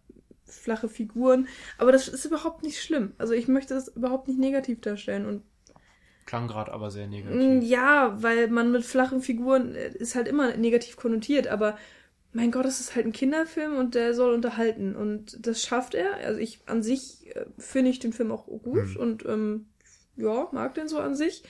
[0.47, 1.47] flache Figuren.
[1.77, 3.13] Aber das ist überhaupt nicht schlimm.
[3.17, 5.43] Also, ich möchte das überhaupt nicht negativ darstellen und
[6.27, 7.61] Klang gerade aber sehr Mm, negativ.
[7.61, 11.77] Ja, weil man mit flachen Figuren äh, ist halt immer negativ konnotiert, aber
[12.33, 16.15] mein Gott, es ist halt ein Kinderfilm und der soll unterhalten und das schafft er.
[16.17, 18.95] Also ich an sich äh, finde ich den Film auch gut Hm.
[18.95, 19.67] und ähm,
[20.15, 21.43] ja, mag den so an sich.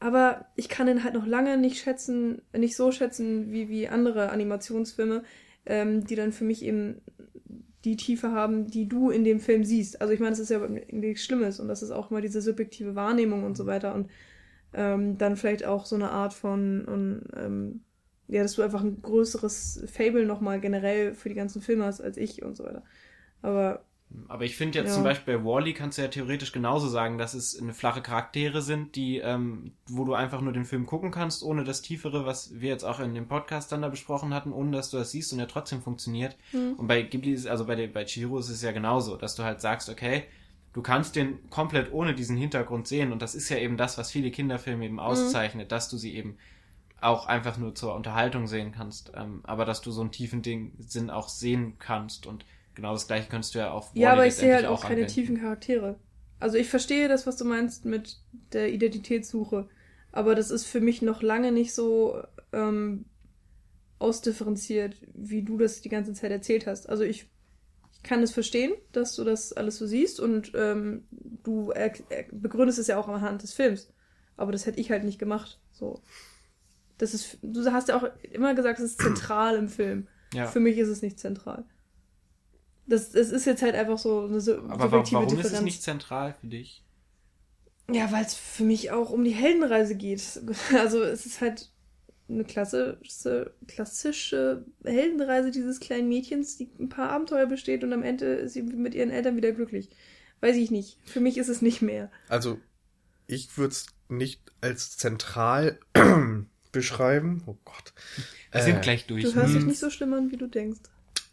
[0.00, 4.30] Aber ich kann den halt noch lange nicht schätzen, nicht so schätzen wie, wie andere
[4.30, 5.24] Animationsfilme,
[5.66, 7.00] ähm, die dann für mich eben
[7.90, 10.00] die Tiefe haben, die du in dem Film siehst.
[10.00, 10.60] Also ich meine, das ist ja
[10.90, 14.10] nichts Schlimmes und das ist auch immer diese subjektive Wahrnehmung und so weiter und
[14.74, 17.80] ähm, dann vielleicht auch so eine Art von, und, ähm,
[18.28, 22.16] ja, dass du einfach ein größeres Fable nochmal generell für die ganzen Filme hast als
[22.16, 22.84] ich und so weiter.
[23.40, 23.84] Aber
[24.28, 24.94] Aber ich finde jetzt Ja.
[24.94, 28.62] zum Beispiel bei Wally kannst du ja theoretisch genauso sagen, dass es eine flache Charaktere
[28.62, 32.58] sind, die, ähm, wo du einfach nur den Film gucken kannst, ohne das Tiefere, was
[32.60, 35.32] wir jetzt auch in dem Podcast dann da besprochen hatten, ohne dass du das siehst
[35.32, 36.36] und er trotzdem funktioniert.
[36.52, 36.74] hm.
[36.74, 39.42] Und bei Ghibli, ist, also bei, der, bei Chihiro ist es ja genauso, dass du
[39.42, 40.24] halt sagst, okay,
[40.72, 44.10] du kannst den komplett ohne diesen Hintergrund sehen und das ist ja eben das, was
[44.10, 46.38] viele Kinderfilme eben auszeichnet, dass du sie eben
[47.00, 50.72] auch einfach nur zur Unterhaltung sehen kannst, ähm, aber dass du so einen tiefen Ding,
[50.78, 52.44] Sinn auch sehen kannst und
[52.78, 54.82] genau das gleiche könntest du ja auf ja, Wall-E aber ich sehe halt letztendlich auch
[54.82, 55.12] keine anwenden.
[55.12, 55.98] tiefen Charaktere.
[56.38, 58.18] Also ich verstehe das, was du meinst mit
[58.52, 59.68] der Identitätssuche.
[60.12, 62.22] Aber das ist für mich noch lange nicht so
[62.52, 63.04] ähm,
[63.98, 66.88] ausdifferenziert, wie du das die ganze Zeit erzählt hast.
[66.88, 67.28] Also ich,
[67.92, 71.72] ich kann es verstehen, dass du das alles so siehst und ähm, du
[72.30, 73.92] begründest es ja auch anhand des Films.
[74.36, 75.58] Aber das hätte ich halt nicht gemacht.
[75.72, 76.00] So.
[76.96, 80.06] Das ist, du hast ja auch immer gesagt, es ist zentral im Film.
[80.32, 80.46] Ja.
[80.46, 81.64] Für mich ist es nicht zentral.
[82.88, 85.52] Das, das ist jetzt halt einfach so eine so Aber warum ist Differenz.
[85.52, 86.82] es nicht zentral für dich?
[87.90, 90.22] Ja, weil es für mich auch um die Heldenreise geht.
[90.74, 91.70] Also es ist halt
[92.28, 98.26] eine klassische, klassische Heldenreise dieses kleinen Mädchens, die ein paar Abenteuer besteht und am Ende
[98.34, 99.88] ist sie mit ihren Eltern wieder glücklich.
[100.40, 100.98] Weiß ich nicht.
[101.04, 102.10] Für mich ist es nicht mehr.
[102.28, 102.58] Also,
[103.26, 105.78] ich würde es nicht als zentral
[106.72, 107.42] beschreiben.
[107.46, 107.92] Oh Gott.
[108.52, 109.24] Wir Äh, sind gleich durch.
[109.24, 109.60] Du hörst Hm.
[109.60, 110.80] dich nicht so schlimm an, wie du denkst.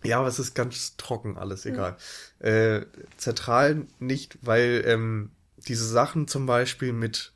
[0.06, 1.98] Ja, aber es ist ganz trocken alles, egal.
[2.40, 2.86] Äh,
[3.18, 7.34] zentral nicht, weil ähm, diese Sachen zum Beispiel mit,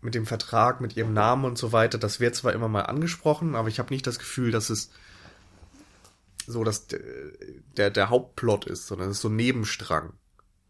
[0.00, 3.54] mit dem Vertrag, mit ihrem Namen und so weiter, das wird zwar immer mal angesprochen,
[3.54, 4.90] aber ich habe nicht das Gefühl, dass es
[6.46, 7.00] so dass der,
[7.76, 10.14] der, der Hauptplot ist, sondern es ist so ein Nebenstrang.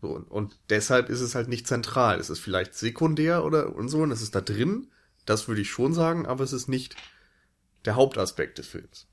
[0.01, 2.19] So, und, und deshalb ist es halt nicht zentral.
[2.19, 4.91] Es ist vielleicht sekundär oder und so, und es ist da drin,
[5.25, 6.97] das würde ich schon sagen, aber es ist nicht
[7.85, 9.07] der Hauptaspekt des Films.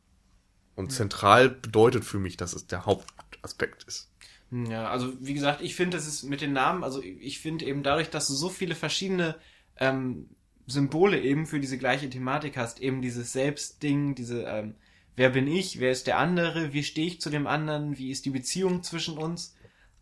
[0.80, 4.10] Und zentral bedeutet für mich, dass es der Hauptaspekt ist.
[4.50, 7.84] Ja, also wie gesagt, ich finde, es ist mit den Namen, also ich finde eben
[7.84, 9.36] dadurch, dass du so viele verschiedene
[9.76, 10.30] ähm,
[10.68, 14.76] Symbole eben für diese gleiche Thematik hast, eben dieses Selbstding, diese ähm,
[15.18, 18.24] wer bin ich, wer ist der andere, wie stehe ich zu dem anderen, wie ist
[18.26, 19.58] die Beziehung zwischen uns,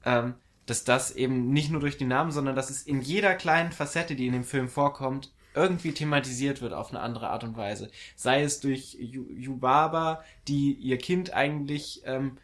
[0.06, 0.36] ähm,
[0.68, 4.16] dass das eben nicht nur durch die Namen, sondern dass es in jeder kleinen Facette,
[4.16, 7.90] die in dem Film vorkommt, irgendwie thematisiert wird auf eine andere Art und Weise.
[8.16, 12.38] Sei es durch Yu- Yubaba, die ihr Kind eigentlich ähm,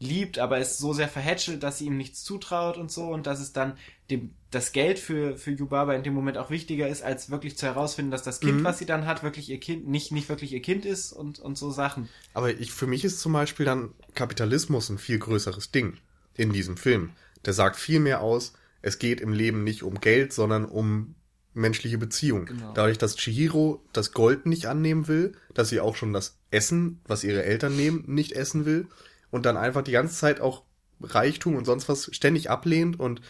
[0.00, 3.40] liebt, aber ist so sehr verhätschelt, dass sie ihm nichts zutraut und so und dass
[3.40, 3.74] es dann
[4.10, 7.66] dem, das Geld für, für Yubaba in dem Moment auch wichtiger ist, als wirklich zu
[7.66, 8.64] herausfinden, dass das Kind, Mhm.
[8.64, 11.56] was sie dann hat, wirklich ihr Kind, nicht, nicht wirklich ihr Kind ist und, und
[11.56, 12.08] so Sachen.
[12.34, 15.96] Aber ich, für mich ist zum Beispiel dann Kapitalismus ein viel größeres Ding
[16.34, 17.10] in diesem Film.
[17.46, 18.52] Der sagt viel mehr aus,
[18.82, 21.14] es geht im Leben nicht um Geld, sondern um
[21.54, 22.46] menschliche Beziehung.
[22.46, 22.72] Genau.
[22.74, 27.24] Dadurch, dass Chihiro das Gold nicht annehmen will, dass sie auch schon das Essen, was
[27.24, 28.88] ihre Eltern nehmen, nicht essen will
[29.30, 30.64] und dann einfach die ganze Zeit auch
[31.00, 33.20] Reichtum und sonst was ständig ablehnt und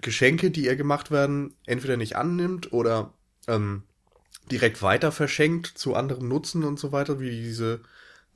[0.00, 3.12] Geschenke, die ihr gemacht werden, entweder nicht annimmt oder
[3.48, 3.82] ähm,
[4.50, 7.80] direkt weiter verschenkt zu anderem Nutzen und so weiter, wie diese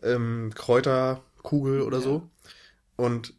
[0.02, 2.04] ähm, Kräuterkugel oder Ja.
[2.04, 2.30] so.
[2.96, 3.34] Und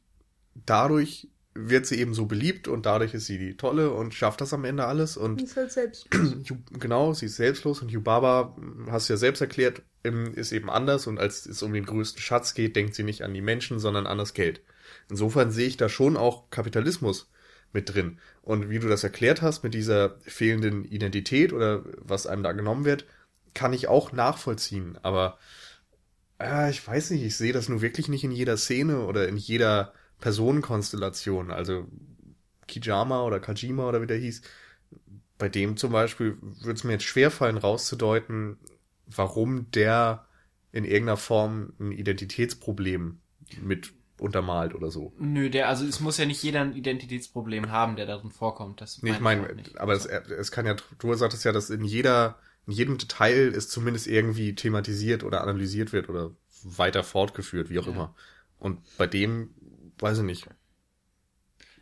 [0.66, 1.28] dadurch
[1.58, 4.66] wird sie eben so beliebt und dadurch ist sie die Tolle und schafft das am
[4.66, 6.08] Ende alles und Die ist halt selbst.
[6.44, 9.82] Yu- genau, sie ist selbstlos und Yubaba, hm, hast du ja selbst erklärt,
[10.36, 13.34] ist eben anders und als es um den größten Schatz geht, denkt sie nicht an
[13.34, 14.62] die Menschen, sondern an das Geld.
[15.10, 17.30] Insofern sehe ich da schon auch Kapitalismus
[17.74, 18.20] mit drin.
[18.42, 22.86] Und wie du das erklärt hast mit dieser fehlenden Identität oder was einem da genommen
[22.86, 23.06] wird,
[23.54, 24.98] kann ich auch nachvollziehen.
[25.02, 25.38] Aber
[26.40, 29.38] äh, ich weiß nicht, ich sehe das nur wirklich nicht in jeder Szene oder in
[29.38, 31.52] jeder Personenkonstellation.
[31.52, 31.88] Also
[32.68, 34.42] Kijama oder Kajima oder wie der hieß,
[35.38, 38.58] bei dem zum Beispiel würde es mir jetzt schwerfallen, rauszudeuten,
[39.06, 40.26] warum der
[40.72, 43.20] in irgendeiner Form ein Identitätsproblem
[43.62, 45.14] mit untermalt oder so.
[45.20, 48.82] Nö, der, also es muss ja nicht jeder ein Identitätsproblem haben, der darin vorkommt.
[48.82, 49.80] Das Nee, ich meine nicht.
[49.80, 53.70] aber es, es kann ja, du sagtest ja, dass in jeder, in jedem Detail es
[53.70, 56.32] zumindest irgendwie thematisiert oder analysiert wird oder
[56.64, 57.92] weiter fortgeführt, wie auch Ja.
[57.94, 58.16] immer.
[58.60, 59.52] Und bei dem,
[60.00, 60.48] weiß ich nicht.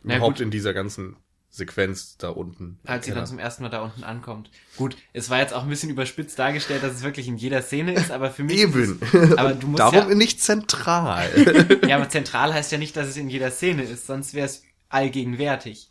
[0.02, 0.42] Na Überhaupt gut.
[0.44, 1.16] in dieser ganzen
[1.48, 2.78] Sequenz da unten.
[2.84, 4.50] als sie dann zum ersten Mal da unten ankommt.
[4.76, 7.94] Gut, es war jetzt auch ein bisschen überspitzt dargestellt, dass es wirklich in jeder Szene
[7.94, 9.00] ist, aber für mich Eben.
[9.00, 11.78] Ist es, aber du musst Darum ja, nicht zentral.
[11.88, 14.64] ja, aber zentral heißt ja nicht, dass es in jeder Szene ist, sonst wäre es
[14.88, 15.90] allgegenwärtig.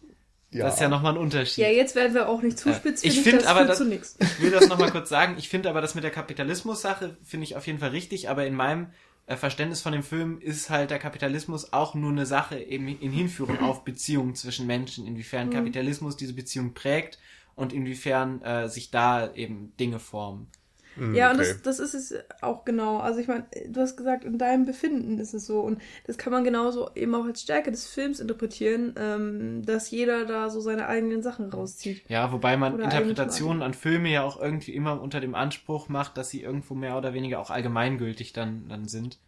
[0.51, 1.63] Das ist ja nochmal ein Unterschied.
[1.63, 2.75] Ja, jetzt werden wir auch nicht zu Ja.
[2.75, 3.03] spitz.
[3.03, 3.81] Ich finde find aber, das-.
[3.81, 5.35] Ich will das nochmal kurz sagen.
[5.37, 8.55] Ich finde aber das mit der Kapitalismus-Sache finde ich auf jeden Fall richtig, aber in
[8.55, 8.87] meinem äh,
[9.27, 13.59] Verständnis von dem Film ist halt der Kapitalismus auch nur eine Sache eben in Hinführung
[13.59, 17.17] auf Beziehungen zwischen Menschen, inwiefern Kapitalismus diese Beziehung prägt
[17.55, 20.47] und inwiefern äh, sich da eben Dinge formen.
[20.95, 21.55] Hm, Ja, und okay.
[21.63, 22.99] das, das ist es auch genau.
[22.99, 25.59] Also ich meine, du hast gesagt, in deinem Befinden ist es so.
[25.61, 30.25] Und das kann man genauso eben auch als Stärke des Films interpretieren, ähm, dass jeder
[30.25, 32.03] da so seine eigenen Sachen rauszieht.
[32.09, 36.17] Ja, wobei man Oder Interpretationen an Filme ja auch irgendwie immer unter dem Anspruch macht,
[36.17, 39.19] dass sie irgendwo mehr oder weniger auch allgemeingültig dann, dann sind.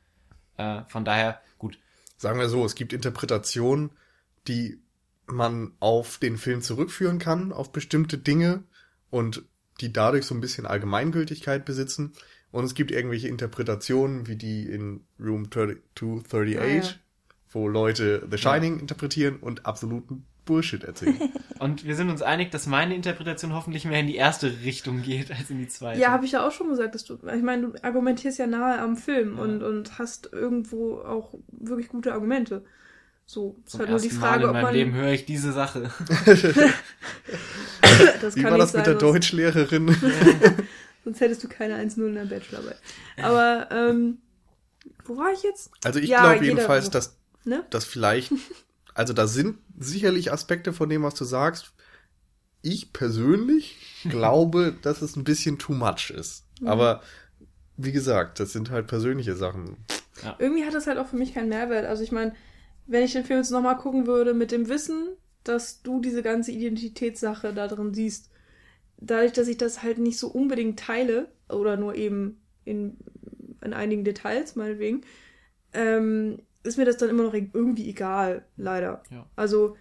[0.57, 1.77] Äh, von daher, gut.
[2.17, 3.91] Sagen wir so, es gibt Interpretationen,
[4.47, 4.79] die
[5.27, 8.63] man auf den Film zurückführen kann, auf bestimmte Dinge
[9.09, 9.43] und
[9.81, 12.13] die dadurch so ein bisschen Allgemeingültigkeit besitzen.
[12.51, 16.83] Und es gibt irgendwelche Interpretationen, wie die in Room 3238, Ah, ja.
[17.49, 21.19] wo Leute The Shining interpretieren und absoluten Bullshit erzählen.
[21.59, 25.31] Und wir sind uns einig, dass meine Interpretation hoffentlich mehr in die erste Richtung geht
[25.31, 25.99] als in die zweite.
[25.99, 28.79] Ja, habe ich ja auch schon gesagt, dass du, ich meine, du argumentierst ja nahe
[28.79, 32.63] am Film und, und hast irgendwo auch wirklich gute Argumente.
[33.29, 34.73] So, ist Zum halt nur die Frage, Mal in ob meinem man.
[34.73, 35.91] Leben höre ich diese Sache.
[38.21, 39.87] das Wie kann war nicht das sein, mit der Deutschlehrerin?
[41.03, 42.77] Sonst hättest du keine 1-0 in der Bachelorarbeit.
[43.21, 44.19] Aber, ähm,
[45.05, 45.71] wo war ich jetzt?
[45.83, 47.63] Also ich Ja, glaube jedenfalls, dass, Ne?
[47.69, 48.31] dass vielleicht,
[48.93, 51.73] also da sind sicherlich Aspekte von dem, was du sagst.
[52.61, 53.77] Ich persönlich
[54.09, 56.45] glaube, dass es ein bisschen too much ist.
[56.61, 56.67] Mhm.
[56.67, 57.01] Aber
[57.75, 59.77] wie gesagt, das sind halt persönliche Sachen.
[60.39, 61.85] Irgendwie hat das halt auch für mich keinen Mehrwert.
[61.85, 62.33] Also ich meine,
[62.87, 65.09] wenn ich den Film jetzt nochmal gucken würde mit dem Wissen,
[65.43, 68.31] dass du diese ganze Identitätssache da drin siehst,
[68.97, 72.97] dadurch, dass ich das halt nicht so unbedingt teile, oder nur eben in,
[73.63, 75.01] in einigen Details meinetwegen,
[75.73, 79.03] ähm, ist mir das dann immer noch irgendwie egal, leider.
[79.09, 79.25] Ja.
[79.35, 79.77] Also,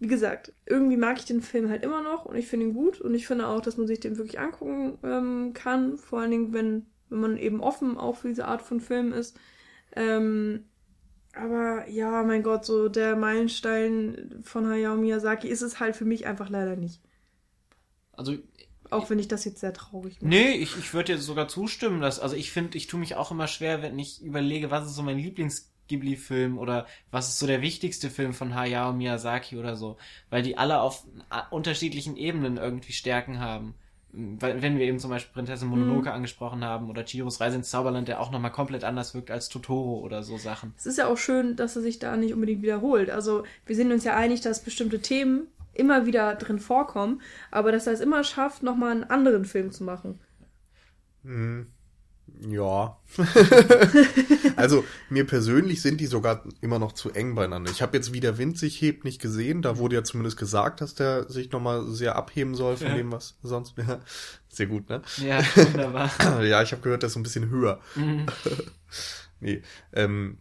[0.00, 3.00] wie gesagt, irgendwie mag ich den Film halt immer noch und ich finde ihn gut
[3.00, 6.52] und ich finde auch, dass man sich den wirklich angucken ähm, kann, vor allen Dingen,
[6.52, 9.38] wenn, wenn man eben offen auch für diese Art von Film ist.
[9.94, 10.64] Ähm,
[11.34, 16.26] aber ja, mein Gott, so der Meilenstein von Hayao Miyazaki ist es halt für mich
[16.26, 17.00] einfach leider nicht.
[18.16, 18.36] Also,
[18.90, 20.44] Auch wenn ich das jetzt sehr traurig mache.
[20.44, 23.30] nee, ich, ich würde dir sogar zustimmen, dass, also ich finde, ich tue mich auch
[23.30, 27.62] immer schwer, wenn ich überlege, was ist so mein Lieblings-Ghibli-Film oder was ist so der
[27.62, 29.98] wichtigste Film von Hayao Miyazaki oder so,
[30.30, 33.74] weil die alle auf a- unterschiedlichen Ebenen irgendwie Stärken haben.
[34.14, 38.08] Weil, wenn wir eben zum Beispiel Prinzessin Mononoke angesprochen haben oder Chihiros Reise ins Zauberland,
[38.08, 40.74] der auch nochmal komplett anders wirkt als Totoro oder so Sachen.
[40.76, 43.08] Es ist ja auch schön, dass er sich da nicht unbedingt wiederholt.
[43.08, 47.86] Also wir sind uns ja einig, dass bestimmte Themen immer wieder drin vorkommen, aber dass
[47.86, 50.20] er es immer schafft, nochmal einen anderen Film zu machen.
[51.24, 51.71] Hm,
[52.48, 52.96] ja.
[54.56, 57.70] also mir persönlich sind die sogar immer noch zu eng beieinander.
[57.70, 59.62] Ich habe jetzt, wie der Wind sich hebt, nicht gesehen.
[59.62, 62.94] Da wurde ja zumindest gesagt, dass der sich nochmal sehr abheben soll von Ja.
[62.96, 63.74] dem, was sonst.
[63.78, 64.00] Ja,
[64.48, 65.02] sehr gut, ne?
[65.18, 66.10] Ja, wunderbar.
[66.42, 67.80] ja, ich habe gehört, der ist so ein bisschen höher.
[67.94, 68.26] Mhm.
[69.44, 69.60] Nee.
[69.92, 70.38] Ähm,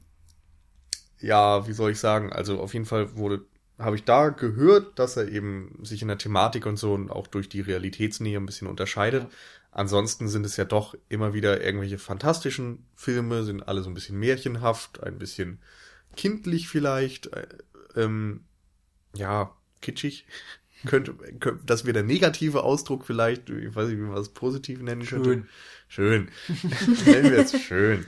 [1.19, 2.31] ja, wie soll ich sagen?
[2.31, 3.41] Also auf jeden Fall wurde,
[3.79, 7.25] habe ich da gehört, dass er eben sich in der Thematik und so und auch
[7.25, 9.23] durch die Realitätsnähe ein bisschen unterscheidet.
[9.23, 9.29] Ja.
[9.71, 14.19] Ansonsten sind es ja doch immer wieder irgendwelche fantastischen Filme, sind alle so ein bisschen
[14.19, 15.59] märchenhaft, ein bisschen
[16.17, 17.47] kindlich vielleicht, äh,
[17.95, 18.41] ähm,
[19.15, 20.25] ja, kitschig.
[20.87, 24.81] Könnte, könnte, das wäre der negative Ausdruck vielleicht, ich weiß nicht, wie man das positiv
[24.81, 25.29] nennen könnte.
[25.29, 25.47] Schön.
[25.87, 26.29] Schön.
[27.05, 28.03] Nennen wir es schön.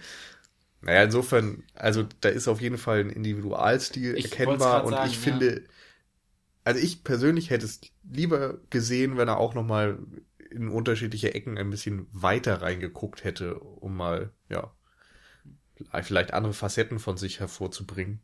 [0.81, 5.19] Naja, insofern, also da ist auf jeden Fall ein Individualstil Ich erkennbar und grad ich
[5.19, 5.64] sagen, finde,
[6.64, 7.80] also ich persönlich hätte es
[8.10, 9.99] lieber gesehen, wenn er auch nochmal
[10.53, 14.71] in unterschiedliche Ecken ein bisschen weiter reingeguckt hätte, um mal, ja,
[16.01, 18.21] vielleicht andere Facetten von sich hervorzubringen.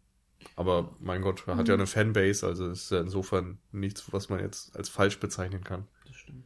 [0.56, 4.40] Aber mein Gott, er hat ja eine Fanbase, also ist ja insofern nichts, was man
[4.40, 5.88] jetzt als falsch bezeichnen kann.
[6.06, 6.46] Das stimmt.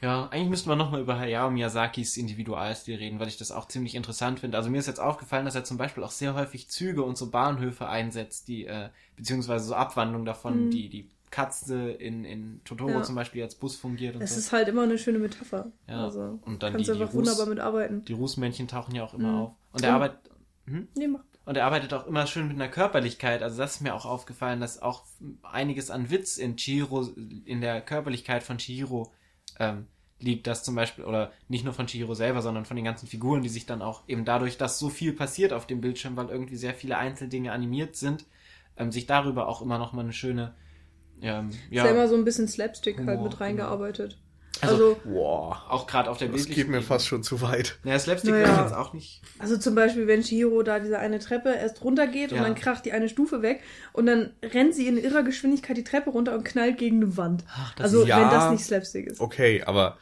[0.00, 3.94] Ja, eigentlich müssten wir nochmal über Hayao Miyazakis Individualstil reden, weil ich das auch ziemlich
[3.94, 4.56] interessant finde.
[4.58, 7.30] Also mir ist jetzt aufgefallen, dass er zum Beispiel auch sehr häufig Züge und so
[7.30, 10.70] Bahnhöfe einsetzt, die, äh, beziehungsweise so Abwandlungen davon, Mhm.
[10.70, 13.02] die, die Katze in, in Totoro Ja.
[13.02, 14.38] zum Beispiel als Bus fungiert und Es so.
[14.38, 15.70] ist halt immer eine schöne Metapher.
[15.88, 18.04] Ja, Also und dann kannst die- du einfach die Ruß- wunderbar mitarbeiten.
[18.04, 19.38] Die Rußmännchen tauchen ja auch immer Mhm.
[19.38, 19.52] auf.
[19.72, 20.18] Und er arbeitet,
[20.66, 20.88] hm?
[20.96, 21.20] Nee, mach.
[21.44, 23.42] Und er arbeitet auch immer schön mit einer Körperlichkeit.
[23.42, 25.04] Also das ist mir auch aufgefallen, dass auch
[25.42, 27.08] einiges an Witz in Chihiro,
[27.44, 29.12] in der Körperlichkeit von Chihiro
[29.60, 29.86] ähm,
[30.18, 30.46] liegt.
[30.48, 33.48] Das zum Beispiel, oder nicht nur von Chihiro selber, sondern von den ganzen Figuren, die
[33.48, 36.74] sich dann auch eben dadurch, dass so viel passiert auf dem Bildschirm, weil irgendwie sehr
[36.74, 38.24] viele Einzeldinge animiert sind,
[38.76, 40.52] ähm, sich darüber auch immer noch mal eine schöne,
[41.22, 44.18] ähm, Ist ja immer ja, so ein bisschen Slapstick halt mit reingearbeitet.
[44.62, 47.78] Also- Also, Boah, auch gerade auf der das geht mir fast schon zu weit.
[47.84, 48.48] Naja, Slapstick Naja.
[48.48, 49.20] wäre jetzt auch nicht.
[49.38, 52.38] also zum Beispiel, wenn Shihiro da diese eine Treppe erst runtergeht Ja.
[52.38, 53.60] und dann kracht die eine Stufe weg
[53.92, 57.44] und dann rennt sie in irrer Geschwindigkeit die Treppe runter und knallt gegen eine Wand.
[57.50, 59.20] Ach, das Also, ja- wenn das nicht Slapstick ist.
[59.20, 59.98] Okay, aber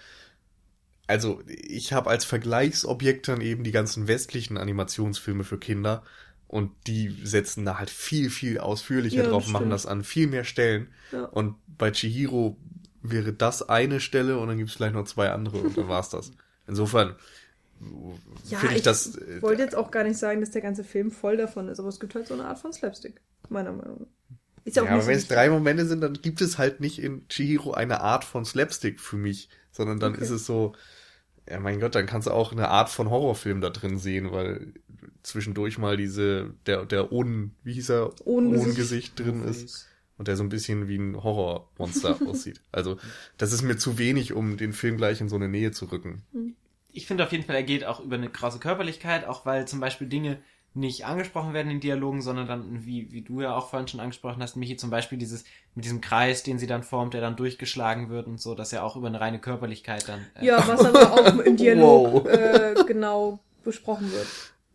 [1.09, 6.05] also ich habe als Vergleichsobjekt dann eben die ganzen westlichen Animationsfilme für Kinder
[6.49, 10.45] und die setzen da halt viel, viel ausführlicher Ja, drauf, machen das an viel mehr
[10.45, 10.89] Stellen.
[11.13, 11.31] Ja.
[11.31, 12.57] Und bei Chihiro
[13.03, 16.33] wäre das eine Stelle und dann gibt's vielleicht noch zwei andere und dann war's das.
[16.67, 17.17] Insofern
[18.49, 19.17] Ja, finde ich, ich das.
[19.17, 21.89] äh, wollte jetzt auch gar nicht sagen, dass der ganze Film voll davon ist, aber
[21.89, 24.09] es gibt halt so eine Art von Slapstick, meiner Meinung nach.
[24.65, 26.81] Ist ja ja, auch aber nicht wenn es drei Momente sind, dann gibt es halt
[26.81, 30.15] nicht in Chihiro eine Art von Slapstick für mich, sondern dann Okay.
[30.15, 30.75] ist es so,
[31.49, 34.75] ja mein Gott, dann kannst du auch eine Art von Horrorfilm da drin sehen, weil
[35.25, 39.19] zwischendurch mal diese, der, der Ohn, wie hieß er, Ohngesicht.
[39.19, 42.61] Drin ist und der so ein bisschen wie ein Horrormonster aussieht.
[42.71, 42.99] Also
[43.37, 46.23] das ist mir zu wenig, um den Film gleich in so eine Nähe zu rücken.
[46.93, 49.81] ich finde auf jeden Fall, er geht auch über eine krasse Körperlichkeit, auch weil zum
[49.81, 50.39] Beispiel Dinge,
[50.77, 54.43] nicht angesprochen werden in Dialogen, sondern dann, wie, wie du ja auch vorhin schon angesprochen
[54.43, 55.45] hast, Michi, zum Beispiel dieses,
[55.77, 58.83] mit diesem Kreis, den sie dann formt, der dann durchgeschlagen wird und so, dass er
[58.83, 60.27] auch über eine reine Körperlichkeit dann.
[60.35, 62.27] Äh ja, was aber auch im Dialog wow.
[62.27, 64.27] äh, genau besprochen wird.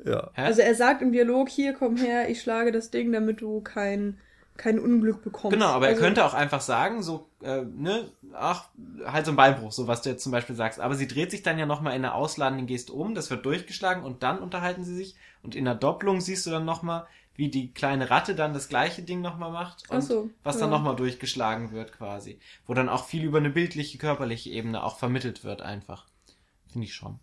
[0.03, 0.31] Ja.
[0.35, 4.17] Also er sagt im Dialog, hier komm her, ich schlage das Ding, damit du kein
[4.59, 5.53] kein Unglück bekommst.
[5.53, 8.69] Genau, aber also, er könnte auch einfach sagen, so, äh, ne, ach,
[9.05, 10.79] halt so ein Beinbruch, so was du jetzt zum Beispiel sagst.
[10.79, 14.03] Aber sie dreht sich dann ja nochmal in einer ausladenden Geste um, das wird durchgeschlagen
[14.03, 15.15] und dann unterhalten sie sich.
[15.41, 19.01] Und in der Doppelung siehst du dann nochmal, wie die kleine Ratte dann das gleiche
[19.01, 20.61] Ding nochmal macht und so, was ja.
[20.61, 22.37] dann nochmal durchgeschlagen wird quasi.
[22.67, 26.05] Wo dann auch viel über eine bildliche, körperliche Ebene auch vermittelt wird einfach.
[26.69, 27.19] Finde ich schon.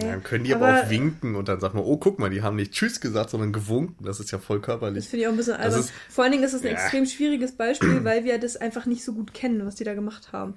[0.00, 2.42] Dann können die aber, aber, auch winken und dann sagt man, oh, guck mal, die
[2.42, 4.04] haben nicht Tschüss gesagt, sondern gewunken.
[4.04, 5.04] Das ist ja voll körperlich.
[5.04, 5.80] Das finde ich auch ein bisschen albern.
[5.80, 6.72] Ist, Vor allen Dingen ist es ein ja.
[6.72, 10.32] extrem schwieriges Beispiel, weil wir das einfach nicht so gut kennen, was die da gemacht
[10.32, 10.54] haben.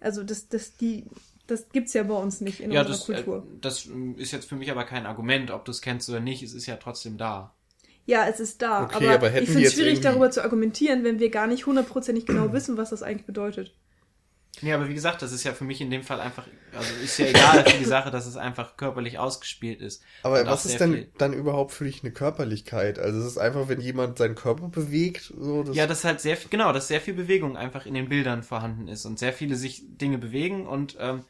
[0.00, 1.04] Also das, das, die,
[1.46, 3.38] das gibt's ja bei uns nicht in ja, unserer das, Kultur.
[3.38, 6.42] Äh, das ist jetzt für mich aber kein Argument, ob du es kennst oder nicht.
[6.42, 7.52] Es ist ja trotzdem da.
[8.06, 8.84] Ja, es ist da.
[8.84, 12.24] Okay, aber, aber ich finde es schwierig, darüber zu argumentieren, wenn wir gar nicht hundertprozentig
[12.24, 13.74] genau wissen, was das eigentlich bedeutet.
[14.62, 17.18] Nee, aber wie gesagt, das ist ja für mich in dem Fall einfach, also ist
[17.18, 20.02] ja egal für die Sache, dass es einfach körperlich ausgespielt ist.
[20.22, 22.98] Aber was ist denn dann überhaupt für dich eine Körperlichkeit?
[22.98, 26.36] Also es ist einfach, wenn jemand seinen Körper bewegt, so das Ja, das halt sehr
[26.36, 29.56] viel, genau, dass sehr viel Bewegung einfach in den Bildern vorhanden ist und sehr viele
[29.56, 31.24] sich Dinge bewegen und ähm,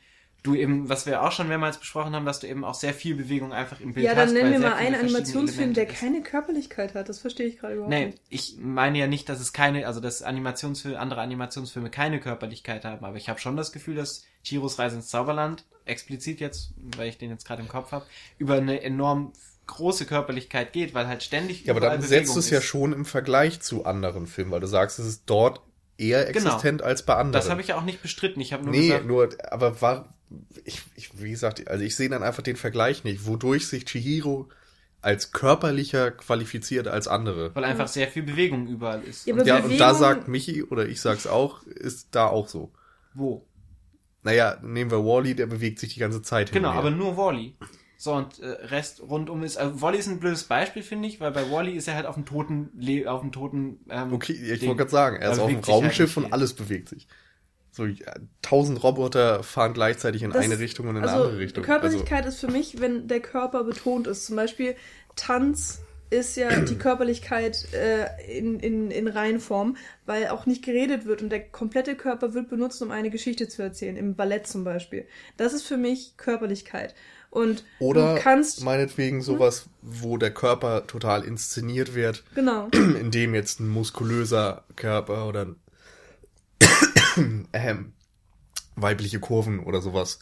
[0.47, 3.15] du eben, was wir auch schon mehrmals besprochen haben, dass du eben auch sehr viel
[3.15, 4.17] Bewegung einfach im Bild hast.
[4.17, 7.09] Ja, dann nennen wir mal einen Animationsfilm, der keine Körperlichkeit hat.
[7.09, 8.19] Das verstehe ich gerade überhaupt nee, nicht.
[8.29, 13.05] ich meine ja nicht, dass es keine, also dass Animationsfilme, andere Animationsfilme keine Körperlichkeit haben,
[13.05, 17.19] aber ich habe schon das Gefühl, dass Chiros Reise ins Zauberland, explizit jetzt, weil ich
[17.19, 18.07] den jetzt gerade im Kopf habe,
[18.39, 19.33] über eine enorm
[19.67, 23.05] große Körperlichkeit geht, weil halt ständig Ja, aber dann setzt du es ja schon im
[23.05, 25.61] Vergleich zu anderen Filmen, weil du sagst, es ist dort
[25.99, 26.49] eher Genau.
[26.51, 27.33] existent als bei anderen.
[27.33, 28.41] Das habe ich ja auch nicht bestritten.
[28.41, 30.15] Ich habe nur nee, gesagt, nur, aber war,
[30.65, 34.49] ich, ich, wie gesagt, also ich sehe dann einfach den Vergleich nicht, wodurch sich Chihiro
[35.03, 37.55] als körperlicher qualifiziert als andere.
[37.55, 39.27] weil einfach sehr viel Bewegung überall ist.
[39.27, 42.49] Ja, Und Ja, und da Bewegung- sagt Michi, oder ich sag's auch, ist da auch
[42.49, 42.73] so.
[43.15, 43.47] wo?
[44.23, 46.97] Naja, nehmen wir Wally, der bewegt sich die ganze Zeit hin Genau, aber her.
[46.97, 47.55] nur Wally.
[47.99, 51.31] So, und äh, Rest rundum ist, also Wally ist ein blödes Beispiel, finde ich, weil
[51.33, 54.63] bei Wally ist er halt auf dem toten, Le auf dem toten, ähm, Okay, ich
[54.67, 57.09] wollte gerade sagen, er ist auf dem halt Raumschiff und alles bewegt sich.
[57.71, 61.39] So, ja, tausend Roboter fahren gleichzeitig in Das- eine Richtung und in eine also, andere
[61.39, 61.63] Richtung.
[61.65, 64.27] Also, Körperlichkeit ist für mich, wenn der Körper betont ist.
[64.27, 64.77] Zum Beispiel
[65.15, 71.21] Tanz ist ja die Körperlichkeit äh, in, in, in Reihenform, weil auch nicht geredet wird
[71.21, 73.97] und der komplette Körper wird benutzt, um eine Geschichte zu erzählen.
[73.97, 75.07] Im Ballett zum Beispiel.
[75.37, 76.95] Das ist für mich Körperlichkeit.
[77.37, 78.65] Und oder du kannst.
[78.65, 82.69] meinetwegen sowas, wo der Körper total inszeniert wird, Genau.
[82.73, 85.57] in dem jetzt ein muskulöser Körper oder ein
[87.53, 87.93] ähm,
[88.75, 90.19] weibliche Kurven oder sowas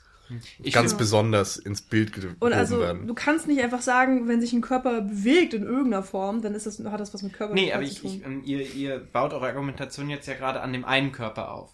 [0.63, 3.07] ich ganz find- besonders ins Bild gehoben Und also, werden.
[3.07, 6.67] du kannst nicht einfach sagen, wenn sich ein Körper bewegt in irgendeiner Form, dann ist
[6.67, 8.11] das, hat das was mit Körperlichkeit Nee, aber zu ich, tun.
[8.11, 11.73] ich, ähm, ihr, ihr baut eure Argumentation jetzt ja gerade an dem einen Körper auf.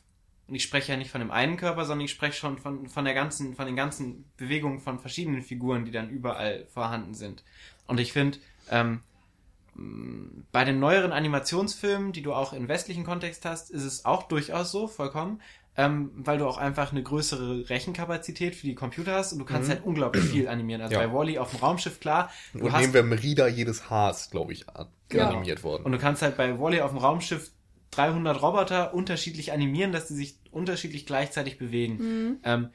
[0.51, 3.05] Und ich spreche ja nicht von dem einen Körper, sondern ich spreche schon von, von
[3.05, 7.45] der ganzen, von den ganzen Bewegungen von verschiedenen Figuren, die dann überall vorhanden sind.
[7.87, 9.01] Und ich finde, ähm,
[9.75, 14.25] mh, bei den neueren Animationsfilmen, die du auch im westlichen Kontext hast, ist es auch
[14.25, 15.41] durchaus so, vollkommen,
[15.77, 19.71] ähm, weil du auch einfach eine größere Rechenkapazität für die Computer hast und du kannst
[19.71, 20.83] halt unglaublich viel animieren.
[20.83, 21.01] Also Mhm.
[21.03, 21.07] Ja.
[21.07, 24.31] bei Wally auf dem Raumschiff, klar, du und hast nehmen wir Merida, jedes Haar ist,
[24.33, 25.29] glaube ich, an- Ja.
[25.31, 25.85] animiert worden.
[25.85, 27.53] und du kannst halt bei Wally auf dem Raumschiff
[27.93, 31.99] 300 Roboter unterschiedlich animieren, dass die sich unterschiedlich gleichzeitig bewegen.
[32.45, 32.69] Ähm,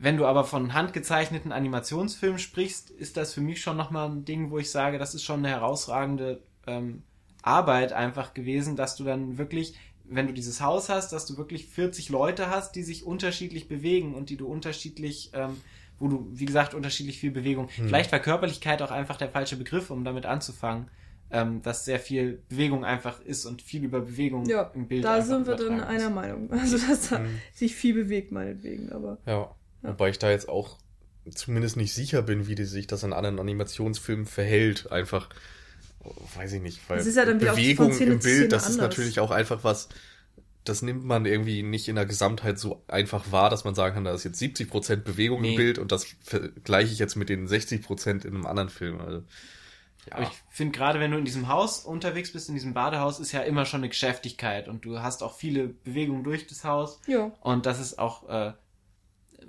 [0.00, 4.50] wenn du aber von handgezeichneten Animationsfilmen sprichst, ist das für mich schon nochmal ein Ding,
[4.50, 7.02] wo ich sage, das ist schon eine herausragende ähm,
[7.42, 9.74] Arbeit einfach gewesen, dass du dann wirklich,
[10.04, 14.14] wenn du dieses Haus hast, dass du wirklich 40 Leute hast, die sich unterschiedlich bewegen
[14.14, 15.56] und die du unterschiedlich, ähm,
[15.98, 17.68] wo du, wie gesagt, unterschiedlich viel Bewegung.
[17.68, 20.88] Vielleicht war Körperlichkeit auch einfach der falsche Begriff, um damit anzufangen.
[21.30, 25.20] Ähm, dass sehr viel Bewegung einfach ist und viel über Bewegung Ja, im Bild da
[25.20, 25.84] sind wir dann ist.
[25.86, 26.48] einer Meinung.
[26.52, 27.38] Also, dass da Mhm.
[27.52, 29.18] sich viel bewegt, meinetwegen, aber.
[29.26, 29.54] Ja.
[29.82, 30.78] Wobei ich da jetzt auch
[31.30, 34.90] zumindest nicht sicher bin, wie die sich das in anderen Animationsfilmen verhält.
[34.90, 35.28] Einfach,
[36.36, 38.76] weiß ich nicht, weil Das ist ja dann wieder auch Bewegung im Bild, das ist
[38.76, 38.88] anders.
[38.88, 39.90] natürlich auch einfach was,
[40.64, 44.04] das nimmt man irgendwie nicht in der Gesamtheit so einfach wahr, dass man sagen kann,
[44.04, 45.50] da ist jetzt 70% Bewegung Nee.
[45.50, 48.98] im Bild und das vergleiche ich jetzt mit den 60% in einem anderen Film.
[49.00, 49.22] Also,
[50.10, 50.16] ja.
[50.16, 53.32] Aber ich finde gerade, wenn du in diesem Haus unterwegs bist, in diesem Badehaus, ist
[53.32, 57.30] ja immer schon eine Geschäftigkeit und du hast auch viele Bewegungen durch das Haus Ja.
[57.40, 58.52] und das ist auch äh,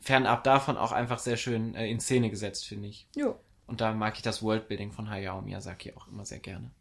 [0.01, 3.07] fernab davon auch einfach sehr schön äh, in Szene gesetzt, finde ich.
[3.15, 3.35] Ja.
[3.67, 6.71] Und da mag ich das Worldbuilding von Hayao Miyazaki auch immer sehr gerne.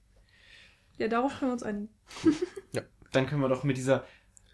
[0.97, 1.89] Ja, darauf können wir uns einigen.
[3.13, 4.05] Dann können wir doch mit dieser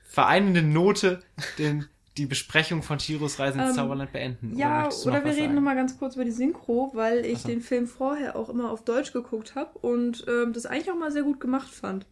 [0.04, 1.22] vereinenden Note
[1.58, 4.56] den die Besprechung von Chiros Reise ins Ähm, Zauberland beenden?
[4.56, 5.54] Ja, oder noch wir reden sagen?
[5.56, 7.48] nochmal ganz kurz über die Synchro, weil ich so.
[7.48, 11.10] den Film vorher auch immer auf Deutsch geguckt habe und ähm, das eigentlich auch mal
[11.10, 12.06] sehr gut gemacht fand.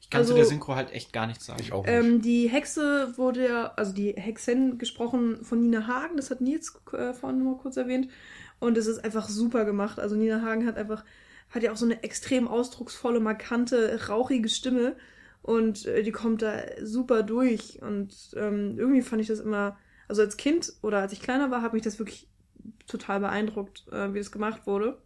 [0.00, 1.60] Ich kann zu also- der Synchro halt echt gar nichts sagen.
[1.62, 1.94] Ich auch nicht.
[1.94, 6.78] Ähm, die Hexe wurde ja, also die Hexen gesprochen von Nina Hagen, das hat Nils
[6.92, 8.08] äh, vorhin noch mal kurz erwähnt.
[8.60, 9.98] Und es ist einfach super gemacht.
[9.98, 11.04] Also Nina Hagen hat einfach,
[11.50, 14.96] hat ja auch so eine extrem ausdrucksvolle, markante, rauchige Stimme.
[15.44, 17.78] Und äh, die kommt da super durch.
[17.82, 19.76] Und ähm, irgendwie fand ich das immer,
[20.08, 22.26] also als Kind oder als ich kleiner war, hat mich das wirklich
[22.86, 24.96] total beeindruckt, äh, wie das gemacht wurde.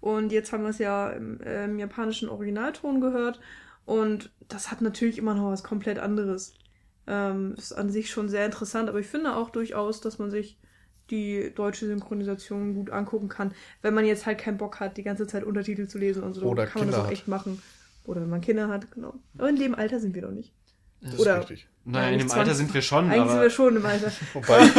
[0.00, 3.40] Und jetzt haben wir es ja im, äh, im japanischen Originalton gehört.
[3.84, 6.54] Und das hat natürlich immer noch was komplett anderes.
[7.08, 10.56] Ähm, ist an sich schon sehr interessant, aber ich finde auch durchaus, dass man sich
[11.10, 15.26] die deutsche Synchronisation gut angucken kann, wenn man jetzt halt keinen Bock hat, die ganze
[15.26, 16.46] Zeit Untertitel zu lesen und so.
[16.46, 17.12] Oder kann man das Kinder auch hat.
[17.12, 17.60] echt machen.
[18.04, 19.14] Oder wenn man Kinder hat, genau.
[19.36, 20.52] Aber in dem Alter sind wir doch nicht.
[21.00, 21.68] das oder- ist richtig.
[21.84, 24.12] Naja, in dem Alter 20 sind wir schon, Eigentlich sind aber wir schon im Alter.
[24.34, 24.72] Wobei ich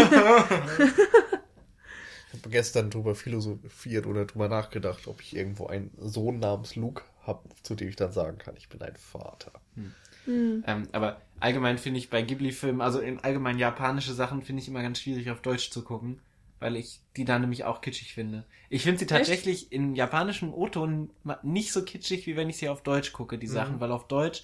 [2.33, 7.41] habe gestern drüber philosophiert oder drüber nachgedacht, ob ich irgendwo einen Sohn namens Luke habe,
[7.63, 9.51] zu dem ich dann sagen kann, ich bin ein Vater.
[9.75, 10.63] Hm.
[10.67, 14.83] Ähm, aber allgemein finde ich bei Ghibli-Filmen, also in allgemein japanische Sachen, finde ich immer
[14.83, 16.19] ganz schwierig auf Deutsch zu gucken,
[16.61, 18.45] weil ich die da nämlich auch kitschig finde.
[18.69, 21.09] Ich finde sie tatsächlich in japanischem O-Ton
[21.43, 24.43] nicht so kitschig, wie wenn ich sie auf Deutsch gucke, die Sachen, weil auf Deutsch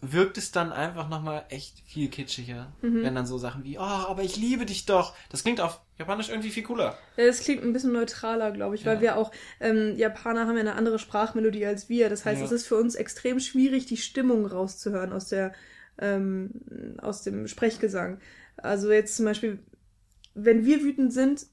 [0.00, 2.72] wirkt es dann einfach nochmal echt viel kitschiger.
[2.82, 3.02] Mhm.
[3.02, 5.16] Wenn dann so Sachen wie, oh, aber ich liebe dich doch.
[5.28, 6.96] Das klingt auf Japanisch irgendwie viel cooler.
[7.16, 9.00] Das klingt ein bisschen neutraler, glaube ich, weil Ja.
[9.00, 12.10] wir auch, ähm, Japaner haben ja eine andere Sprachmelodie als wir.
[12.10, 12.44] Das heißt, Ja.
[12.46, 15.52] es ist für uns extrem schwierig, die Stimmung rauszuhören aus der,
[15.98, 16.50] ähm,
[16.98, 18.20] aus dem Sprechgesang.
[18.56, 19.58] Also jetzt zum Beispiel,
[20.44, 21.46] wenn wir wütend sind,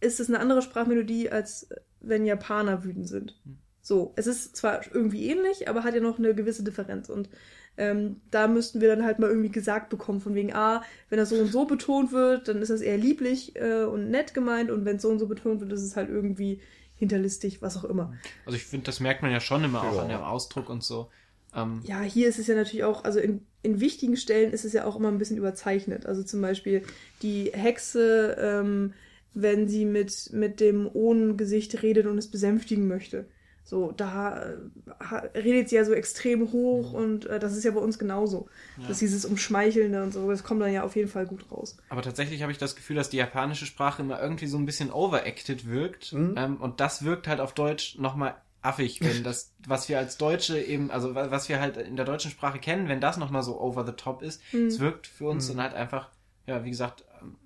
[0.00, 1.68] ist es eine andere Sprachmelodie, als
[2.00, 3.38] wenn Japaner wütend sind.
[3.44, 3.58] Hm.
[3.82, 7.08] So, es ist zwar irgendwie ähnlich, aber hat ja noch eine gewisse Differenz.
[7.08, 7.28] Und
[7.76, 11.30] ähm, da müssten wir dann halt mal irgendwie gesagt bekommen, von wegen, ah, wenn das
[11.30, 14.84] so und so betont wird, dann ist das eher lieblich äh, und nett gemeint und
[14.84, 16.60] wenn es so und so betont wird, ist es halt irgendwie
[16.94, 18.12] hinterlistig, was auch immer.
[18.44, 20.02] Also ich finde, das merkt man ja schon immer auch Ja.
[20.02, 21.10] an dem Ausdruck und so.
[21.54, 24.72] Ähm, Ja, hier ist es ja natürlich auch, also in, in wichtigen Stellen ist es
[24.72, 26.06] ja auch immer ein bisschen überzeichnet.
[26.06, 26.82] Also zum Beispiel
[27.22, 28.92] die Hexe, ähm,
[29.34, 33.26] wenn sie mit, mit dem Ohnengesicht redet und es besänftigen möchte.
[33.62, 34.56] So, da äh,
[34.98, 38.48] ha- redet sie ja so extrem hoch und äh, das ist ja bei uns genauso.
[38.80, 38.88] Ja.
[38.88, 41.76] Dass dieses Umschmeichelnde und so, das kommt dann ja auf jeden Fall gut raus.
[41.88, 44.90] Aber tatsächlich habe ich das Gefühl, dass die japanische Sprache immer irgendwie so ein bisschen
[44.90, 46.12] overacted wirkt.
[46.12, 46.34] Mhm.
[46.36, 50.60] Ähm, und das wirkt halt auf Deutsch nochmal affig, wenn das, was wir als Deutsche
[50.60, 53.60] eben, also wa- was wir halt in der deutschen Sprache kennen, wenn das nochmal so
[53.60, 54.66] over the top ist, Mhm.
[54.66, 55.56] es wirkt für uns Mhm.
[55.56, 56.10] dann halt einfach,
[56.46, 57.36] ja, wie gesagt, ähm,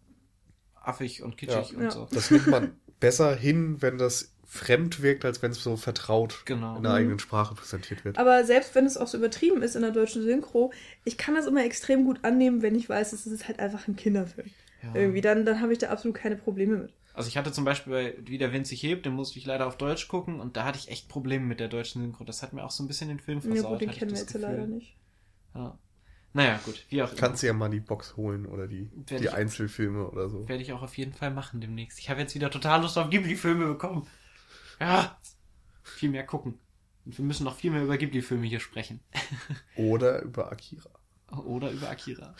[0.75, 1.77] affig und kitschig Ja.
[1.79, 1.91] und Ja.
[1.91, 2.09] so.
[2.13, 6.77] Das nimmt man besser hin, wenn das fremd wirkt, als wenn es so vertraut Genau.
[6.77, 6.99] in der Mhm.
[6.99, 8.19] eigenen Sprache präsentiert wird.
[8.19, 10.73] Aber selbst wenn es auch so übertrieben ist in der deutschen Synchro,
[11.05, 13.97] ich kann das immer extrem gut annehmen, wenn ich weiß, es ist halt einfach ein
[13.97, 14.49] Kinderfilm.
[14.83, 14.95] Ja.
[14.95, 16.93] Irgendwie, dann, dann habe ich da absolut keine Probleme mit.
[17.15, 19.67] Also ich hatte zum Beispiel bei Wie der Wind sich hebt, den musste ich leider
[19.67, 22.25] auf Deutsch gucken und da hatte ich echt Probleme mit der deutschen Synchro.
[22.25, 23.63] Das hat mir auch so ein bisschen den Film versaut.
[23.65, 24.43] Ja gut, den kennen wir jetzt Gefühl.
[24.43, 24.97] leider nicht.
[25.55, 25.79] Ja.
[26.33, 27.21] Naja, gut, wie auch immer.
[27.21, 30.49] Kannst du ja mal die Box holen oder die, Werd die ich- Einzelfilme oder so.
[30.49, 32.01] Werde ich auch auf jeden Fall machen demnächst.
[32.01, 34.07] Ich habe jetzt wieder total Lust auf Ghibli-Filme bekommen.
[34.81, 35.17] Ja,
[35.85, 36.59] viel mehr gucken.
[37.05, 38.99] Und wir müssen noch viel mehr über Ghibli-Filme hier sprechen.
[39.77, 40.91] Oder über Akira.
[41.45, 42.35] Oder über Akira.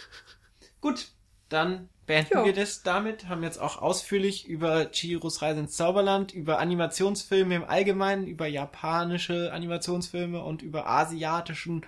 [0.81, 1.13] Gut,
[1.55, 2.45] dann beenden Ja.
[2.45, 3.29] wir das damit.
[3.29, 9.53] Haben jetzt auch ausführlich über Chihiros Reise ins Zauberland, über Animationsfilme im Allgemeinen, über japanische
[9.53, 11.87] Animationsfilme und über asiatischen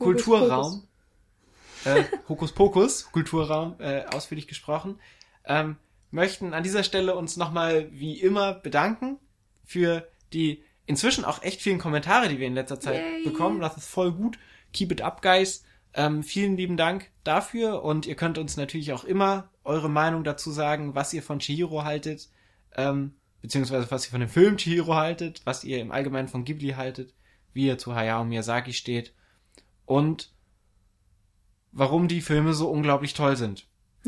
[0.00, 0.82] Hokus Kulturraum.
[1.84, 4.98] Äh, Hokus Pokus, Kulturraum, äh, ausführlich gesprochen.
[5.44, 5.76] Ähm,
[6.10, 9.18] möchten an dieser Stelle uns nochmal wie immer bedanken
[9.64, 13.24] für die inzwischen auch echt vielen Kommentare, die wir in letzter Zeit Yay.
[13.24, 13.60] bekommen.
[13.60, 14.38] Das ist voll gut.
[14.72, 15.64] Keep it up, guys.
[15.94, 20.50] Ähm, vielen lieben Dank dafür und ihr könnt uns natürlich auch immer eure Meinung dazu
[20.50, 22.30] sagen, was ihr von Chihiro haltet,
[22.76, 26.70] ähm, beziehungsweise was ihr von dem Film Chihiro haltet, was ihr im Allgemeinen von Ghibli
[26.70, 27.14] haltet,
[27.52, 29.12] wie ihr zu Hayao Miyazaki steht
[29.84, 30.32] und
[31.72, 33.66] warum die Filme so unglaublich toll sind.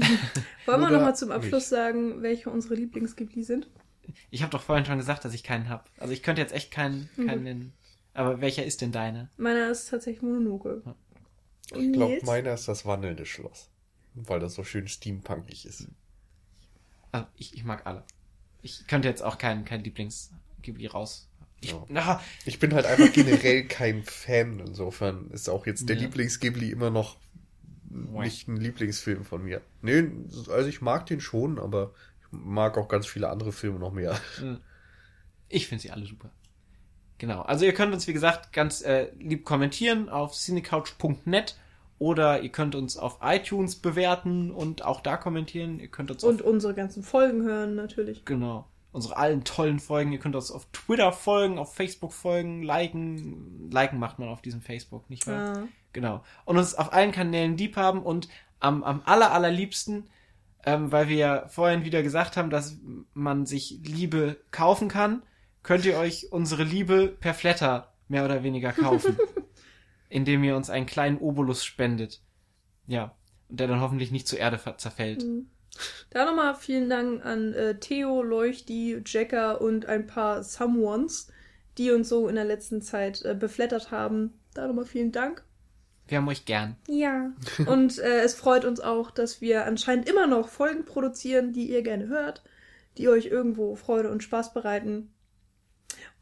[0.66, 1.68] Wollen wir nochmal zum Abschluss nicht.
[1.70, 3.68] sagen, welche unsere Lieblingsghibli sind?
[4.30, 5.88] Ich habe doch vorhin schon gesagt, dass ich keinen hab.
[5.98, 7.44] Also ich könnte jetzt echt keinen, keinen Mhm.
[7.44, 7.72] nennen.
[8.12, 9.28] Aber welcher ist denn deine?
[9.36, 10.82] Meiner ist tatsächlich Mononoke.
[10.84, 10.94] Ja.
[11.72, 13.70] Ich glaube, meiner ist das wandelnde Schloss.
[14.14, 15.88] Weil das so schön steampunkig ist.
[17.10, 18.04] Also ich, ich mag alle.
[18.62, 21.28] Ich könnte jetzt auch keinen kein Lieblings-Ghibli raus.
[21.60, 21.84] Ich, Ja.
[21.88, 24.60] na, Ich bin halt einfach generell kein Fan.
[24.60, 26.02] Insofern ist auch jetzt der Ja.
[26.02, 27.16] Lieblingsghibli immer noch
[27.90, 29.60] nicht ein Lieblingsfilm von mir.
[29.82, 30.04] Nee,
[30.48, 34.12] also ich mag den schon, aber ich mag auch ganz viele andere Filme noch mehr.
[34.42, 34.56] äh,
[35.48, 36.30] ich finde sie alle super.
[37.24, 37.40] Genau.
[37.40, 41.56] Also ihr könnt uns, wie gesagt, ganz äh, lieb kommentieren auf cinecouch.net
[41.98, 45.80] Oder ihr könnt uns auf iTunes bewerten und auch da kommentieren.
[45.80, 48.26] Ihr könnt uns Und unsere ganzen Folgen hören natürlich.
[48.26, 50.12] genau, unsere allen tollen Folgen.
[50.12, 53.70] Ihr könnt uns auf Twitter folgen, auf Facebook folgen, liken.
[53.70, 55.56] Liken macht man auf diesem Facebook, nicht wahr?
[55.56, 55.68] Ja.
[55.94, 56.22] Genau.
[56.44, 58.28] Und uns auf allen Kanälen lieb haben und
[58.60, 60.10] am, am aller, allerliebsten,
[60.66, 62.76] ähm, weil wir ja vorhin wieder gesagt haben, dass
[63.14, 65.22] man sich Liebe kaufen kann,
[65.64, 69.18] könnt ihr euch unsere Liebe per Flatter mehr oder weniger kaufen.
[70.14, 72.20] indem ihr uns einen kleinen Obolus spendet.
[72.86, 73.16] Ja.
[73.48, 75.26] Und der dann hoffentlich nicht zur Erde zerfällt.
[76.10, 81.32] Da nochmal vielen Dank an äh, Theo, Leuchti, Jacker und ein paar Someones,
[81.78, 84.38] die uns so in der letzten Zeit äh, beflattert haben.
[84.54, 85.42] Da nochmal vielen Dank.
[86.06, 86.76] Wir haben euch gern.
[86.86, 87.32] Ja.
[87.66, 91.82] Und äh, es freut uns auch, dass wir anscheinend immer noch Folgen produzieren, die ihr
[91.82, 92.44] gerne hört,
[92.98, 95.13] die euch irgendwo Freude und Spaß bereiten.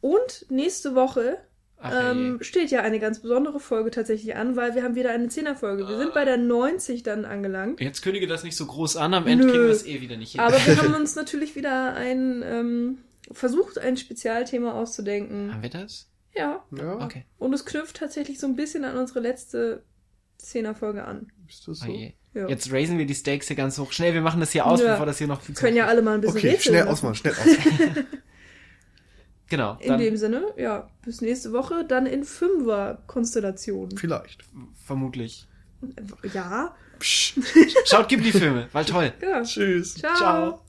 [0.03, 1.37] Und nächste Woche
[1.77, 5.29] Ach, ähm, steht ja eine ganz besondere Folge tatsächlich an, weil wir haben wieder eine
[5.29, 5.87] Zehnerfolge.
[5.87, 7.79] Wir sind bei der 90 dann angelangt.
[7.79, 9.51] Jetzt kündige das nicht so groß an, am Ende Nö.
[9.51, 10.41] kriegen wir es eh wieder nicht hin.
[10.41, 12.97] Aber wir haben uns natürlich wieder ein ähm,
[13.31, 15.53] versucht, ein Spezialthema auszudenken.
[15.53, 16.09] haben wir das?
[16.35, 16.63] Ja.
[16.71, 17.23] Ja, Okay.
[17.37, 19.83] Und es knüpft tatsächlich so ein bisschen an unsere letzte
[20.37, 21.27] Zehnerfolge an.
[21.47, 21.91] ist das Oh so?
[21.93, 22.11] je.
[22.33, 22.47] Ja.
[22.49, 23.91] Jetzt raisen wir die Stakes hier ganz hoch.
[23.93, 24.91] Schnell, wir machen das hier aus, Ja.
[24.93, 26.85] bevor das hier noch viel zu Können ja alle mal ein bisschen Okay, rätseln schnell
[26.85, 26.91] lassen.
[26.91, 28.07] ausmachen, schnell ausmachen.
[29.53, 29.77] Genau.
[29.81, 33.95] In dem Sinne, ja, bis nächste Woche, dann in Fünfer-Konstellationen.
[33.99, 34.43] Vielleicht.
[34.83, 35.45] Vermutlich.
[36.33, 36.73] Ja.
[36.97, 37.35] Psch,
[37.85, 39.13] schaut Ghibli-Filme, weil toll.
[39.19, 39.43] Genau.
[39.43, 39.93] Tschüss.
[39.93, 40.15] Ciao.
[40.17, 40.59] Ciao.